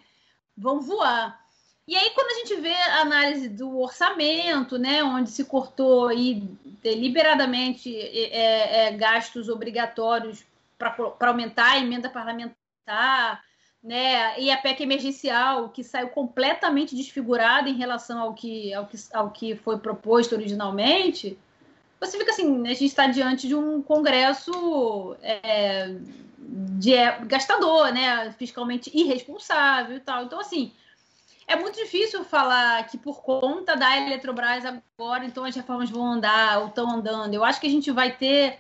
vão 0.56 0.80
voar. 0.80 1.44
E 1.86 1.98
aí, 1.98 2.12
quando 2.12 2.32
a 2.32 2.40
gente 2.40 2.62
vê 2.62 2.74
a 2.74 3.02
análise 3.02 3.50
do 3.50 3.78
orçamento, 3.78 4.80
né, 4.80 5.04
onde 5.04 5.30
se 5.30 5.44
cortou 5.44 6.08
aí 6.08 6.42
deliberadamente 6.82 7.94
é, 7.94 8.88
é, 8.88 8.92
gastos 8.92 9.50
obrigatórios 9.50 10.46
para 10.78 11.28
aumentar 11.28 11.72
a 11.72 11.80
emenda 11.80 12.10
parlamentar, 12.10 13.44
né, 13.84 14.40
e 14.40 14.50
a 14.50 14.56
PEC 14.56 14.84
emergencial, 14.84 15.68
que 15.68 15.84
saiu 15.84 16.08
completamente 16.08 16.96
desfigurada 16.96 17.68
em 17.68 17.76
relação 17.76 18.22
ao 18.22 18.34
que, 18.34 18.74
ao 18.74 18.86
que, 18.86 18.98
ao 19.14 19.30
que 19.32 19.56
foi 19.58 19.78
proposto 19.78 20.34
originalmente, 20.36 21.38
você 22.06 22.18
fica 22.18 22.32
assim, 22.32 22.62
a 22.68 22.70
gente 22.70 22.86
está 22.86 23.08
diante 23.08 23.48
de 23.48 23.56
um 23.56 23.82
congresso 23.82 25.16
é, 25.22 25.96
de 26.38 26.94
é, 26.94 27.20
gastador, 27.26 27.92
né, 27.94 28.32
fiscalmente 28.38 28.92
irresponsável 28.94 29.98
e 29.98 30.00
tal. 30.00 30.24
Então, 30.24 30.40
assim, 30.40 30.72
é 31.48 31.56
muito 31.56 31.76
difícil 31.76 32.24
falar 32.24 32.86
que 32.88 32.98
por 32.98 33.22
conta 33.22 33.76
da 33.76 33.98
Eletrobras 33.98 34.64
agora, 34.66 35.26
então 35.26 35.46
as 35.46 35.56
reformas 35.56 35.90
vão 35.90 36.06
andar 36.06 36.60
ou 36.60 36.68
estão 36.68 36.90
andando. 36.90 37.34
Eu 37.34 37.44
acho 37.44 37.60
que 37.60 37.68
a 37.68 37.72
gente 37.72 37.92
vai 37.92 38.16
ter 38.16 38.60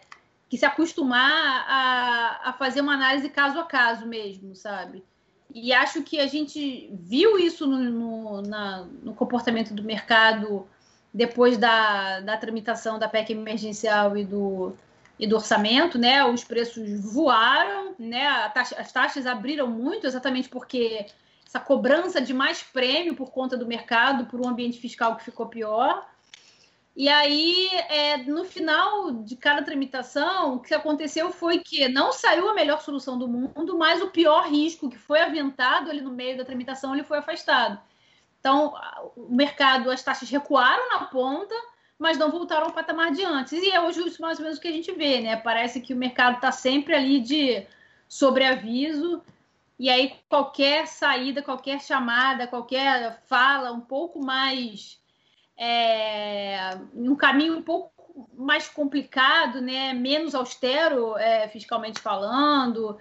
que 0.49 0.58
se 0.58 0.65
acostumar 0.65 1.65
a, 1.67 2.49
a 2.49 2.53
fazer 2.53 2.82
uma 2.82 2.93
análise 2.93 3.29
caso 3.29 3.60
a 3.60 3.63
caso 3.63 4.06
mesmo, 4.06 4.56
sabe? 4.56 5.03
E 5.53 5.71
acho 5.71 6.01
que 6.01 6.19
a 6.19 6.27
gente 6.27 6.89
viu 6.93 7.38
isso 7.38 7.67
no, 7.67 7.77
no, 7.77 8.41
na, 8.41 8.88
no 9.01 9.13
comportamento 9.13 9.73
do 9.73 9.84
mercado 9.84 10.67
depois 11.13 11.58
da, 11.58 12.21
da 12.21 12.38
tramitação 12.38 12.97
da 12.97 13.08
PEC 13.08 13.34
emergencial 13.34 14.17
e 14.17 14.26
do, 14.26 14.73
e 15.19 15.28
do 15.28 15.36
orçamento, 15.36 15.99
né? 15.99 16.26
Os 16.26 16.43
preços 16.43 16.99
voaram, 16.99 17.93
né? 17.99 18.49
Taxa, 18.49 18.76
as 18.80 18.91
taxas 18.91 19.28
abriram 19.28 19.67
muito, 19.67 20.08
exatamente 20.08 20.50
porque 20.50 21.06
essa 21.46 21.60
cobrança 21.60 22.19
de 22.19 22.33
mais 22.33 22.63
prêmio 22.63 23.15
por 23.15 23.31
conta 23.31 23.56
do 23.56 23.67
mercado, 23.67 24.25
por 24.25 24.44
um 24.44 24.50
ambiente 24.50 24.79
fiscal 24.79 25.15
que 25.15 25.23
ficou 25.23 25.46
pior. 25.46 26.04
E 26.96 27.10
aí, 27.10 27.69
é, 27.90 28.17
no 28.17 28.44
final 28.46 29.12
de 29.12 29.35
cada 29.35 29.63
tramitação, 29.63 30.56
o 30.56 30.60
que 30.60 30.73
aconteceu 30.73 31.31
foi 31.31 31.60
que 31.60 31.87
não 31.87 32.12
saiu 32.12 32.50
a 32.50 32.54
melhor 32.54 32.81
solução 32.81 33.17
do 33.17 33.27
mundo, 33.27 33.77
mas 33.77 34.02
o 34.02 34.10
pior 34.10 34.48
risco 34.48 34.90
que 34.90 34.98
foi 34.98 35.19
aventado 35.19 35.90
ali 35.90 36.02
no 36.02 36.12
meio 36.12 36.37
da 36.37 36.46
tramitação, 36.46 36.94
ele 36.94 37.04
foi 37.04 37.17
afastado. 37.17 37.79
Então, 38.44 38.73
o 39.15 39.33
mercado, 39.33 39.89
as 39.89 40.04
taxas 40.04 40.29
recuaram 40.29 40.89
na 40.89 41.06
ponta, 41.06 41.56
mas 41.98 42.17
não 42.17 42.29
voltaram 42.29 42.65
ao 42.65 42.73
patamar 42.73 43.13
de 43.13 43.23
antes. 43.23 43.54
E 43.54 43.71
é 43.71 43.79
hoje 43.79 44.06
isso 44.06 44.21
mais 44.21 44.37
ou 44.37 44.44
menos 44.44 44.58
o 44.58 44.62
que 44.62 44.67
a 44.67 44.71
gente 44.73 44.91
vê, 44.91 45.21
né? 45.21 45.37
Parece 45.37 45.79
que 45.79 45.94
o 45.94 45.98
mercado 45.98 46.35
está 46.35 46.52
sempre 46.52 46.94
ali 46.94 47.21
de 47.21 47.65
sobreaviso, 48.06 49.23
e 49.79 49.89
aí 49.89 50.13
qualquer 50.27 50.87
saída, 50.87 51.41
qualquer 51.41 51.79
chamada, 51.79 52.46
qualquer 52.46 53.23
fala 53.27 53.71
um 53.71 53.79
pouco 53.79 54.21
mais 54.21 55.02
é, 55.58 56.77
um 56.94 57.15
caminho 57.15 57.58
um 57.58 57.63
pouco 57.63 58.29
mais 58.35 58.67
complicado, 58.67 59.62
né, 59.62 59.94
menos 59.94 60.35
austero 60.35 61.17
é, 61.17 61.48
fiscalmente 61.48 62.00
falando, 62.00 63.00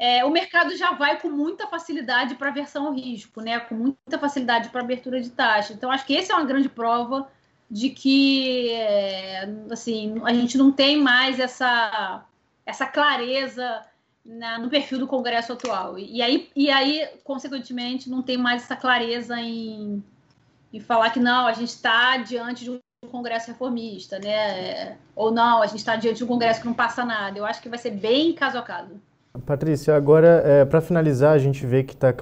é, 0.00 0.24
o 0.24 0.30
mercado 0.30 0.74
já 0.74 0.92
vai 0.92 1.20
com 1.20 1.28
muita 1.28 1.66
facilidade 1.66 2.34
para 2.34 2.50
versão 2.50 2.86
ao 2.86 2.94
risco, 2.94 3.42
né, 3.42 3.60
com 3.60 3.74
muita 3.74 4.18
facilidade 4.18 4.70
para 4.70 4.80
abertura 4.80 5.20
de 5.20 5.28
taxa. 5.28 5.74
Então, 5.74 5.90
acho 5.90 6.06
que 6.06 6.16
essa 6.16 6.32
é 6.32 6.36
uma 6.36 6.46
grande 6.46 6.70
prova 6.70 7.30
de 7.70 7.90
que 7.90 8.70
é, 8.72 9.46
assim, 9.70 10.14
a 10.24 10.32
gente 10.32 10.56
não 10.56 10.72
tem 10.72 10.98
mais 10.98 11.38
essa, 11.38 12.24
essa 12.64 12.86
clareza 12.86 13.84
na, 14.24 14.58
no 14.58 14.70
perfil 14.70 14.98
do 14.98 15.06
Congresso 15.06 15.52
atual. 15.52 15.98
E 15.98 16.22
aí, 16.22 16.50
e 16.56 16.70
aí, 16.70 17.06
consequentemente, 17.22 18.08
não 18.08 18.22
tem 18.22 18.38
mais 18.38 18.62
essa 18.62 18.76
clareza 18.76 19.38
em, 19.38 20.02
em 20.72 20.80
falar 20.80 21.10
que 21.10 21.20
não, 21.20 21.46
a 21.46 21.52
gente 21.52 21.68
está 21.68 22.16
diante 22.16 22.64
de 22.64 22.70
um 22.70 22.80
Congresso 23.10 23.48
reformista, 23.48 24.18
né? 24.18 24.96
Ou 25.14 25.30
não, 25.30 25.60
a 25.60 25.66
gente 25.66 25.80
está 25.80 25.94
diante 25.94 26.16
de 26.16 26.24
um 26.24 26.26
Congresso 26.26 26.62
que 26.62 26.66
não 26.66 26.74
passa 26.74 27.04
nada. 27.04 27.38
Eu 27.38 27.44
acho 27.44 27.60
que 27.60 27.68
vai 27.68 27.78
ser 27.78 27.90
bem 27.90 28.32
caso 28.32 28.56
a 28.56 28.62
caso. 28.62 28.98
Patrícia, 29.46 29.94
agora, 29.94 30.42
é, 30.44 30.64
para 30.64 30.80
finalizar, 30.80 31.32
a 31.32 31.38
gente 31.38 31.64
vê 31.64 31.84
que 31.84 31.92
está 31.92 32.12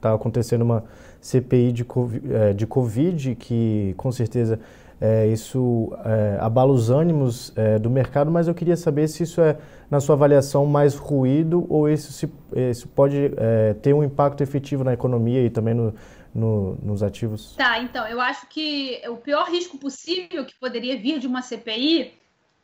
tá 0.00 0.14
acontecendo 0.14 0.62
uma 0.62 0.84
CPI 1.20 1.72
de, 1.72 1.86
é, 2.32 2.52
de 2.54 2.66
Covid, 2.66 3.34
que 3.34 3.94
com 3.98 4.10
certeza 4.10 4.58
é, 5.00 5.26
isso 5.26 5.92
é, 6.04 6.38
abala 6.40 6.72
os 6.72 6.88
ânimos 6.88 7.52
é, 7.54 7.78
do 7.78 7.90
mercado, 7.90 8.30
mas 8.30 8.48
eu 8.48 8.54
queria 8.54 8.76
saber 8.76 9.08
se 9.08 9.24
isso 9.24 9.42
é, 9.42 9.58
na 9.90 10.00
sua 10.00 10.14
avaliação, 10.14 10.64
mais 10.64 10.94
ruído 10.94 11.66
ou 11.68 11.88
isso, 11.88 12.12
se, 12.12 12.32
isso 12.70 12.88
pode 12.88 13.32
é, 13.36 13.74
ter 13.74 13.92
um 13.92 14.02
impacto 14.02 14.42
efetivo 14.42 14.82
na 14.82 14.94
economia 14.94 15.42
e 15.44 15.50
também 15.50 15.74
no, 15.74 15.94
no, 16.34 16.78
nos 16.82 17.02
ativos? 17.02 17.54
Tá, 17.56 17.78
então, 17.80 18.06
eu 18.06 18.20
acho 18.20 18.46
que 18.48 19.02
o 19.08 19.16
pior 19.16 19.50
risco 19.50 19.76
possível 19.76 20.46
que 20.46 20.54
poderia 20.58 20.96
vir 20.98 21.18
de 21.18 21.26
uma 21.26 21.42
CPI, 21.42 22.14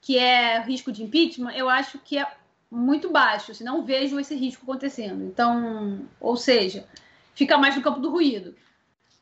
que 0.01 0.17
é 0.17 0.63
risco 0.63 0.91
de 0.91 1.03
impeachment, 1.03 1.53
eu 1.53 1.69
acho 1.69 1.99
que 1.99 2.17
é 2.17 2.27
muito 2.71 3.11
baixo, 3.11 3.55
se 3.55 3.65
não 3.65 3.83
vejo 3.83 4.21
esse 4.21 4.35
risco 4.35 4.63
acontecendo. 4.63 5.25
Então, 5.25 6.09
ou 6.21 6.37
seja, 6.37 6.87
fica 7.35 7.59
mais 7.59 7.75
no 7.75 7.83
campo 7.83 8.01
do 8.01 8.11
ruído. 8.11 8.55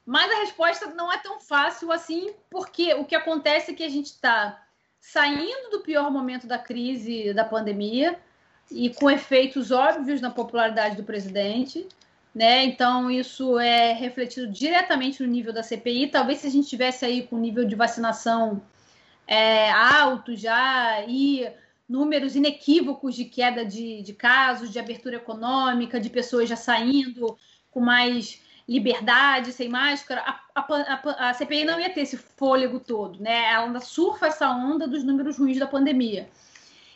Mas 0.05 0.31
a 0.31 0.41
resposta 0.41 0.87
não 0.95 1.13
é 1.13 1.19
tão 1.19 1.41
fácil 1.41 1.91
assim, 1.93 2.33
porque 2.51 2.95
o 2.95 3.05
que 3.05 3.15
acontece 3.15 3.71
é 3.71 3.75
que 3.75 3.85
a 3.85 3.89
gente 3.89 4.07
está 4.07 4.63
saindo 5.01 5.71
do 5.71 5.81
pior 5.81 6.11
momento 6.11 6.47
da 6.47 6.59
crise 6.59 7.33
da 7.33 7.45
pandemia 7.45 8.19
e 8.71 8.91
com 8.91 9.11
efeitos 9.11 9.71
óbvios 9.71 10.21
na 10.21 10.31
popularidade 10.31 10.97
do 10.97 11.05
presidente. 11.05 11.87
Né? 12.35 12.65
Então, 12.65 13.11
isso 13.11 13.59
é 13.59 13.93
refletido 13.93 14.47
diretamente 14.47 15.23
no 15.23 15.29
nível 15.29 15.53
da 15.53 15.63
CPI. 15.63 16.09
Talvez 16.09 16.39
se 16.41 16.47
a 16.47 16.51
gente 16.51 16.69
tivesse 16.69 17.05
aí 17.05 17.27
com 17.27 17.39
nível 17.39 17.65
de 17.65 17.75
vacinação 17.75 18.63
é, 19.27 19.71
alto 19.71 20.37
já 20.37 21.03
e 21.07 21.51
números 21.89 22.37
inequívocos 22.37 23.15
de 23.15 23.25
queda 23.25 23.65
de, 23.65 24.03
de 24.03 24.13
casos, 24.13 24.71
de 24.71 24.79
abertura 24.79 25.17
econômica, 25.17 25.99
de 25.99 26.11
pessoas 26.11 26.49
já 26.49 26.57
saindo 26.57 27.37
com 27.71 27.81
mais 27.81 28.43
liberdade, 28.69 29.53
sem 29.53 29.69
máscara, 29.69 30.21
a, 30.21 30.41
a, 30.55 31.31
a, 31.31 31.35
CPI 31.35 31.65
não 31.65 31.81
ia 31.81 31.89
ter 31.89 32.03
esse 32.03 32.19
fôlego 32.19 32.79
todo, 32.79 33.19
né? 33.19 33.51
Ela 33.51 33.65
ainda 33.65 33.81
surfa 33.81 34.27
essa 34.27 34.51
onda 34.51 34.87
dos 34.87 35.03
números 35.03 35.39
ruins 35.39 35.59
da 35.59 35.67
pandemia. 35.67 36.29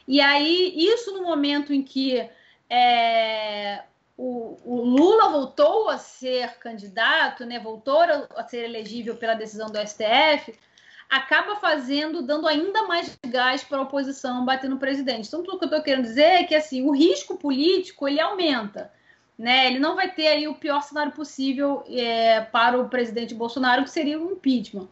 E 0.06 0.20
aí, 0.20 0.74
isso 0.76 1.12
no 1.12 1.22
momento 1.22 1.72
em 1.72 1.82
que 1.82 2.28
é, 2.68 3.82
o, 4.18 4.58
o, 4.64 4.84
Lula 4.84 5.30
voltou 5.30 5.88
a 5.88 5.96
ser 5.96 6.58
candidato, 6.58 7.46
né? 7.46 7.58
Voltou 7.58 7.98
a 8.00 8.44
ser 8.44 8.64
elegível 8.64 9.16
pela 9.16 9.34
decisão 9.34 9.70
do 9.70 9.78
STF, 9.78 10.54
acaba 11.12 11.56
fazendo, 11.56 12.22
dando 12.22 12.48
ainda 12.48 12.86
mais 12.88 13.16
gás 13.26 13.62
para 13.62 13.78
a 13.78 13.82
oposição 13.82 14.44
bater 14.44 14.68
no 14.68 14.78
presidente. 14.78 15.28
Então, 15.28 15.42
tudo 15.42 15.58
que 15.58 15.64
eu 15.64 15.68
estou 15.68 15.82
querendo 15.82 16.04
dizer 16.04 16.22
é 16.22 16.44
que 16.44 16.54
assim, 16.54 16.82
o 16.82 16.90
risco 16.90 17.36
político 17.36 18.08
ele 18.08 18.20
aumenta 18.20 18.90
né? 19.38 19.66
Ele 19.66 19.78
não 19.78 19.96
vai 19.96 20.08
ter 20.10 20.28
aí 20.28 20.46
o 20.46 20.54
pior 20.54 20.80
cenário 20.82 21.12
possível 21.12 21.82
é, 21.88 22.40
para 22.40 22.78
o 22.78 22.88
presidente 22.88 23.34
Bolsonaro, 23.34 23.82
que 23.82 23.90
seria 23.90 24.18
o 24.18 24.32
impeachment. 24.32 24.88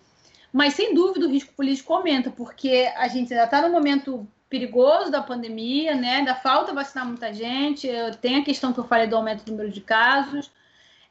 Mas 0.52 0.74
sem 0.74 0.92
dúvida 0.92 1.26
o 1.26 1.30
risco 1.30 1.54
político 1.54 1.94
aumenta, 1.94 2.30
porque 2.30 2.90
a 2.96 3.06
gente 3.06 3.32
ainda 3.32 3.44
está 3.44 3.62
no 3.62 3.70
momento 3.70 4.26
perigoso 4.48 5.10
da 5.10 5.22
pandemia, 5.22 5.94
né? 5.94 6.24
Da 6.24 6.34
falta 6.34 6.74
vacinar 6.74 7.06
muita 7.06 7.32
gente. 7.32 7.88
Tem 8.20 8.38
a 8.38 8.44
questão 8.44 8.72
que 8.72 8.80
eu 8.80 8.84
falei 8.84 9.06
do 9.06 9.16
aumento 9.16 9.44
do 9.44 9.52
número 9.52 9.70
de 9.70 9.80
casos. 9.80 10.50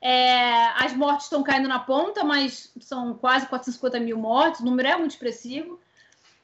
É, 0.01 0.67
as 0.83 0.93
mortes 0.93 1.25
estão 1.25 1.43
caindo 1.43 1.67
na 1.67 1.79
ponta, 1.79 2.23
mas 2.23 2.71
são 2.79 3.13
quase 3.13 3.47
450 3.47 3.99
mil 3.99 4.17
mortes, 4.17 4.61
o 4.61 4.65
número 4.65 4.87
é 4.87 4.97
muito 4.97 5.11
expressivo. 5.11 5.79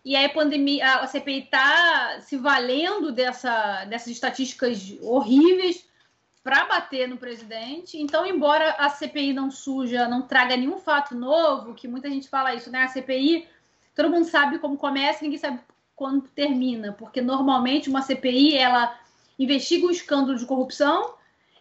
E 0.03 0.16
aí 0.16 0.26
a 0.26 0.30
pandemia, 0.30 0.97
a 0.97 1.08
CPI 1.08 1.45
está 1.45 2.20
se 2.22 2.38
valendo 2.38 3.12
dessa, 3.12 3.86
dessas 3.86 4.10
estatísticas 4.10 4.95
horríveis 5.01 5.88
para 6.43 6.66
bater 6.66 7.08
no 7.08 7.18
presidente. 7.18 7.99
Então, 7.99 8.24
embora 8.24 8.76
a 8.78 8.88
CPI 8.88 9.34
não 9.34 9.49
suja, 9.49 10.08
não 10.08 10.22
traga 10.22 10.56
nenhum 10.56 10.78
fato 10.78 11.16
novo, 11.16 11.74
que 11.74 11.88
muita 11.88 12.08
gente 12.08 12.30
fala 12.30 12.53
isso, 12.53 12.70
né? 12.70 12.84
A 12.84 12.88
CPI, 12.88 13.47
todo 13.95 14.12
mundo 14.12 14.26
sabe 14.26 14.60
como 14.60 14.78
começa, 14.78 15.24
ninguém 15.24 15.39
sabe 15.39 15.60
quando 15.95 16.28
termina, 16.28 16.93
porque 16.93 17.20
normalmente 17.20 17.89
uma 17.89 18.03
CPI 18.03 18.56
ela 18.56 18.95
investiga 19.39 19.88
um 19.88 19.91
escândalo 19.91 20.38
de 20.38 20.45
corrupção 20.45 21.14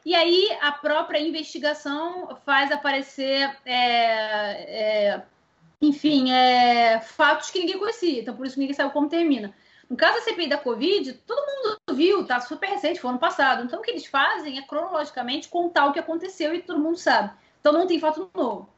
e 0.04 0.14
aí 0.14 0.56
a 0.60 0.70
própria 0.70 1.18
investigação 1.18 2.36
faz 2.44 2.70
aparecer, 2.70 3.56
é, 3.64 5.12
é, 5.14 5.22
enfim, 5.80 6.30
é, 6.30 7.00
fatos 7.00 7.50
que 7.50 7.60
ninguém 7.60 7.78
conhecia. 7.78 8.20
Então, 8.20 8.36
por 8.36 8.46
isso 8.46 8.58
ninguém 8.58 8.74
sabe 8.74 8.92
como 8.92 9.08
termina. 9.08 9.54
No 9.88 9.96
caso 9.96 10.18
da 10.18 10.24
CPI 10.24 10.48
da 10.48 10.58
Covid, 10.58 11.12
todo 11.26 11.46
mundo 11.46 11.96
viu, 11.96 12.26
tá 12.26 12.40
super 12.40 12.68
recente, 12.68 13.00
foi 13.00 13.10
ano 13.10 13.18
passado. 13.18 13.64
Então, 13.64 13.80
o 13.80 13.82
que 13.82 13.90
eles 13.90 14.04
fazem 14.04 14.58
é 14.58 14.62
cronologicamente 14.62 15.48
contar 15.48 15.86
o 15.86 15.92
que 15.92 15.98
aconteceu 15.98 16.54
e 16.54 16.62
todo 16.62 16.80
mundo 16.80 16.98
sabe. 16.98 17.32
Então, 17.60 17.72
não 17.72 17.86
tem 17.86 17.98
fato 17.98 18.30
novo. 18.34 18.68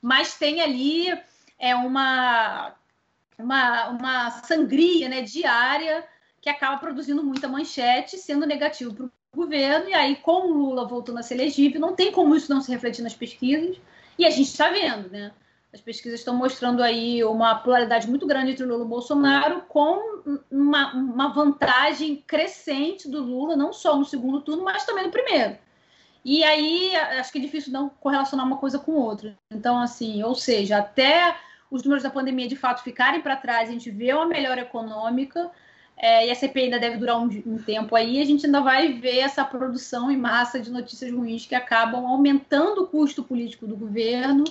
Mas 0.00 0.36
tem 0.36 0.60
ali 0.60 1.08
é, 1.58 1.76
uma, 1.76 2.74
uma, 3.38 3.88
uma 3.88 4.30
sangria 4.30 5.08
né, 5.08 5.22
diária 5.22 6.04
que 6.40 6.48
acaba 6.48 6.78
produzindo 6.78 7.22
muita 7.22 7.46
manchete, 7.46 8.18
sendo 8.18 8.46
negativo 8.46 8.92
para 8.92 9.06
o 9.06 9.12
governo. 9.34 9.88
E 9.88 9.94
aí, 9.94 10.16
com 10.16 10.48
o 10.48 10.52
Lula 10.52 10.86
voltando 10.86 11.18
a 11.18 11.22
ser 11.22 11.34
elegível, 11.34 11.80
não 11.80 11.94
tem 11.94 12.12
como 12.12 12.34
isso 12.34 12.52
não 12.52 12.60
se 12.60 12.70
refletir 12.70 13.02
nas 13.02 13.14
pesquisas. 13.14 13.80
E 14.18 14.24
a 14.24 14.30
gente 14.30 14.48
está 14.48 14.70
vendo, 14.70 15.10
né? 15.10 15.32
As 15.72 15.80
pesquisas 15.80 16.20
estão 16.20 16.36
mostrando 16.36 16.82
aí 16.82 17.24
uma 17.24 17.54
polaridade 17.54 18.08
muito 18.08 18.26
grande 18.26 18.52
entre 18.52 18.66
Lula 18.66 18.84
e 18.84 18.88
Bolsonaro, 18.88 19.62
com 19.62 20.22
uma, 20.50 20.92
uma 20.92 21.28
vantagem 21.32 22.16
crescente 22.26 23.08
do 23.08 23.22
Lula, 23.22 23.56
não 23.56 23.72
só 23.72 23.96
no 23.96 24.04
segundo 24.04 24.42
turno, 24.42 24.64
mas 24.64 24.84
também 24.84 25.04
no 25.04 25.10
primeiro. 25.10 25.56
E 26.24 26.44
aí 26.44 26.94
acho 26.94 27.32
que 27.32 27.38
é 27.38 27.40
difícil 27.40 27.72
não 27.72 27.88
correlacionar 27.88 28.46
uma 28.46 28.58
coisa 28.58 28.78
com 28.78 28.92
outra. 28.92 29.36
Então, 29.50 29.78
assim, 29.78 30.22
ou 30.22 30.34
seja, 30.34 30.78
até 30.78 31.36
os 31.70 31.82
números 31.82 32.02
da 32.02 32.10
pandemia 32.10 32.46
de 32.46 32.54
fato 32.54 32.82
ficarem 32.82 33.22
para 33.22 33.34
trás, 33.34 33.68
a 33.68 33.72
gente 33.72 33.90
vê 33.90 34.12
uma 34.12 34.26
melhora 34.26 34.60
econômica, 34.60 35.50
é, 35.96 36.26
e 36.26 36.30
a 36.30 36.34
CPI 36.34 36.64
ainda 36.64 36.80
deve 36.80 36.96
durar 36.96 37.18
um, 37.18 37.28
um, 37.46 37.58
tempo 37.58 37.94
aí, 37.94 38.20
a 38.20 38.24
gente 38.24 38.46
ainda 38.46 38.60
vai 38.60 38.92
ver 38.94 39.18
essa 39.18 39.44
produção 39.44 40.10
em 40.10 40.16
massa 40.16 40.58
de 40.58 40.70
notícias 40.70 41.12
ruins 41.12 41.46
que 41.46 41.54
acabam 41.54 42.06
aumentando 42.06 42.82
o 42.82 42.86
custo 42.86 43.22
político 43.22 43.66
do 43.66 43.76
governo 43.76 44.44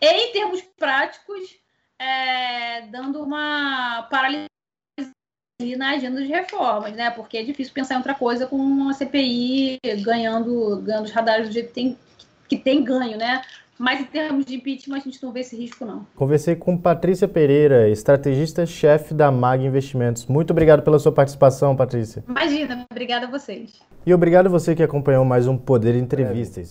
e, 0.00 0.06
em 0.06 0.32
termos 0.32 0.62
práticos, 0.76 1.56
é, 1.98 2.82
dando 2.88 3.22
uma 3.22 4.06
paralisia 4.10 4.48
na 5.76 5.90
agenda 5.90 6.20
de 6.20 6.28
reformas, 6.28 6.92
né? 6.92 7.10
Porque 7.10 7.38
é 7.38 7.42
difícil 7.42 7.72
pensar 7.72 7.94
em 7.94 7.98
outra 7.98 8.14
coisa 8.14 8.46
com 8.46 8.56
uma 8.56 8.92
CPI 8.92 9.78
ganhando, 10.02 10.80
ganhando 10.82 11.06
os 11.06 11.12
radares 11.12 11.48
do 11.48 11.52
jeito 11.52 11.68
que 11.68 11.74
tem, 11.74 11.98
que 12.48 12.56
tem 12.56 12.84
ganho, 12.84 13.16
né? 13.16 13.42
Mas 13.78 14.00
em 14.00 14.04
termos 14.04 14.44
de 14.44 14.54
impeachment, 14.54 14.96
a 14.96 15.00
gente 15.00 15.22
não 15.22 15.32
vê 15.32 15.40
esse 15.40 15.56
risco, 15.56 15.84
não. 15.84 16.06
Conversei 16.14 16.54
com 16.54 16.76
Patrícia 16.76 17.26
Pereira, 17.26 17.88
estrategista-chefe 17.88 19.14
da 19.14 19.30
MAG 19.30 19.64
Investimentos. 19.64 20.26
Muito 20.26 20.52
obrigado 20.52 20.82
pela 20.82 20.98
sua 20.98 21.12
participação, 21.12 21.74
Patrícia. 21.74 22.24
Imagina, 22.28 22.86
obrigada 22.90 23.26
a 23.26 23.30
vocês. 23.30 23.80
E 24.06 24.12
obrigado 24.12 24.46
a 24.46 24.50
você 24.50 24.74
que 24.74 24.82
acompanhou 24.82 25.24
mais 25.24 25.46
um 25.46 25.56
Poder 25.56 25.94
Entrevistas. 25.94 26.70